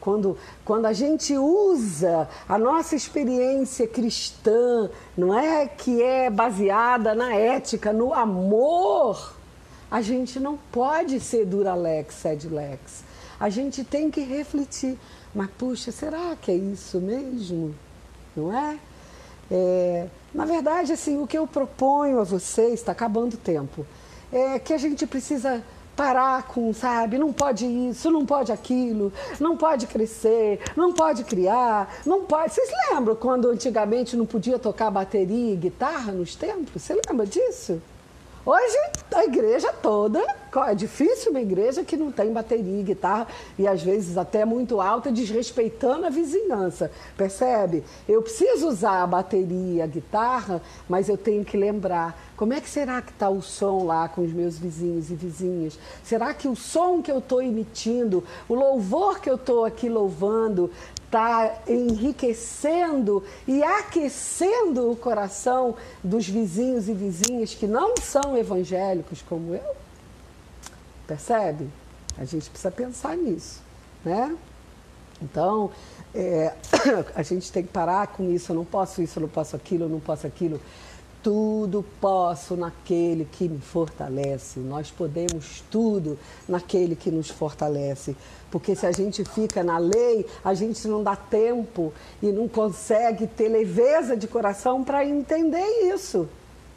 quando, 0.00 0.38
quando 0.64 0.86
a 0.86 0.92
gente 0.92 1.36
usa 1.36 2.28
a 2.48 2.56
nossa 2.56 2.94
experiência 2.94 3.86
cristã, 3.86 4.88
não 5.16 5.38
é 5.38 5.66
que 5.66 6.02
é 6.02 6.30
baseada 6.30 7.14
na 7.14 7.34
ética, 7.34 7.92
no 7.92 8.14
amor, 8.14 9.34
a 9.90 10.00
gente 10.00 10.40
não 10.40 10.56
pode 10.72 11.20
ser 11.20 11.44
duralex, 11.44 12.14
sedlex 12.14 13.04
a 13.38 13.48
gente 13.48 13.84
tem 13.84 14.10
que 14.10 14.20
refletir. 14.20 14.98
Mas, 15.34 15.50
puxa, 15.58 15.92
será 15.92 16.34
que 16.40 16.50
é 16.50 16.54
isso 16.54 17.00
mesmo? 17.00 17.74
Não 18.34 18.56
é? 18.56 18.78
é 19.50 20.06
na 20.34 20.44
verdade, 20.44 20.92
assim, 20.92 21.20
o 21.20 21.26
que 21.26 21.36
eu 21.36 21.46
proponho 21.46 22.20
a 22.20 22.24
vocês, 22.24 22.74
está 22.74 22.92
acabando 22.92 23.34
o 23.34 23.38
tempo, 23.38 23.86
é 24.32 24.58
que 24.58 24.72
a 24.72 24.78
gente 24.78 25.06
precisa 25.06 25.62
parar 25.94 26.42
com, 26.42 26.74
sabe, 26.74 27.16
não 27.16 27.32
pode 27.32 27.64
isso, 27.64 28.10
não 28.10 28.26
pode 28.26 28.52
aquilo, 28.52 29.10
não 29.40 29.56
pode 29.56 29.86
crescer, 29.86 30.60
não 30.76 30.92
pode 30.92 31.24
criar, 31.24 32.02
não 32.04 32.24
pode. 32.24 32.52
Vocês 32.52 32.68
lembram 32.90 33.16
quando 33.16 33.48
antigamente 33.48 34.14
não 34.14 34.26
podia 34.26 34.58
tocar 34.58 34.90
bateria 34.90 35.54
e 35.54 35.56
guitarra 35.56 36.12
nos 36.12 36.34
templos? 36.34 36.82
Você 36.82 37.00
lembra 37.06 37.24
disso? 37.26 37.80
Hoje, 38.46 38.78
a 39.12 39.24
igreja 39.24 39.72
toda, 39.72 40.24
é 40.68 40.74
difícil 40.76 41.32
uma 41.32 41.40
igreja 41.40 41.82
que 41.82 41.96
não 41.96 42.12
tem 42.12 42.32
bateria, 42.32 42.80
guitarra 42.80 43.26
e 43.58 43.66
às 43.66 43.82
vezes 43.82 44.16
até 44.16 44.44
muito 44.44 44.80
alta, 44.80 45.10
desrespeitando 45.10 46.06
a 46.06 46.10
vizinhança. 46.10 46.88
Percebe? 47.16 47.82
Eu 48.08 48.22
preciso 48.22 48.68
usar 48.68 49.02
a 49.02 49.06
bateria, 49.06 49.82
a 49.82 49.86
guitarra, 49.88 50.62
mas 50.88 51.08
eu 51.08 51.18
tenho 51.18 51.44
que 51.44 51.56
lembrar 51.56 52.16
como 52.36 52.52
é 52.52 52.60
que 52.60 52.68
será 52.68 53.00
que 53.00 53.10
está 53.10 53.30
o 53.30 53.40
som 53.40 53.84
lá 53.84 54.10
com 54.10 54.20
os 54.20 54.30
meus 54.30 54.58
vizinhos 54.58 55.10
e 55.10 55.14
vizinhas? 55.14 55.78
Será 56.04 56.34
que 56.34 56.46
o 56.46 56.54
som 56.54 57.00
que 57.00 57.10
eu 57.10 57.18
estou 57.18 57.40
emitindo, 57.40 58.22
o 58.46 58.54
louvor 58.54 59.20
que 59.20 59.30
eu 59.30 59.36
estou 59.36 59.64
aqui 59.64 59.88
louvando, 59.88 60.70
está 61.06 61.58
enriquecendo 61.66 63.24
e 63.46 63.62
aquecendo 63.62 64.90
o 64.90 64.96
coração 64.96 65.76
dos 66.02 66.28
vizinhos 66.28 66.88
e 66.88 66.92
vizinhas 66.92 67.54
que 67.54 67.66
não 67.66 67.96
são 67.96 68.36
evangélicos 68.36 69.22
como 69.22 69.54
eu? 69.54 69.76
Percebe? 71.06 71.68
A 72.18 72.24
gente 72.24 72.50
precisa 72.50 72.70
pensar 72.70 73.16
nisso, 73.16 73.62
né? 74.04 74.36
Então, 75.22 75.70
é, 76.14 76.52
a 77.14 77.22
gente 77.22 77.50
tem 77.52 77.62
que 77.62 77.72
parar 77.72 78.08
com 78.08 78.30
isso. 78.30 78.52
Eu 78.52 78.56
não 78.56 78.64
posso 78.64 79.00
isso, 79.00 79.18
eu 79.18 79.22
não 79.22 79.28
posso 79.28 79.54
aquilo, 79.54 79.84
eu 79.84 79.88
não 79.88 80.00
posso 80.00 80.26
aquilo. 80.26 80.60
Tudo 81.26 81.84
posso 82.00 82.54
naquele 82.56 83.24
que 83.24 83.48
me 83.48 83.58
fortalece. 83.58 84.60
Nós 84.60 84.92
podemos 84.92 85.60
tudo 85.68 86.16
naquele 86.48 86.94
que 86.94 87.10
nos 87.10 87.28
fortalece. 87.28 88.14
Porque 88.48 88.76
se 88.76 88.86
a 88.86 88.92
gente 88.92 89.24
fica 89.24 89.64
na 89.64 89.76
lei, 89.76 90.24
a 90.44 90.54
gente 90.54 90.86
não 90.86 91.02
dá 91.02 91.16
tempo 91.16 91.92
e 92.22 92.26
não 92.26 92.46
consegue 92.46 93.26
ter 93.26 93.48
leveza 93.48 94.16
de 94.16 94.28
coração 94.28 94.84
para 94.84 95.04
entender 95.04 95.66
isso. 95.92 96.28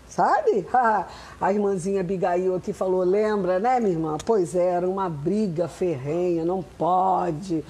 Sabe? 0.09 0.65
A 1.39 1.53
irmãzinha 1.53 2.01
Abigail 2.01 2.55
aqui 2.55 2.73
falou, 2.73 3.03
lembra, 3.03 3.59
né, 3.59 3.79
minha 3.79 3.93
irmã? 3.93 4.17
Pois 4.25 4.55
é, 4.55 4.65
era 4.65 4.89
uma 4.89 5.07
briga 5.07 5.67
ferrenha, 5.67 6.43
não 6.43 6.63
pode. 6.63 7.63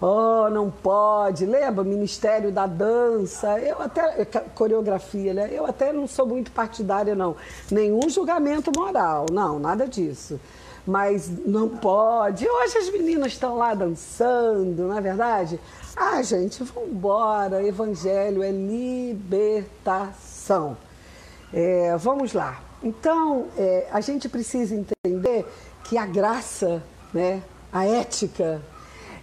Oh, 0.00 0.48
não 0.50 0.70
pode. 0.70 1.44
Lembra? 1.46 1.82
Ministério 1.82 2.52
da 2.52 2.66
Dança. 2.66 3.58
Eu 3.58 3.80
até. 3.80 4.24
Coreografia, 4.54 5.34
né? 5.34 5.48
Eu 5.50 5.66
até 5.66 5.92
não 5.92 6.06
sou 6.06 6.26
muito 6.26 6.52
partidária, 6.52 7.14
não. 7.14 7.34
Nenhum 7.70 8.08
julgamento 8.08 8.70
moral. 8.76 9.26
Não, 9.32 9.58
nada 9.58 9.88
disso 9.88 10.38
mas 10.86 11.28
não 11.44 11.68
pode. 11.68 12.48
Hoje 12.48 12.78
as 12.78 12.88
meninas 12.90 13.32
estão 13.32 13.58
lá 13.58 13.74
dançando, 13.74 14.84
não 14.84 14.96
é 14.96 15.02
verdade? 15.02 15.60
Ah, 15.94 16.22
gente, 16.22 16.64
vamos 16.64 16.88
embora. 16.90 17.62
Evangelho 17.62 18.42
é 18.42 18.50
libertação. 18.50 19.58
É, 21.52 21.96
vamos 21.96 22.32
lá. 22.32 22.60
Então, 22.82 23.46
é, 23.56 23.86
a 23.90 24.00
gente 24.00 24.28
precisa 24.28 24.74
entender 24.74 25.46
que 25.84 25.96
a 25.96 26.06
graça, 26.06 26.82
né, 27.12 27.42
a 27.72 27.86
ética, 27.86 28.60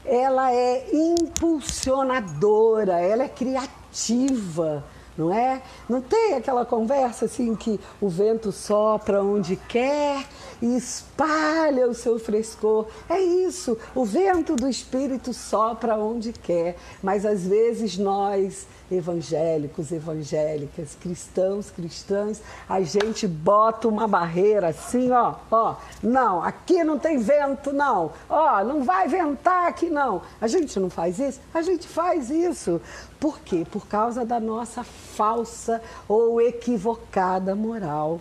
ela 0.03 0.53
é 0.53 0.87
impulsionadora, 0.93 2.99
ela 2.99 3.23
é 3.23 3.29
criativa 3.29 4.83
não 5.17 5.33
é? 5.33 5.61
Não 5.87 6.01
tem 6.01 6.33
aquela 6.33 6.65
conversa 6.65 7.25
assim 7.25 7.55
que 7.55 7.79
o 8.01 8.09
vento 8.09 8.51
sopra 8.51 9.23
onde 9.23 9.55
quer 9.55 10.25
e 10.61 10.75
espalha 10.75 11.87
o 11.87 11.93
seu 11.93 12.19
frescor. 12.19 12.87
É 13.09 13.19
isso, 13.19 13.77
o 13.93 14.03
vento 14.03 14.55
do 14.55 14.67
Espírito 14.67 15.33
sopra 15.33 15.95
onde 15.95 16.33
quer, 16.33 16.75
mas 17.01 17.25
às 17.25 17.47
vezes 17.47 17.97
nós 17.97 18.67
evangélicos, 18.91 19.91
evangélicas, 19.91 20.95
cristãos, 20.99 21.71
cristãs, 21.71 22.41
a 22.69 22.81
gente 22.81 23.27
bota 23.27 23.87
uma 23.87 24.07
barreira 24.07 24.69
assim, 24.69 25.11
ó, 25.11 25.35
ó, 25.51 25.75
não, 26.01 26.43
aqui 26.43 26.83
não 26.83 26.99
tem 26.99 27.17
vento, 27.17 27.73
não, 27.73 28.11
ó, 28.29 28.63
não 28.63 28.83
vai 28.83 29.07
ventar 29.07 29.67
aqui, 29.67 29.89
não. 29.89 30.21
A 30.39 30.47
gente 30.47 30.79
não 30.79 30.89
faz 30.89 31.19
isso? 31.19 31.39
A 31.53 31.61
gente 31.61 31.87
faz 31.87 32.29
isso. 32.29 32.81
Por 33.19 33.39
quê? 33.39 33.65
Por 33.71 33.87
causa 33.87 34.25
da 34.25 34.39
nossa 34.39 34.83
falsa 34.83 35.81
ou 36.07 36.41
equivocada 36.41 37.55
moral. 37.55 38.19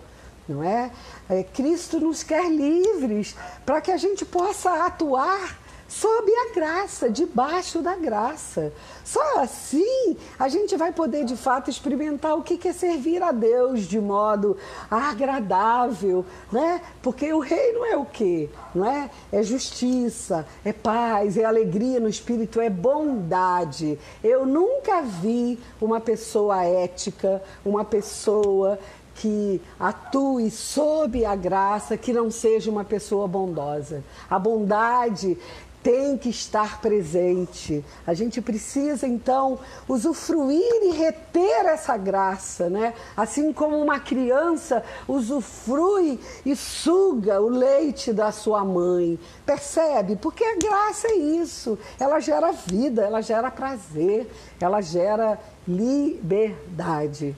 Não 0.49 0.63
é? 0.63 0.91
é 1.29 1.43
Cristo 1.43 1.99
nos 1.99 2.23
quer 2.23 2.51
livres 2.51 3.35
para 3.65 3.81
que 3.81 3.91
a 3.91 3.97
gente 3.97 4.25
possa 4.25 4.85
atuar 4.85 5.64
sob 5.89 6.31
a 6.31 6.55
graça, 6.55 7.11
debaixo 7.11 7.81
da 7.81 7.97
graça. 7.97 8.73
Só 9.05 9.41
assim 9.41 10.17
a 10.39 10.49
gente 10.49 10.77
vai 10.77 10.93
poder 10.93 11.25
de 11.25 11.37
fato 11.37 11.71
experimentar 11.71 12.37
o 12.37 12.43
que 12.43 12.67
é 12.67 12.73
servir 12.73 13.23
a 13.23 13.33
Deus 13.33 13.83
de 13.83 14.01
modo 14.01 14.57
agradável, 14.91 16.25
né? 16.51 16.81
Porque 17.03 17.33
o 17.33 17.39
reino 17.39 17.85
é 17.85 17.97
o 17.97 18.05
quê? 18.05 18.49
Não 18.75 18.85
é? 18.85 19.11
É 19.31 19.43
justiça, 19.43 20.47
é 20.65 20.73
paz, 20.73 21.37
é 21.37 21.45
alegria 21.45 22.01
no 22.01 22.09
espírito, 22.09 22.61
é 22.61 22.71
bondade. 22.71 23.99
Eu 24.23 24.47
nunca 24.47 25.03
vi 25.03 25.59
uma 25.81 26.01
pessoa 26.01 26.65
ética, 26.65 27.43
uma 27.65 27.85
pessoa 27.85 28.79
que 29.15 29.61
atue 29.79 30.51
sob 30.51 31.25
a 31.25 31.37
graça, 31.37 31.97
que 31.97 32.13
não 32.13 32.31
seja 32.31 32.71
uma 32.71 32.85
pessoa 32.85 33.29
bondosa. 33.29 34.03
A 34.29 34.39
bondade 34.39 35.39
tem 35.85 36.17
que 36.17 36.31
estar 36.31 36.81
presente. 36.81 37.85
A 38.07 38.15
gente 38.15 38.41
precisa 38.41 39.07
então 39.07 39.59
usufruir 39.87 40.83
e 40.83 40.93
reter 40.93 41.67
essa 41.67 41.95
graça, 41.99 42.71
né? 42.71 42.95
Assim 43.15 43.53
como 43.53 43.79
uma 43.79 44.01
criança 44.01 44.83
usufrui 45.07 46.19
e 46.45 46.57
suga 46.57 47.39
o 47.39 47.51
leite 47.51 48.15
da 48.15 48.33
sua 48.33 48.65
mãe. 48.65 49.21
Percebe? 49.45 50.17
Porque 50.17 50.43
a 50.43 50.57
graça 50.57 51.09
é 51.09 51.17
isso. 51.17 51.79
Ela 52.01 52.19
gera 52.19 52.51
vida, 52.51 53.03
ela 53.03 53.21
gera 53.21 53.51
prazer, 53.51 54.27
ela 54.59 54.81
gera 54.81 55.39
liberdade. 55.69 57.37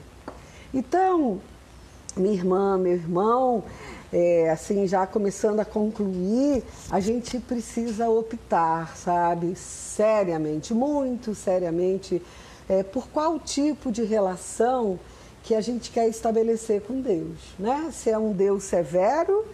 Então, 0.73 1.41
minha 2.15 2.33
irmã, 2.33 2.77
meu 2.77 2.93
irmão, 2.93 3.63
é, 4.11 4.49
assim, 4.49 4.87
já 4.87 5.05
começando 5.05 5.59
a 5.59 5.65
concluir, 5.65 6.63
a 6.89 6.99
gente 6.99 7.39
precisa 7.39 8.09
optar, 8.09 8.95
sabe, 8.95 9.55
seriamente, 9.55 10.73
muito 10.73 11.35
seriamente, 11.35 12.21
é, 12.69 12.83
por 12.83 13.07
qual 13.09 13.39
tipo 13.39 13.91
de 13.91 14.03
relação 14.03 14.99
que 15.43 15.55
a 15.55 15.61
gente 15.61 15.91
quer 15.91 16.07
estabelecer 16.07 16.81
com 16.81 16.99
Deus, 17.01 17.37
né? 17.57 17.89
Se 17.93 18.09
é 18.09 18.17
um 18.17 18.33
Deus 18.33 18.63
severo, 18.63 19.45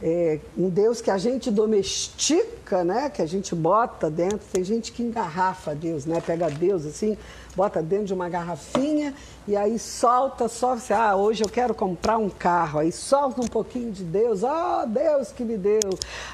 é, 0.00 0.38
um 0.56 0.68
Deus 0.68 1.00
que 1.00 1.10
a 1.10 1.18
gente 1.18 1.50
domestica, 1.50 2.84
né? 2.84 3.08
Que 3.08 3.22
a 3.22 3.26
gente 3.26 3.54
bota 3.54 4.10
dentro. 4.10 4.40
Tem 4.52 4.62
gente 4.62 4.92
que 4.92 5.02
engarrafa 5.02 5.74
Deus, 5.74 6.06
né? 6.06 6.20
Pega 6.20 6.48
Deus 6.50 6.86
assim, 6.86 7.16
bota 7.54 7.82
dentro 7.82 8.06
de 8.06 8.14
uma 8.14 8.28
garrafinha 8.28 9.14
e 9.46 9.56
aí 9.56 9.78
solta 9.78 10.48
só 10.48 10.76
você, 10.76 10.92
ah, 10.92 11.16
hoje 11.16 11.42
eu 11.42 11.48
quero 11.48 11.74
comprar 11.74 12.18
um 12.18 12.30
carro. 12.30 12.78
Aí 12.78 12.92
solta 12.92 13.40
um 13.40 13.46
pouquinho 13.46 13.90
de 13.90 14.04
Deus, 14.04 14.42
oh, 14.42 14.86
Deus 14.86 15.32
que 15.32 15.44
me 15.44 15.56
deu. 15.56 15.80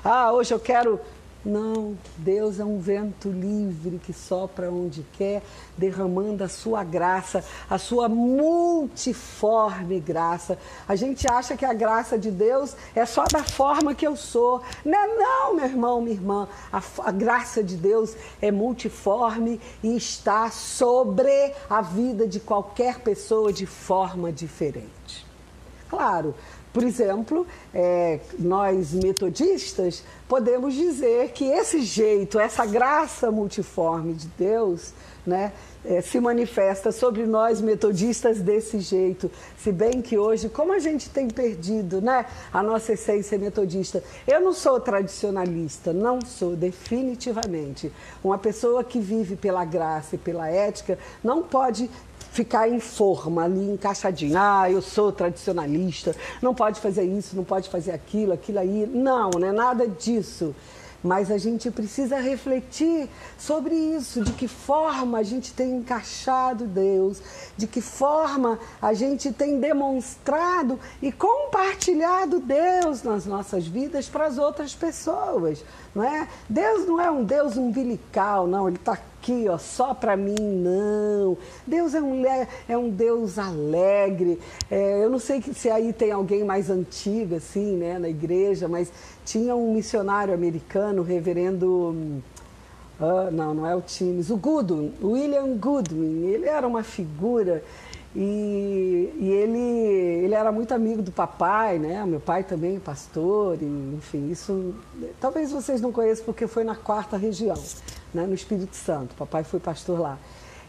Ah, 0.05 0.33
hoje 0.33 0.53
eu 0.53 0.61
quero 0.61 1.01
não, 1.45 1.97
Deus 2.17 2.59
é 2.59 2.65
um 2.65 2.81
vento 2.81 3.31
livre 3.31 3.99
que 3.99 4.13
sopra 4.13 4.71
onde 4.71 5.07
quer, 5.13 5.43
derramando 5.77 6.43
a 6.43 6.49
sua 6.49 6.83
graça, 6.83 7.45
a 7.71 7.79
sua 7.79 8.09
multiforme 8.09 10.01
graça. 10.01 10.59
A 10.87 10.97
gente 10.97 11.31
acha 11.31 11.57
que 11.57 11.65
a 11.65 11.73
graça 11.73 12.19
de 12.19 12.31
Deus 12.31 12.75
é 12.95 13.07
só 13.07 13.25
da 13.25 13.45
forma 13.45 13.95
que 13.95 14.07
eu 14.07 14.17
sou. 14.17 14.63
Não, 14.85 14.99
é 14.99 15.17
não 15.17 15.55
meu 15.55 15.65
irmão, 15.65 16.03
minha 16.03 16.17
irmã. 16.17 16.49
A, 16.73 16.83
a 17.05 17.13
graça 17.13 17.63
de 17.63 17.77
Deus 17.77 18.17
é 18.43 18.51
multiforme 18.51 19.61
e 19.83 19.97
está 19.97 20.51
sobre 20.51 21.55
a 21.71 21.81
vida 21.81 22.27
de 22.27 22.41
qualquer 22.41 22.99
pessoa 22.99 23.53
de 23.53 23.65
forma 23.65 24.33
diferente. 24.33 25.29
Claro, 25.89 26.35
por 26.73 26.83
exemplo, 26.83 27.47
é, 27.75 28.21
nós 28.39 28.93
metodistas 28.93 30.03
podemos 30.29 30.75
dizer 30.75 31.31
que 31.31 31.45
esse 31.45 31.81
jeito, 31.81 32.39
essa 32.39 32.67
graça 32.67 33.31
multiforme 33.31 34.13
de 34.13 34.29
Deus, 34.39 34.93
né, 35.27 35.53
é, 35.85 36.01
se 36.01 36.19
manifesta 36.21 36.91
sobre 36.91 37.27
nós 37.27 37.61
metodistas 37.61 38.41
desse 38.41 38.81
jeito. 38.81 39.31
Se 39.57 39.71
bem 39.71 40.03
que 40.03 40.19
hoje, 40.19 40.49
como 40.49 40.73
a 40.73 40.79
gente 40.79 41.09
tem 41.11 41.29
perdido 41.29 42.01
né, 42.01 42.27
a 42.53 42.63
nossa 42.63 42.93
essência 42.93 43.39
metodista, 43.39 44.03
eu 44.27 44.41
não 44.41 44.53
sou 44.53 44.81
tradicionalista, 44.81 45.93
não 45.93 46.21
sou, 46.21 46.57
definitivamente. 46.57 47.93
Uma 48.23 48.39
pessoa 48.39 48.83
que 48.83 48.99
vive 48.99 49.37
pela 49.37 49.65
graça 49.65 50.17
e 50.17 50.19
pela 50.19 50.49
ética 50.49 50.99
não 51.23 51.43
pode 51.43 51.91
ficar 52.33 52.69
em 52.69 52.81
forma 52.81 53.45
ali, 53.45 53.73
encaixadinho. 53.73 54.37
Ah, 54.39 54.71
eu 54.71 54.83
sou 54.83 55.13
tradicionalista, 55.13 56.15
não 56.43 56.55
pode 56.55 56.81
fazer 56.81 57.05
isso, 57.05 57.37
não 57.37 57.45
pode 57.45 57.69
fazer 57.69 57.93
aquilo, 57.93 58.33
aquilo 58.33 58.59
aí. 58.59 58.87
Não, 58.87 59.31
não 59.31 59.49
é 59.49 59.53
nada 59.53 59.87
disso. 59.87 60.55
Mas 61.03 61.31
a 61.31 61.39
gente 61.39 61.71
precisa 61.71 62.19
refletir 62.19 63.09
sobre 63.39 63.73
isso, 63.73 64.25
de 64.25 64.33
que 64.33 64.49
forma 64.49 65.19
a 65.19 65.23
gente 65.23 65.55
tem 65.55 65.77
encaixado 65.77 66.67
Deus, 66.67 67.23
de 67.57 67.69
que 67.69 67.81
forma 67.81 68.59
a 68.83 68.93
gente 68.93 69.33
tem 69.33 69.61
demonstrado 69.61 70.79
e 71.01 71.13
compartilhado 71.13 72.41
Deus 72.41 73.05
nas 73.05 73.27
nossas 73.27 73.65
vidas 73.65 74.09
para 74.09 74.27
as 74.27 74.39
outras 74.39 74.75
pessoas. 74.75 75.65
Não 75.95 76.03
é? 76.03 76.29
Deus 76.49 76.87
não 76.87 77.01
é 77.01 77.09
um 77.09 77.23
Deus 77.23 77.57
umbilical, 77.57 78.49
não, 78.49 78.67
ele 78.67 78.77
está 78.77 78.99
aqui, 79.29 79.49
ó, 79.49 79.59
só 79.59 79.93
para 79.93 80.17
mim, 80.17 80.35
não. 80.39 81.37
Deus 81.67 81.95
é 81.95 82.01
um, 82.01 82.23
é 82.69 82.79
um 82.79 82.89
Deus 82.89 83.39
alegre. 83.39 84.39
É, 84.71 85.05
eu 85.05 85.11
não 85.11 85.19
sei 85.19 85.43
se 85.43 85.69
aí 85.69 85.93
tem 85.93 86.11
alguém 86.11 86.45
mais 86.45 86.71
antigo, 86.71 87.35
assim, 87.37 87.77
né, 87.77 87.99
na 87.99 88.09
igreja, 88.09 88.67
mas 88.67 88.91
tinha 89.25 89.55
um 89.55 89.75
missionário 89.75 90.33
americano, 90.33 91.03
reverendo. 91.03 92.23
Uh, 93.01 93.31
não, 93.31 93.55
não 93.55 93.67
é 93.67 93.77
o 93.77 93.81
Times, 93.81 94.29
o 94.29 94.37
Goodwin, 94.37 94.93
William 95.01 95.57
Goodwin. 95.57 96.27
Ele 96.27 96.47
era 96.47 96.67
uma 96.67 96.83
figura 96.83 97.63
e, 98.17 99.13
e, 99.19 99.31
ele, 99.31 100.25
ele 100.25 100.35
era 100.35 100.51
muito 100.51 100.73
amigo 100.73 101.03
do 101.03 101.13
papai, 101.13 101.79
né? 101.79 102.05
Meu 102.07 102.21
pai 102.21 102.43
também 102.43 102.81
pastor, 102.81 103.59
e, 103.61 103.95
enfim, 103.97 104.31
isso 104.31 104.75
talvez 105.21 105.53
vocês 105.53 105.81
não 105.81 105.93
conheçam 105.93 106.25
porque 106.25 106.47
foi 106.47 106.65
na 106.65 106.75
quarta 106.75 107.17
região 107.17 107.57
né, 108.13 108.27
no 108.27 108.35
Espírito 108.35 108.75
Santo. 108.75 109.15
Papai 109.15 109.45
foi 109.45 109.61
pastor 109.61 110.01
lá. 110.01 110.19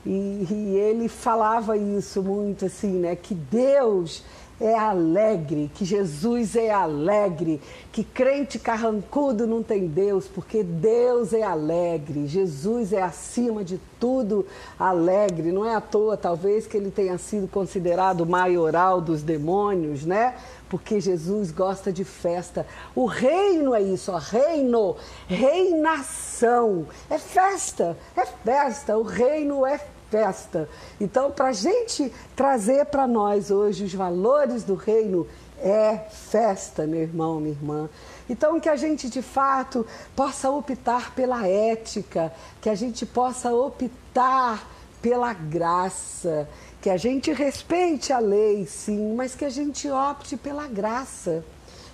E, 0.05 0.47
e, 0.49 0.77
ele 0.77 1.07
falava 1.07 1.77
isso 1.77 2.23
muito 2.23 2.65
assim, 2.65 2.93
né? 2.99 3.15
Que 3.15 3.33
Deus 3.33 4.23
é 4.59 4.77
alegre, 4.77 5.71
que 5.73 5.85
Jesus 5.85 6.55
é 6.55 6.69
alegre, 6.69 7.61
que 7.91 8.03
crente 8.03 8.59
carrancudo 8.59 9.47
não 9.47 9.63
tem 9.63 9.87
Deus, 9.87 10.27
porque 10.27 10.63
Deus 10.63 11.31
é 11.31 11.43
alegre, 11.43 12.27
Jesus 12.27 12.91
é 12.91 13.01
acima 13.01 13.63
de 13.63 13.79
tudo 13.99 14.45
alegre. 14.77 15.51
Não 15.51 15.65
é 15.65 15.75
à 15.75 15.81
toa, 15.81 16.17
talvez, 16.17 16.67
que 16.67 16.75
ele 16.75 16.91
tenha 16.91 17.17
sido 17.17 17.47
considerado 17.47 18.21
o 18.21 18.25
maioral 18.25 18.99
dos 18.99 19.21
demônios, 19.21 20.05
né? 20.05 20.35
Porque 20.69 21.01
Jesus 21.01 21.51
gosta 21.51 21.91
de 21.91 22.03
festa. 22.03 22.65
O 22.95 23.05
reino 23.05 23.73
é 23.73 23.81
isso, 23.81 24.11
ó, 24.11 24.17
reino, 24.17 24.95
reinação. 25.27 26.87
É 27.09 27.17
festa, 27.17 27.97
é 28.15 28.25
festa. 28.25 28.97
O 28.97 29.03
reino 29.03 29.65
é 29.65 29.79
festa. 30.09 30.69
Então, 30.99 31.31
para 31.31 31.47
a 31.47 31.53
gente 31.53 32.13
trazer 32.35 32.85
para 32.85 33.07
nós 33.07 33.51
hoje 33.51 33.83
os 33.83 33.93
valores 33.93 34.63
do 34.63 34.75
reino, 34.75 35.27
é 35.61 35.97
festa, 36.09 36.87
meu 36.87 37.01
irmão, 37.01 37.39
minha 37.39 37.51
irmã. 37.53 37.89
Então, 38.29 38.59
que 38.59 38.69
a 38.69 38.75
gente 38.75 39.09
de 39.09 39.21
fato 39.21 39.85
possa 40.15 40.49
optar 40.49 41.13
pela 41.13 41.47
ética, 41.47 42.31
que 42.61 42.69
a 42.69 42.75
gente 42.75 43.05
possa 43.05 43.53
optar 43.53 44.65
pela 45.01 45.33
graça, 45.33 46.47
que 46.81 46.89
a 46.89 46.97
gente 46.97 47.31
respeite 47.33 48.13
a 48.13 48.19
lei, 48.19 48.65
sim, 48.65 49.13
mas 49.15 49.35
que 49.35 49.43
a 49.43 49.49
gente 49.49 49.89
opte 49.89 50.37
pela 50.37 50.67
graça, 50.67 51.43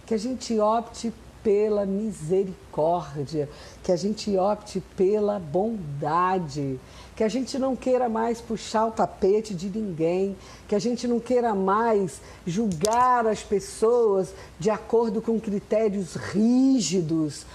que 0.05 0.13
a 0.13 0.17
gente 0.17 0.59
opte 0.59 1.11
pela 1.43 1.85
misericórdia, 1.85 3.47
que 3.83 3.91
a 3.91 3.95
gente 3.95 4.35
opte 4.35 4.81
pela 4.95 5.39
bondade, 5.39 6.79
que 7.15 7.23
a 7.23 7.29
gente 7.29 7.57
não 7.57 7.75
queira 7.75 8.09
mais 8.09 8.41
puxar 8.41 8.87
o 8.87 8.91
tapete 8.91 9.53
de 9.53 9.69
ninguém, 9.69 10.35
que 10.67 10.75
a 10.75 10.79
gente 10.79 11.07
não 11.07 11.19
queira 11.19 11.53
mais 11.53 12.19
julgar 12.45 13.25
as 13.27 13.41
pessoas 13.41 14.33
de 14.59 14.69
acordo 14.69 15.21
com 15.21 15.39
critérios 15.39 16.15
rígidos, 16.15 17.45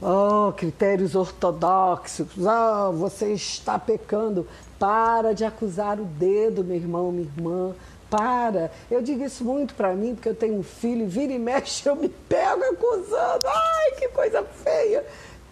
oh, 0.00 0.52
critérios 0.52 1.14
ortodoxos. 1.14 2.28
Oh, 2.38 2.92
você 2.92 3.32
está 3.32 3.78
pecando. 3.78 4.46
Para 4.80 5.32
de 5.32 5.44
acusar 5.44 6.00
o 6.00 6.04
dedo, 6.04 6.64
meu 6.64 6.76
irmão, 6.76 7.12
minha 7.12 7.28
irmã. 7.36 7.74
Para. 8.10 8.72
Eu 8.90 9.00
digo 9.00 9.22
isso 9.22 9.44
muito 9.44 9.74
para 9.74 9.94
mim, 9.94 10.16
porque 10.16 10.30
eu 10.30 10.34
tenho 10.34 10.58
um 10.58 10.64
filho, 10.64 11.06
vira 11.06 11.32
e 11.32 11.38
mexe, 11.38 11.88
eu 11.88 11.94
me 11.94 12.08
pego 12.08 12.64
acusando. 12.64 13.46
Ai, 13.46 13.92
que 13.92 14.08
coisa 14.08 14.42
feia. 14.42 15.04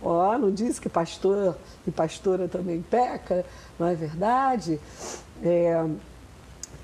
Ó, 0.02 0.34
oh, 0.34 0.38
não 0.38 0.50
diz 0.50 0.78
que 0.78 0.88
pastor 0.88 1.56
e 1.86 1.90
pastora 1.90 2.48
também 2.48 2.82
peca, 2.82 3.44
não 3.78 3.86
é 3.86 3.94
verdade? 3.94 4.80
É, 5.42 5.84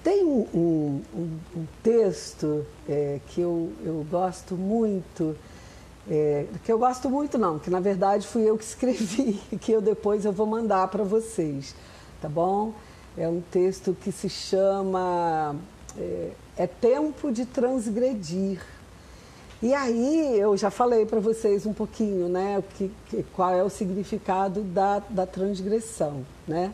tem 0.05 0.23
um, 0.23 0.47
um, 0.55 1.03
um 1.57 1.67
texto 1.83 2.67
é, 2.87 3.21
que 3.29 3.41
eu, 3.41 3.73
eu 3.83 4.07
gosto 4.11 4.55
muito, 4.55 5.35
é, 6.09 6.45
que 6.63 6.71
eu 6.71 6.79
gosto 6.79 7.09
muito 7.09 7.39
não, 7.39 7.59
que 7.59 7.71
na 7.71 7.81
verdade 7.81 8.27
fui 8.27 8.43
eu 8.43 8.59
que 8.59 8.65
escrevi, 8.65 9.41
que 9.61 9.73
eu 9.73 9.81
depois 9.81 10.27
eu 10.27 10.33
vou 10.33 10.47
mandar 10.47 10.89
para 10.89 11.03
vocês, 11.03 11.75
tá 12.25 12.29
bom? 12.31 12.73
É 13.19 13.29
um 13.29 13.43
texto 13.53 13.95
que 14.03 14.11
se 14.11 14.31
chama 14.31 15.55
é, 15.95 16.31
é 16.57 16.67
Tempo 16.67 17.31
de 17.31 17.45
Transgredir. 17.45 18.63
E 19.63 19.75
aí 19.75 20.39
eu 20.39 20.57
já 20.57 20.71
falei 20.71 21.05
para 21.05 21.21
vocês 21.21 21.67
um 21.67 21.75
pouquinho, 21.75 22.27
né, 22.27 22.65
que, 22.77 22.91
que, 23.11 23.23
qual 23.35 23.55
é 23.55 23.63
o 23.63 23.69
significado 23.69 24.63
da, 24.63 25.03
da 25.11 25.27
transgressão, 25.27 26.25
né? 26.49 26.73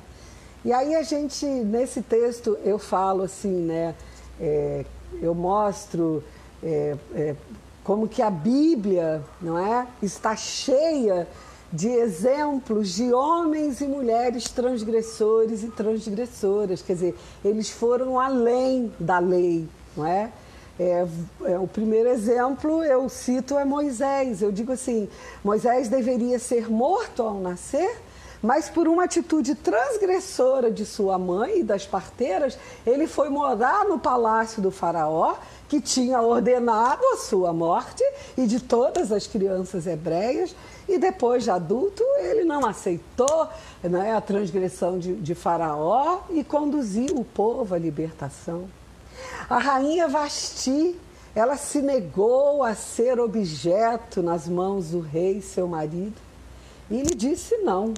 E 0.64 0.72
aí 0.72 0.94
a 0.94 1.02
gente, 1.02 1.44
nesse 1.44 2.00
texto, 2.00 2.56
eu 2.64 2.78
falo 2.78 3.24
assim, 3.24 3.62
né, 3.62 3.96
é, 4.40 4.84
eu 5.20 5.34
mostro 5.34 6.22
é, 6.62 6.96
é, 7.12 7.36
como 7.82 8.06
que 8.06 8.22
a 8.22 8.30
Bíblia, 8.30 9.20
não 9.42 9.58
é, 9.58 9.88
está 10.00 10.36
cheia 10.36 11.26
de 11.72 11.88
exemplos 11.88 12.94
de 12.94 13.12
homens 13.12 13.80
e 13.80 13.86
mulheres 13.86 14.44
transgressores 14.44 15.62
e 15.62 15.68
transgressoras, 15.68 16.82
quer 16.82 16.94
dizer, 16.94 17.16
eles 17.44 17.70
foram 17.70 18.18
além 18.18 18.92
da 18.98 19.18
lei, 19.18 19.68
não 19.96 20.06
é? 20.06 20.32
É, 20.78 21.06
é, 21.44 21.58
o 21.58 21.66
primeiro 21.66 22.08
exemplo 22.08 22.82
eu 22.82 23.06
cito 23.10 23.58
é 23.58 23.66
Moisés. 23.66 24.40
Eu 24.40 24.50
digo 24.50 24.72
assim: 24.72 25.10
Moisés 25.44 25.90
deveria 25.90 26.38
ser 26.38 26.70
morto 26.70 27.22
ao 27.22 27.38
nascer, 27.38 27.98
mas 28.42 28.70
por 28.70 28.88
uma 28.88 29.04
atitude 29.04 29.54
transgressora 29.54 30.70
de 30.70 30.86
sua 30.86 31.18
mãe 31.18 31.60
e 31.60 31.62
das 31.62 31.84
parteiras, 31.86 32.58
ele 32.86 33.06
foi 33.06 33.28
morar 33.28 33.84
no 33.84 33.98
palácio 33.98 34.62
do 34.62 34.70
Faraó, 34.70 35.34
que 35.68 35.82
tinha 35.82 36.22
ordenado 36.22 37.04
a 37.12 37.18
sua 37.18 37.52
morte 37.52 38.02
e 38.34 38.46
de 38.46 38.58
todas 38.58 39.12
as 39.12 39.26
crianças 39.26 39.86
hebreias. 39.86 40.56
E 40.88 40.98
depois 40.98 41.44
de 41.44 41.50
adulto, 41.50 42.02
ele 42.18 42.44
não 42.44 42.66
aceitou 42.66 43.48
né, 43.82 44.14
a 44.14 44.20
transgressão 44.20 44.98
de, 44.98 45.14
de 45.14 45.34
Faraó 45.34 46.20
e 46.30 46.42
conduziu 46.42 47.16
o 47.16 47.24
povo 47.24 47.74
à 47.74 47.78
libertação. 47.78 48.68
A 49.48 49.58
rainha 49.58 50.08
Vasti, 50.08 50.96
ela 51.34 51.56
se 51.56 51.80
negou 51.80 52.62
a 52.62 52.74
ser 52.74 53.20
objeto 53.20 54.22
nas 54.22 54.48
mãos 54.48 54.90
do 54.90 55.00
rei, 55.00 55.40
seu 55.40 55.68
marido, 55.68 56.16
e 56.90 57.02
lhe 57.02 57.14
disse 57.14 57.56
não. 57.58 57.94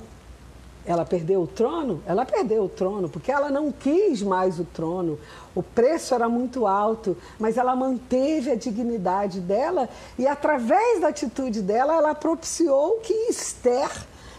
Ela 0.85 1.05
perdeu 1.05 1.43
o 1.43 1.47
trono? 1.47 2.03
Ela 2.07 2.24
perdeu 2.24 2.64
o 2.64 2.68
trono, 2.68 3.09
porque 3.09 3.30
ela 3.30 3.51
não 3.51 3.70
quis 3.70 4.20
mais 4.22 4.59
o 4.59 4.64
trono. 4.64 5.18
O 5.55 5.62
preço 5.62 6.14
era 6.14 6.28
muito 6.28 6.66
alto, 6.66 7.16
mas 7.39 7.57
ela 7.57 7.76
manteve 7.76 8.51
a 8.51 8.57
dignidade 8.57 9.41
dela 9.41 9.89
e, 10.18 10.26
através 10.26 11.01
da 11.01 11.09
atitude 11.09 11.62
dela, 11.62 11.95
ela 11.95 12.14
propiciou 12.14 12.99
que 13.01 13.12
Esther 13.30 13.91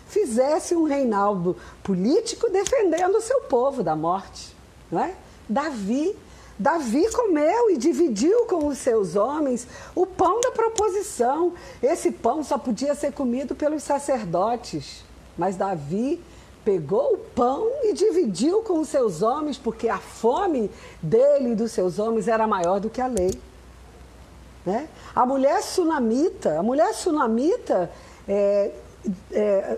fizesse 0.08 0.76
um 0.76 0.84
reinaldo 0.84 1.56
político 1.82 2.50
defendendo 2.50 3.16
o 3.16 3.22
seu 3.22 3.42
povo 3.42 3.82
da 3.82 3.96
morte. 3.96 4.54
Não 4.92 5.02
é? 5.02 5.16
Davi 5.48 6.16
Davi 6.58 7.12
comeu 7.12 7.72
e 7.72 7.78
dividiu 7.78 8.46
com 8.46 8.68
os 8.68 8.78
seus 8.78 9.16
homens 9.16 9.68
o 9.96 10.06
pão 10.06 10.40
da 10.40 10.52
proposição. 10.52 11.54
Esse 11.82 12.12
pão 12.12 12.44
só 12.44 12.60
podia 12.60 12.94
ser 12.94 13.12
comido 13.12 13.56
pelos 13.56 13.82
sacerdotes. 13.82 15.04
Mas 15.38 15.56
Davi 15.56 16.22
pegou 16.64 17.14
o 17.14 17.18
pão 17.18 17.68
e 17.84 17.94
dividiu 17.94 18.62
com 18.62 18.80
os 18.80 18.90
seus 18.90 19.22
homens, 19.22 19.58
porque 19.58 19.90
a 19.90 19.98
fome 19.98 20.72
dele 21.02 21.52
e 21.52 21.56
dos 21.56 21.72
seus 21.72 22.00
homens 22.00 22.28
era 22.28 22.48
maior 22.48 22.80
do 22.80 22.90
que 22.90 23.02
a 23.02 23.08
lei. 23.08 23.32
Né? 24.66 24.88
A 25.14 25.26
mulher 25.26 25.62
sunamita, 25.62 26.58
a 26.58 26.64
mulher 26.64 26.94
sunamita, 26.94 27.92
é, 28.28 28.72
é, 29.32 29.78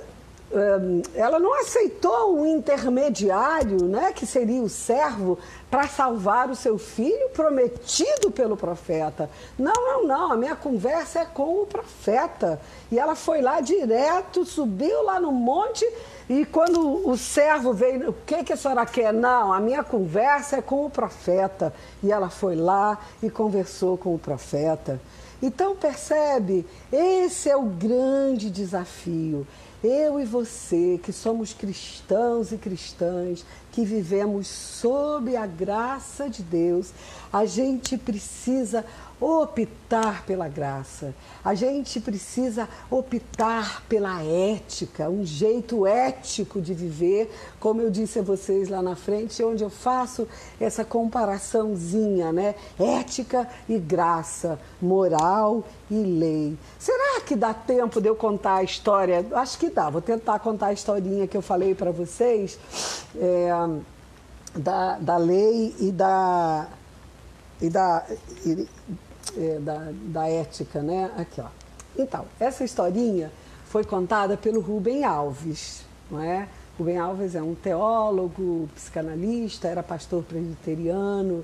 ela 1.15 1.39
não 1.39 1.59
aceitou 1.59 2.37
um 2.37 2.45
intermediário, 2.45 3.83
né, 3.85 4.13
que 4.13 4.25
seria 4.25 4.61
o 4.61 4.69
servo, 4.69 5.39
para 5.75 5.89
salvar 5.89 6.49
o 6.49 6.55
seu 6.55 6.77
filho 6.77 7.27
prometido 7.31 8.31
pelo 8.31 8.55
profeta. 8.55 9.29
Não, 9.59 9.73
não, 9.73 10.07
não, 10.07 10.31
a 10.31 10.37
minha 10.37 10.55
conversa 10.55 11.19
é 11.19 11.25
com 11.25 11.63
o 11.63 11.65
profeta. 11.65 12.61
E 12.89 12.97
ela 12.97 13.13
foi 13.13 13.41
lá 13.41 13.59
direto, 13.59 14.45
subiu 14.45 15.03
lá 15.03 15.19
no 15.19 15.33
monte 15.33 15.85
e 16.29 16.45
quando 16.45 17.05
o 17.05 17.17
servo 17.17 17.73
veio, 17.73 18.11
o 18.11 18.13
que, 18.25 18.41
que 18.45 18.53
a 18.53 18.55
senhora 18.55 18.85
quer? 18.85 19.11
Não, 19.11 19.51
a 19.51 19.59
minha 19.59 19.83
conversa 19.83 20.55
é 20.55 20.61
com 20.61 20.85
o 20.85 20.89
profeta. 20.89 21.73
E 22.01 22.09
ela 22.09 22.29
foi 22.29 22.55
lá 22.55 22.97
e 23.21 23.29
conversou 23.29 23.97
com 23.97 24.15
o 24.15 24.19
profeta. 24.19 24.97
Então 25.41 25.75
percebe, 25.75 26.65
esse 26.89 27.49
é 27.49 27.57
o 27.57 27.63
grande 27.63 28.49
desafio 28.49 29.45
eu 29.85 30.19
e 30.19 30.25
você, 30.25 30.99
que 31.03 31.13
somos 31.13 31.53
cristãos 31.53 32.51
e 32.51 32.57
cristãs, 32.57 33.45
que 33.71 33.85
vivemos 33.85 34.47
sob 34.47 35.35
a 35.35 35.45
graça 35.45 36.29
de 36.29 36.41
Deus, 36.41 36.91
a 37.31 37.45
gente 37.45 37.97
precisa 37.97 38.83
optar 39.19 40.25
pela 40.25 40.47
graça. 40.47 41.13
A 41.43 41.53
gente 41.53 41.99
precisa 41.99 42.67
optar 42.89 43.83
pela 43.87 44.21
ética, 44.23 45.09
um 45.09 45.25
jeito 45.25 45.85
ético 45.85 46.61
de 46.61 46.73
viver, 46.73 47.31
como 47.59 47.81
eu 47.81 47.89
disse 47.89 48.19
a 48.19 48.21
vocês 48.21 48.67
lá 48.67 48.81
na 48.81 48.95
frente, 48.95 49.43
onde 49.43 49.63
eu 49.63 49.69
faço 49.69 50.27
essa 50.59 50.83
comparaçãozinha, 50.83 52.31
né? 52.31 52.55
Ética 52.79 53.47
e 53.69 53.77
graça, 53.77 54.59
moral 54.81 55.63
e 55.89 55.95
lei. 55.95 56.57
Será 56.77 57.21
que 57.21 57.35
dá 57.35 57.53
tempo 57.53 58.01
de 58.01 58.09
eu 58.09 58.15
contar 58.15 58.55
a 58.55 58.63
história? 58.63 59.25
Acho 59.33 59.57
que 59.57 59.69
dá. 59.69 59.89
Vou 59.89 60.01
tentar 60.01 60.39
contar 60.39 60.67
a 60.67 60.73
historinha 60.73 61.27
que 61.27 61.37
eu 61.37 61.41
falei 61.41 61.73
para 61.73 61.91
vocês 61.91 62.59
é, 63.15 63.49
da, 64.55 64.97
da 64.97 65.17
lei 65.17 65.73
e 65.79 65.91
da 65.91 66.67
e 67.61 67.69
da, 67.69 68.05
é, 69.37 69.59
da, 69.59 69.91
da 69.91 70.27
ética, 70.27 70.81
né? 70.81 71.11
Aqui, 71.17 71.41
ó. 71.41 71.47
Então, 71.97 72.25
essa 72.39 72.63
historinha 72.63 73.31
foi 73.65 73.83
contada 73.83 74.35
pelo 74.35 74.59
Rubem 74.59 75.03
Alves, 75.03 75.83
não 76.09 76.21
é? 76.21 76.47
Rubem 76.77 76.97
Alves 76.97 77.35
é 77.35 77.41
um 77.41 77.55
teólogo, 77.55 78.69
psicanalista, 78.75 79.67
era 79.67 79.81
pastor 79.81 80.23
presbiteriano. 80.23 81.43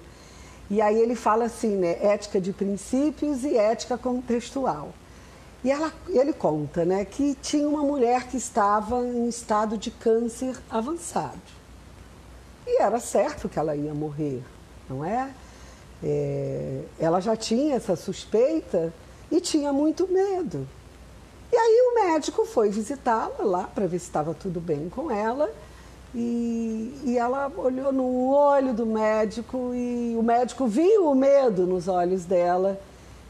E 0.70 0.82
aí 0.82 1.00
ele 1.00 1.16
fala 1.16 1.46
assim, 1.46 1.76
né? 1.76 1.98
Ética 2.02 2.40
de 2.40 2.52
princípios 2.52 3.44
e 3.44 3.58
ética 3.58 3.98
contextual. 3.98 4.94
E 5.64 5.70
ela, 5.70 5.94
ele 6.10 6.34
conta, 6.34 6.84
né, 6.84 7.06
que 7.06 7.36
tinha 7.36 7.68
uma 7.68 7.84
mulher 7.84 8.28
que 8.28 8.36
estava 8.36 8.98
em 9.06 9.28
estado 9.28 9.78
de 9.78 9.92
câncer 9.92 10.58
avançado. 10.70 11.40
E 12.66 12.82
era 12.82 13.00
certo 13.00 13.48
que 13.48 13.60
ela 13.60 13.76
ia 13.76 13.94
morrer, 13.94 14.44
não 14.90 15.06
é? 15.06 15.30
É, 16.04 16.82
ela 17.00 17.20
já 17.20 17.36
tinha 17.36 17.76
essa 17.76 17.96
suspeita 17.96 18.94
e 19.32 19.40
tinha 19.40 19.72
muito 19.72 20.08
medo. 20.08 20.68
E 21.52 21.56
aí 21.56 21.92
o 21.92 22.06
médico 22.06 22.46
foi 22.46 22.70
visitá-la 22.70 23.44
lá 23.44 23.64
para 23.64 23.86
ver 23.86 24.00
se 24.00 24.06
estava 24.06 24.34
tudo 24.34 24.60
bem 24.60 24.90
com 24.90 25.12
ela. 25.12 25.52
E, 26.14 27.00
e 27.06 27.18
ela 27.18 27.52
olhou 27.56 27.92
no 27.92 28.30
olho 28.30 28.74
do 28.74 28.86
médico 28.86 29.72
e 29.74 30.16
o 30.18 30.24
médico 30.24 30.68
viu 30.68 31.10
o 31.10 31.16
medo 31.16 31.66
nos 31.66 31.88
olhos 31.88 32.26
dela. 32.26 32.80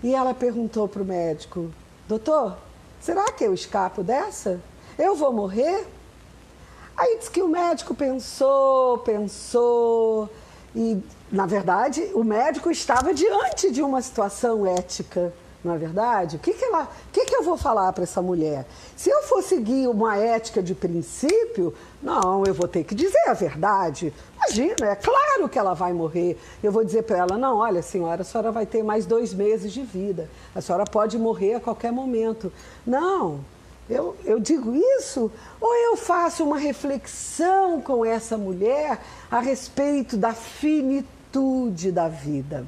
E 0.03 0.15
ela 0.15 0.33
perguntou 0.33 0.87
para 0.87 1.01
o 1.01 1.05
médico: 1.05 1.71
Doutor, 2.07 2.57
será 2.99 3.31
que 3.31 3.43
eu 3.43 3.53
escapo 3.53 4.03
dessa? 4.03 4.59
Eu 4.97 5.15
vou 5.15 5.31
morrer? 5.31 5.85
Aí 6.97 7.17
disse 7.17 7.31
que 7.31 7.41
o 7.41 7.47
médico 7.47 7.95
pensou, 7.95 8.99
pensou 8.99 10.29
e 10.75 11.01
na 11.31 11.45
verdade, 11.45 12.11
o 12.13 12.23
médico 12.23 12.69
estava 12.69 13.13
diante 13.13 13.71
de 13.71 13.81
uma 13.81 14.01
situação 14.01 14.65
ética, 14.67 15.33
não 15.63 15.75
é 15.75 15.77
verdade? 15.77 16.37
O 16.37 16.39
que, 16.39 16.53
que, 16.53 16.65
ela, 16.65 16.83
o 16.83 17.11
que, 17.13 17.25
que 17.25 17.35
eu 17.35 17.43
vou 17.43 17.55
falar 17.55 17.93
para 17.93 18.03
essa 18.03 18.21
mulher? 18.21 18.65
Se 18.97 19.09
eu 19.09 19.21
for 19.23 19.43
seguir 19.43 19.87
uma 19.87 20.17
ética 20.17 20.61
de 20.61 20.73
princípio, 20.73 21.73
não, 22.01 22.43
eu 22.45 22.53
vou 22.53 22.67
ter 22.67 22.83
que 22.83 22.95
dizer 22.95 23.29
a 23.29 23.33
verdade. 23.33 24.11
Imagina, 24.35 24.87
é 24.87 24.95
claro 24.95 25.47
que 25.47 25.59
ela 25.59 25.73
vai 25.73 25.93
morrer. 25.93 26.37
Eu 26.63 26.71
vou 26.71 26.83
dizer 26.83 27.03
para 27.03 27.19
ela: 27.19 27.37
não, 27.37 27.57
olha, 27.57 27.81
senhora, 27.81 28.23
a 28.23 28.25
senhora 28.25 28.51
vai 28.51 28.65
ter 28.65 28.83
mais 28.83 29.05
dois 29.05 29.33
meses 29.33 29.71
de 29.71 29.83
vida. 29.83 30.29
A 30.55 30.61
senhora 30.61 30.83
pode 30.83 31.17
morrer 31.17 31.55
a 31.55 31.59
qualquer 31.59 31.91
momento. 31.91 32.51
Não, 32.85 33.39
eu, 33.91 34.15
eu 34.23 34.39
digo 34.39 34.73
isso, 34.73 35.29
ou 35.59 35.75
eu 35.75 35.97
faço 35.97 36.43
uma 36.43 36.57
reflexão 36.57 37.81
com 37.81 38.05
essa 38.05 38.37
mulher 38.37 38.99
a 39.29 39.39
respeito 39.39 40.15
da 40.15 40.33
finitude 40.33 41.91
da 41.91 42.07
vida. 42.07 42.65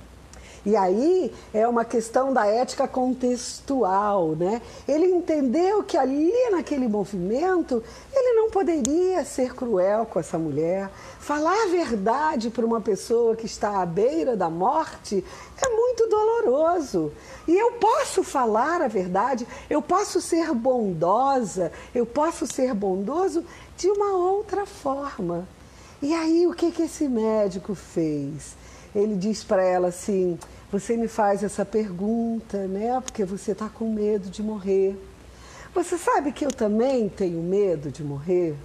E 0.66 0.78
aí 0.78 1.34
é 1.53 1.68
uma 1.68 1.84
questão 1.84 2.32
da 2.32 2.45
ética 2.45 2.88
contextual, 2.88 4.30
né? 4.30 4.61
Ele 4.88 5.07
entendeu 5.07 5.84
que 5.84 5.97
ali 5.97 6.32
naquele 6.51 6.88
movimento 6.88 7.84
ele 8.14 8.34
não 8.38 8.49
poderia 8.49 9.26
ser 9.26 9.53
cruel 9.53 10.05
com 10.05 10.22
essa 10.22 10.38
mulher. 10.38 10.89
Falar 11.20 11.64
a 11.64 11.68
verdade 11.68 12.49
para 12.49 12.66
uma 12.66 12.80
pessoa 12.80 13.36
que 13.36 13.45
está 13.45 13.82
à 13.82 13.86
beira 13.86 14.38
da 14.38 14.49
morte 14.49 15.24
é 15.61 15.70
muito 15.70 16.07
doloroso. 16.07 17.11
E 17.45 17.57
eu 17.57 17.74
posso 17.74 18.24
falar 18.24 18.82
a 18.82 18.88
verdade, 18.88 19.45
eu 19.70 19.82
posso 19.82 20.22
ser 20.22 20.53
bondosa, 20.53 21.74
eu 21.93 22.05
posso 22.05 22.47
ser 22.47 22.74
bondoso 22.74 23.43
de 23.76 23.89
uma 23.89 24.16
outra 24.16 24.66
forma. 24.66 25.45
E 26.01 26.14
aí 26.14 26.47
o 26.47 26.53
que, 26.53 26.72
que 26.72 26.84
esse 26.84 27.07
médico 27.09 27.76
fez? 27.76 28.62
Ele 28.96 29.16
diz 29.16 29.44
para 29.44 29.64
ela 29.64 29.88
assim: 29.89 30.38
você 30.72 30.98
me 30.98 31.08
faz 31.08 31.44
essa 31.44 31.64
pergunta, 31.64 32.68
né? 32.68 33.00
Porque 33.02 33.24
você 33.24 33.52
está 33.52 33.70
com 33.70 33.94
medo 33.94 34.30
de 34.30 34.41
morrer. 34.41 34.98
Você 35.74 35.98
sabe 35.98 36.32
que 36.32 36.46
eu 36.46 36.52
também 36.52 37.10
tenho 37.10 37.41
medo 37.41 37.91
de 37.91 38.04
morrer? 38.04 38.56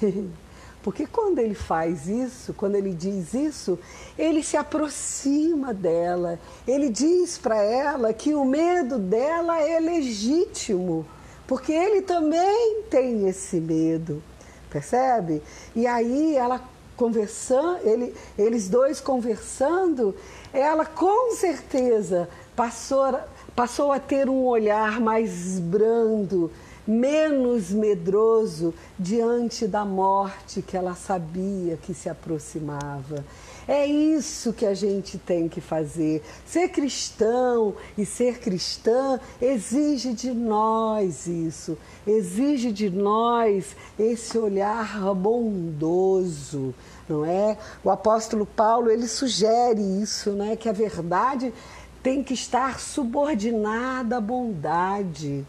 Porque 0.86 1.04
quando 1.04 1.40
ele 1.40 1.54
faz 1.54 2.06
isso, 2.06 2.54
quando 2.54 2.76
ele 2.76 2.94
diz 2.94 3.34
isso, 3.34 3.76
ele 4.16 4.40
se 4.40 4.56
aproxima 4.56 5.74
dela, 5.74 6.38
ele 6.64 6.88
diz 6.88 7.36
para 7.36 7.60
ela 7.60 8.12
que 8.12 8.34
o 8.34 8.44
medo 8.44 8.96
dela 8.96 9.60
é 9.60 9.80
legítimo, 9.80 11.04
porque 11.44 11.72
ele 11.72 12.02
também 12.02 12.82
tem 12.88 13.26
esse 13.26 13.58
medo, 13.60 14.22
percebe? 14.70 15.42
E 15.74 15.88
aí 15.88 16.36
ela 16.36 16.62
conversando, 16.96 17.78
ele, 17.86 18.14
eles 18.38 18.68
dois 18.68 19.00
conversando, 19.00 20.14
ela 20.52 20.84
com 20.84 21.34
certeza 21.34 22.28
passou, 22.54 23.18
passou 23.54 23.92
a 23.92 24.00
ter 24.00 24.28
um 24.28 24.44
olhar 24.44 25.00
mais 25.00 25.58
brando, 25.60 26.50
menos 26.86 27.70
medroso 27.70 28.72
diante 28.98 29.66
da 29.66 29.84
morte 29.84 30.62
que 30.62 30.76
ela 30.76 30.94
sabia 30.94 31.76
que 31.76 31.92
se 31.92 32.08
aproximava. 32.08 33.24
É 33.68 33.84
isso 33.84 34.52
que 34.52 34.64
a 34.64 34.74
gente 34.74 35.18
tem 35.18 35.48
que 35.48 35.60
fazer. 35.60 36.22
Ser 36.46 36.68
cristão 36.68 37.74
e 37.98 38.06
ser 38.06 38.38
cristã 38.38 39.18
exige 39.40 40.12
de 40.12 40.30
nós 40.30 41.26
isso, 41.26 41.76
exige 42.06 42.70
de 42.70 42.88
nós 42.88 43.76
esse 43.98 44.38
olhar 44.38 45.14
bondoso, 45.14 46.74
não 47.08 47.24
é? 47.24 47.58
O 47.82 47.90
apóstolo 47.90 48.46
Paulo, 48.46 48.90
ele 48.90 49.08
sugere 49.08 49.82
isso, 50.00 50.30
né, 50.30 50.54
que 50.56 50.68
a 50.68 50.72
verdade 50.72 51.52
tem 52.02 52.22
que 52.22 52.34
estar 52.34 52.78
subordinada 52.78 54.18
à 54.18 54.20
bondade. 54.20 55.44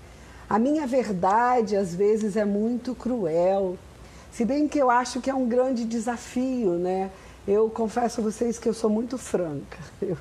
A 0.49 0.57
minha 0.57 0.87
verdade, 0.87 1.75
às 1.75 1.93
vezes, 1.93 2.35
é 2.35 2.45
muito 2.45 2.95
cruel. 2.95 3.77
Se 4.31 4.45
bem 4.45 4.67
que 4.67 4.79
eu 4.79 4.89
acho 4.89 5.19
que 5.19 5.29
é 5.29 5.35
um 5.35 5.47
grande 5.47 5.83
desafio, 5.83 6.71
né? 6.73 7.11
Eu 7.47 7.69
confesso 7.69 8.19
a 8.19 8.23
vocês 8.25 8.59
que 8.59 8.67
eu 8.67 8.73
sou 8.73 8.89
muito 8.89 9.17
franca. 9.17 9.77
Eu, 10.01 10.17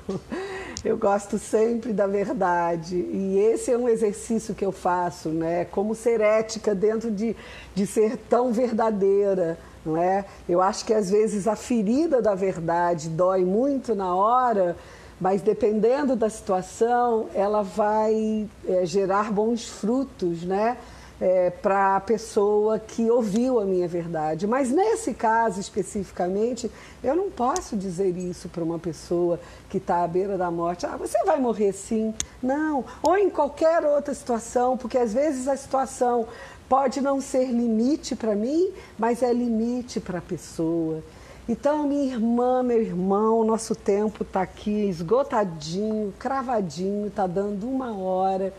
eu 0.85 0.97
gosto 0.97 1.37
sempre 1.37 1.91
da 1.91 2.07
verdade. 2.07 2.95
E 2.95 3.37
esse 3.37 3.71
é 3.71 3.77
um 3.77 3.89
exercício 3.89 4.55
que 4.55 4.63
eu 4.63 4.71
faço, 4.71 5.29
né? 5.29 5.65
Como 5.65 5.95
ser 5.95 6.21
ética 6.21 6.73
dentro 6.73 7.11
de, 7.11 7.35
de 7.73 7.87
ser 7.87 8.15
tão 8.15 8.53
verdadeira, 8.53 9.57
não 9.85 9.97
é? 9.97 10.23
Eu 10.47 10.61
acho 10.61 10.85
que 10.85 10.93
às 10.93 11.09
vezes 11.09 11.47
a 11.47 11.55
ferida 11.55 12.21
da 12.21 12.35
verdade 12.35 13.09
dói 13.09 13.43
muito 13.43 13.95
na 13.95 14.15
hora, 14.15 14.77
mas 15.19 15.41
dependendo 15.41 16.15
da 16.15 16.29
situação, 16.29 17.27
ela 17.33 17.63
vai 17.63 18.47
é, 18.67 18.85
gerar 18.85 19.31
bons 19.31 19.67
frutos, 19.67 20.43
né? 20.43 20.77
É, 21.19 21.49
para 21.49 21.95
a 21.95 21.99
pessoa 21.99 22.79
que 22.79 23.09
ouviu 23.09 23.59
a 23.59 23.65
minha 23.65 23.87
verdade. 23.87 24.45
Mas 24.45 24.69
nesse 24.69 25.13
caso 25.13 25.59
especificamente, 25.59 26.71
eu 27.03 27.15
não 27.15 27.29
posso 27.29 27.75
dizer 27.75 28.15
isso 28.15 28.49
para 28.49 28.63
uma 28.63 28.79
pessoa 28.79 29.39
que 29.69 29.77
está 29.77 30.03
à 30.03 30.07
beira 30.07 30.37
da 30.37 30.51
morte. 30.51 30.85
Ah, 30.85 30.95
você 30.95 31.17
vai 31.23 31.39
morrer 31.39 31.73
sim. 31.73 32.13
Não. 32.41 32.85
Ou 33.01 33.17
em 33.17 33.29
qualquer 33.29 33.83
outra 33.83 34.13
situação, 34.13 34.77
porque 34.77 34.97
às 34.97 35.13
vezes 35.13 35.47
a 35.47 35.57
situação 35.57 36.27
pode 36.69 37.01
não 37.01 37.21
ser 37.21 37.45
limite 37.45 38.15
para 38.15 38.35
mim, 38.35 38.71
mas 38.97 39.23
é 39.23 39.33
limite 39.33 39.99
para 39.99 40.19
a 40.19 40.21
pessoa. 40.21 41.01
Então, 41.49 41.87
minha 41.87 42.13
irmã, 42.13 42.61
meu 42.61 42.81
irmão, 42.81 43.41
nosso 43.45 43.73
tempo 43.73 44.23
está 44.23 44.41
aqui 44.41 44.89
esgotadinho, 44.89 46.13
cravadinho, 46.19 47.07
está 47.07 47.25
dando 47.25 47.69
uma 47.69 47.97
hora. 47.97 48.53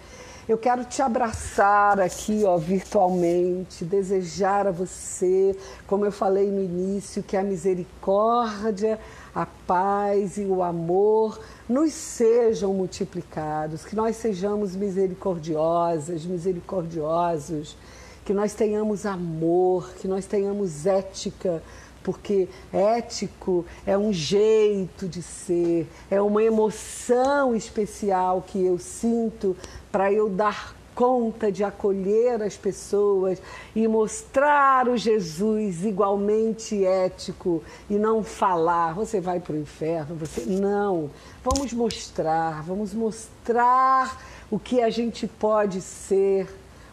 Eu 0.49 0.57
quero 0.57 0.83
te 0.83 1.03
abraçar 1.03 2.01
aqui, 2.01 2.43
ó, 2.47 2.57
virtualmente, 2.57 3.85
desejar 3.85 4.67
a 4.67 4.71
você, 4.71 5.55
como 5.87 6.07
eu 6.07 6.11
falei 6.11 6.51
no 6.51 6.63
início, 6.63 7.23
que 7.23 7.37
a 7.37 7.43
misericórdia, 7.43 8.99
a 9.35 9.45
paz 9.45 10.39
e 10.39 10.47
o 10.47 10.63
amor 10.63 11.39
nos 11.69 11.93
sejam 11.93 12.73
multiplicados, 12.73 13.85
que 13.85 13.95
nós 13.95 14.17
sejamos 14.17 14.75
misericordiosas, 14.75 16.25
misericordiosos, 16.25 17.77
que 18.25 18.33
nós 18.33 18.55
tenhamos 18.55 19.05
amor, 19.05 19.91
que 20.01 20.09
nós 20.09 20.25
tenhamos 20.25 20.87
ética, 20.87 21.63
porque 22.09 22.49
ético 22.73 23.67
é 23.87 23.99
um 23.99 24.11
jeito 24.15 25.07
de 25.07 25.21
ser, 25.21 25.87
é 26.11 26.19
uma 26.23 26.43
emoção 26.43 27.55
especial 27.55 28.43
que 28.47 28.65
eu 28.65 28.79
sinto 28.79 29.55
para 29.93 30.11
eu 30.11 30.31
dar 30.31 30.75
conta 30.95 31.53
de 31.53 31.63
acolher 31.63 32.43
as 32.43 32.57
pessoas 32.57 33.43
e 33.77 33.87
mostrar 33.87 34.89
o 34.89 34.97
Jesus 34.97 35.85
igualmente 35.85 36.83
ético 36.83 37.63
e 37.91 37.97
não 37.97 38.25
falar, 38.25 38.95
você 38.95 39.21
vai 39.21 39.39
para 39.39 39.53
o 39.53 39.59
inferno, 39.59 40.17
você 40.17 40.47
não. 40.47 41.11
Vamos 41.45 41.75
mostrar, 41.75 42.63
vamos 42.63 42.95
mostrar 42.95 44.19
o 44.51 44.59
que 44.59 44.81
a 44.81 44.89
gente 44.89 45.27
pode 45.27 45.83
ser 45.83 46.49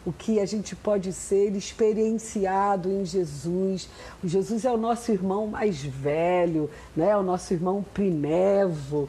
o 0.06 0.12
que 0.12 0.38
a 0.38 0.46
gente 0.46 0.76
pode 0.76 1.12
ser 1.12 1.54
experienciado 1.56 2.88
em 2.88 3.04
Jesus. 3.04 3.88
O 4.22 4.28
Jesus 4.28 4.64
é 4.64 4.70
o 4.70 4.76
nosso 4.76 5.10
irmão 5.10 5.48
mais 5.48 5.82
velho, 5.82 6.70
né? 6.96 7.10
É 7.10 7.16
o 7.16 7.24
nosso 7.24 7.52
irmão 7.52 7.84
primevo. 7.92 9.08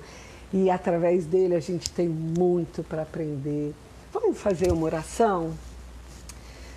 E 0.51 0.71
através 0.71 1.27
dele 1.27 1.53
a 1.53 1.59
gente 1.59 1.91
tem 1.91 2.09
muito 2.09 2.83
para 2.83 3.03
aprender. 3.03 3.75
Vamos 4.11 4.39
fazer 4.39 4.71
uma 4.71 4.85
oração? 4.85 5.53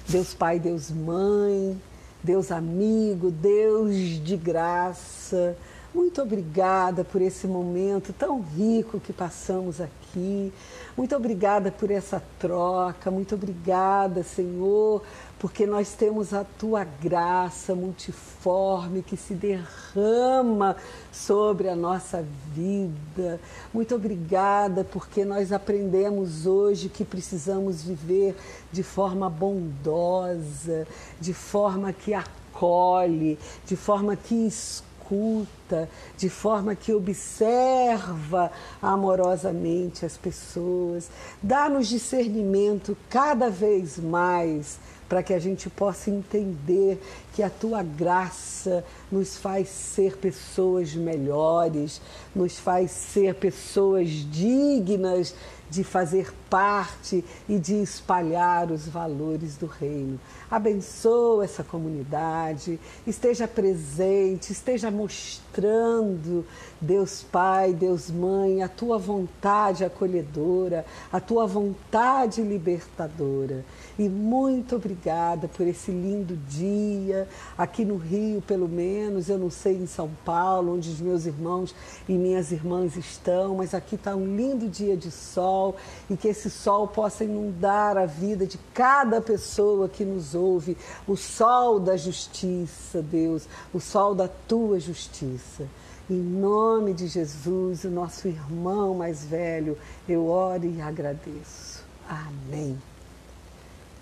Deus 0.07 0.35
Pai, 0.35 0.59
Deus 0.59 0.91
Mãe, 0.91 1.81
Deus 2.23 2.53
amigo, 2.53 3.31
Deus 3.31 3.97
de 4.23 4.37
graça. 4.37 5.57
Muito 5.93 6.23
obrigada 6.23 7.03
por 7.03 7.21
esse 7.21 7.49
momento 7.49 8.13
tão 8.13 8.41
rico 8.41 9.01
que 9.01 9.13
passamos 9.13 9.81
aqui. 9.81 10.53
Muito 10.97 11.17
obrigada 11.17 11.73
por 11.73 11.91
essa 11.91 12.23
troca, 12.39 13.11
muito 13.11 13.35
obrigada, 13.35 14.23
Senhor, 14.23 15.03
porque 15.37 15.67
nós 15.67 15.93
temos 15.95 16.33
a 16.33 16.45
tua 16.45 16.85
graça 16.85 17.75
multiforme 17.75 19.03
que 19.03 19.17
se 19.17 19.35
derrama 19.35 20.77
sobre 21.11 21.69
a 21.69 21.75
nossa 21.75 22.25
vida. 22.55 23.41
Muito 23.75 23.93
obrigada, 23.97 24.85
porque 24.85 25.25
nós 25.25 25.51
aprendemos 25.51 26.47
hoje 26.47 26.89
que 26.89 27.05
precisamos 27.05 27.83
viver 27.83 28.37
de 28.71 28.85
forma 28.85 29.29
bondosa, 29.29 30.87
de 31.21 31.35
forma 31.35 31.93
que 31.93 32.15
acolhe, 32.15 33.37
de 33.67 33.75
forma 33.75 34.15
que 34.15 34.47
escuta 34.47 34.90
escuta, 35.11 35.89
de 36.17 36.29
forma 36.29 36.75
que 36.75 36.93
observa 36.93 38.51
amorosamente 38.81 40.07
as 40.07 40.17
pessoas. 40.17 41.11
Dá-nos 41.43 41.89
discernimento 41.89 42.97
cada 43.09 43.51
vez 43.51 43.99
mais 43.99 44.79
para 45.09 45.25
que 45.25 45.35
a 45.35 45.41
gente 45.41 45.69
possa 45.69 46.09
entender 46.09 47.01
que 47.35 47.43
a 47.43 47.51
tua 47.51 47.83
graça 47.83 48.85
nos 49.11 49.37
faz 49.37 49.69
ser 49.69 50.17
pessoas 50.17 50.95
melhores, 50.95 52.01
nos 52.33 52.61
faz 52.61 52.93
ser 52.93 53.35
pessoas 53.35 54.09
dignas 54.09 55.35
de 55.71 55.85
fazer 55.85 56.35
parte 56.51 57.25
e 57.49 57.59
de 57.59 57.75
espalhar 57.81 58.71
os 58.73 58.89
valores 58.89 59.57
do 59.57 59.67
reino. 59.67 60.19
Abençoa 60.51 61.45
essa 61.45 61.63
comunidade, 61.63 62.81
esteja 63.07 63.47
presente, 63.47 64.53
esteja 64.53 64.91
mostrando, 64.91 66.45
Deus 66.81 67.23
Pai, 67.23 67.73
Deus 67.73 68.11
Mãe, 68.11 68.63
a 68.63 68.69
tua 68.69 68.99
vontade 68.99 69.85
acolhedora, 69.85 70.85
a 71.13 71.21
tua 71.21 71.47
vontade 71.47 72.43
libertadora. 72.43 73.65
E 73.99 74.09
muito 74.09 74.77
obrigada 74.77 75.49
por 75.49 75.67
esse 75.67 75.91
lindo 75.91 76.37
dia, 76.49 77.29
aqui 77.57 77.85
no 77.85 77.97
Rio, 77.97 78.41
pelo 78.43 78.69
menos, 78.69 79.29
eu 79.29 79.39
não 79.39 79.51
sei 79.51 79.75
em 79.75 79.87
São 79.87 80.11
Paulo, 80.25 80.75
onde 80.75 80.89
os 80.89 81.01
meus 81.01 81.27
irmãos 81.27 81.75
e 82.09 82.13
minhas 82.13 82.51
irmãs 82.51 82.97
estão, 82.97 83.57
mas 83.57 83.75
aqui 83.75 83.97
está 83.97 84.15
um 84.17 84.37
lindo 84.37 84.69
dia 84.69 84.97
de 84.97 85.11
sol 85.11 85.77
e 86.09 86.17
que 86.17 86.29
esse 86.29 86.49
sol 86.49 86.89
possa 86.89 87.25
inundar 87.25 87.97
a 87.97 88.07
vida 88.07 88.47
de 88.47 88.59
cada 88.73 89.21
pessoa 89.21 89.89
que 89.89 90.05
nos 90.05 90.35
ouve, 90.35 90.77
o 91.07 91.17
sol 91.17 91.79
da 91.79 91.97
justiça, 91.97 93.03
Deus, 93.03 93.47
o 93.73 93.81
sol 93.81 94.15
da 94.15 94.29
tua 94.29 94.81
justiça. 94.81 95.67
Em 96.09 96.17
nome 96.17 96.93
de 96.93 97.07
Jesus, 97.07 97.85
o 97.85 97.91
nosso 97.91 98.27
irmão 98.27 98.95
mais 98.95 99.25
velho, 99.25 99.79
eu 100.09 100.27
oro 100.27 100.65
e 100.67 100.81
agradeço. 100.81 101.85
Amém. 102.09 102.77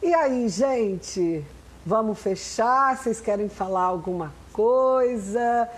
E 0.00 0.14
aí, 0.14 0.48
gente, 0.48 1.44
vamos 1.84 2.20
fechar? 2.20 2.96
Vocês 2.96 3.20
querem 3.20 3.48
falar 3.48 3.82
alguma 3.82 4.32
coisa? 4.52 5.68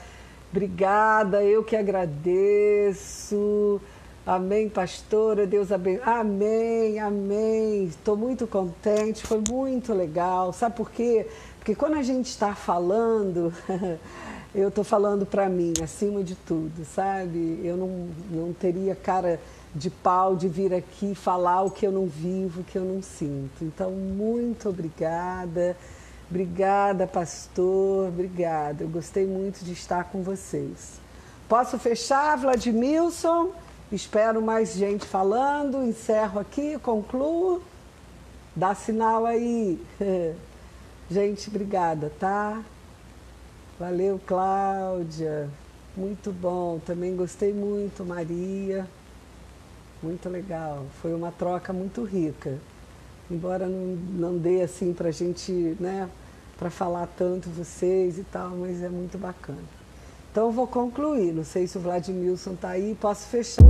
Obrigada, 0.51 1.43
eu 1.43 1.65
que 1.65 1.75
agradeço. 1.75 2.21
Amém, 4.27 4.69
pastora, 4.69 5.47
Deus 5.47 5.73
abençoe. 5.73 6.03
Amém, 6.05 6.99
amém. 6.99 7.85
Estou 7.85 8.15
muito 8.15 8.47
contente, 8.47 9.27
foi 9.27 9.43
muito 9.49 9.95
legal. 9.95 10.53
Sabe 10.53 10.77
por 10.77 10.91
quê? 10.91 11.27
Porque 11.59 11.75
quando 11.75 11.95
a 11.95 12.03
gente 12.03 12.27
está 12.27 12.55
falando, 12.55 13.51
eu 14.55 14.69
estou 14.69 14.85
falando 14.85 15.25
para 15.25 15.49
mim, 15.49 15.73
acima 15.83 16.23
de 16.23 16.35
tudo, 16.35 16.85
sabe? 16.85 17.59
Eu 17.65 17.79
não, 17.79 18.09
não 18.31 18.53
teria 18.53 18.95
cara 18.95 19.41
de 19.75 19.89
pau 19.91 20.35
de 20.35 20.49
vir 20.49 20.75
aqui 20.75 21.15
falar 21.15 21.63
o 21.63 21.71
que 21.71 21.87
eu 21.87 21.93
não 21.93 22.07
vivo, 22.07 22.61
o 22.61 22.65
que 22.65 22.77
eu 22.77 22.85
não 22.85 23.03
sinto. 23.03 23.63
Então, 23.63 23.91
muito 23.91 24.69
obrigada. 24.69 25.77
Obrigada, 26.29 27.07
pastor. 27.07 28.09
Obrigada. 28.09 28.85
Eu 28.85 28.89
gostei 28.89 29.27
muito 29.27 29.65
de 29.65 29.73
estar 29.73 30.05
com 30.05 30.23
vocês. 30.23 31.01
Posso 31.49 31.79
fechar, 31.79 32.37
Vladimilson? 32.37 33.51
Espero 33.91 34.41
mais 34.41 34.75
gente 34.75 35.05
falando. 35.05 35.83
Encerro 35.83 36.39
aqui, 36.39 36.79
concluo. 36.79 37.61
Dá 38.55 38.75
sinal 38.75 39.27
aí. 39.27 39.81
Gente, 41.11 41.49
obrigada, 41.49 42.13
tá? 42.21 42.63
Valeu, 43.81 44.21
Cláudia. 44.25 45.51
Muito 45.97 46.31
bom. 46.31 46.79
Também 46.87 47.17
gostei 47.17 47.53
muito, 47.53 48.05
Maria. 48.05 48.87
Muito 50.03 50.29
legal. 50.29 50.87
Foi 51.03 51.13
uma 51.15 51.31
troca 51.31 51.73
muito 51.73 52.05
rica. 52.05 52.59
Embora 53.31 53.67
não, 53.67 53.97
não 53.97 54.39
dê 54.39 54.63
assim 54.63 54.93
para 54.93 55.09
a 55.09 55.13
gente, 55.13 55.53
né, 55.79 56.09
para 56.59 56.71
falar 56.71 57.07
tanto 57.17 57.49
vocês 57.51 58.19
e 58.19 58.25
tal, 58.25 58.51
mas 58.51 58.83
é 58.83 58.89
muito 58.89 59.19
bacana. 59.19 59.59
Então 60.31 60.47
eu 60.47 60.53
vou 60.53 60.67
concluir. 60.67 61.33
Não 61.33 61.45
sei 61.45 61.67
se 61.67 61.77
o 61.77 61.81
Vladimilson 61.81 62.53
está 62.53 62.71
aí. 62.71 62.97
Posso 63.01 63.27
fechar. 63.29 63.63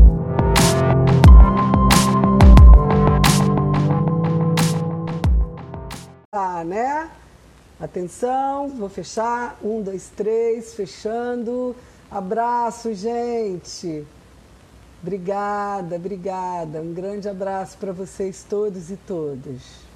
Ah, 6.32 6.62
né? 6.64 7.10
Atenção, 7.80 8.68
vou 8.68 8.88
fechar. 8.88 9.58
Um, 9.62 9.82
dois, 9.82 10.10
três, 10.14 10.74
fechando. 10.74 11.74
Abraço, 12.10 12.94
gente. 12.94 14.06
Obrigada, 15.02 15.96
obrigada. 15.96 16.80
Um 16.80 16.92
grande 16.92 17.28
abraço 17.28 17.78
para 17.78 17.92
vocês 17.92 18.44
todos 18.48 18.90
e 18.90 18.96
todas. 18.96 19.89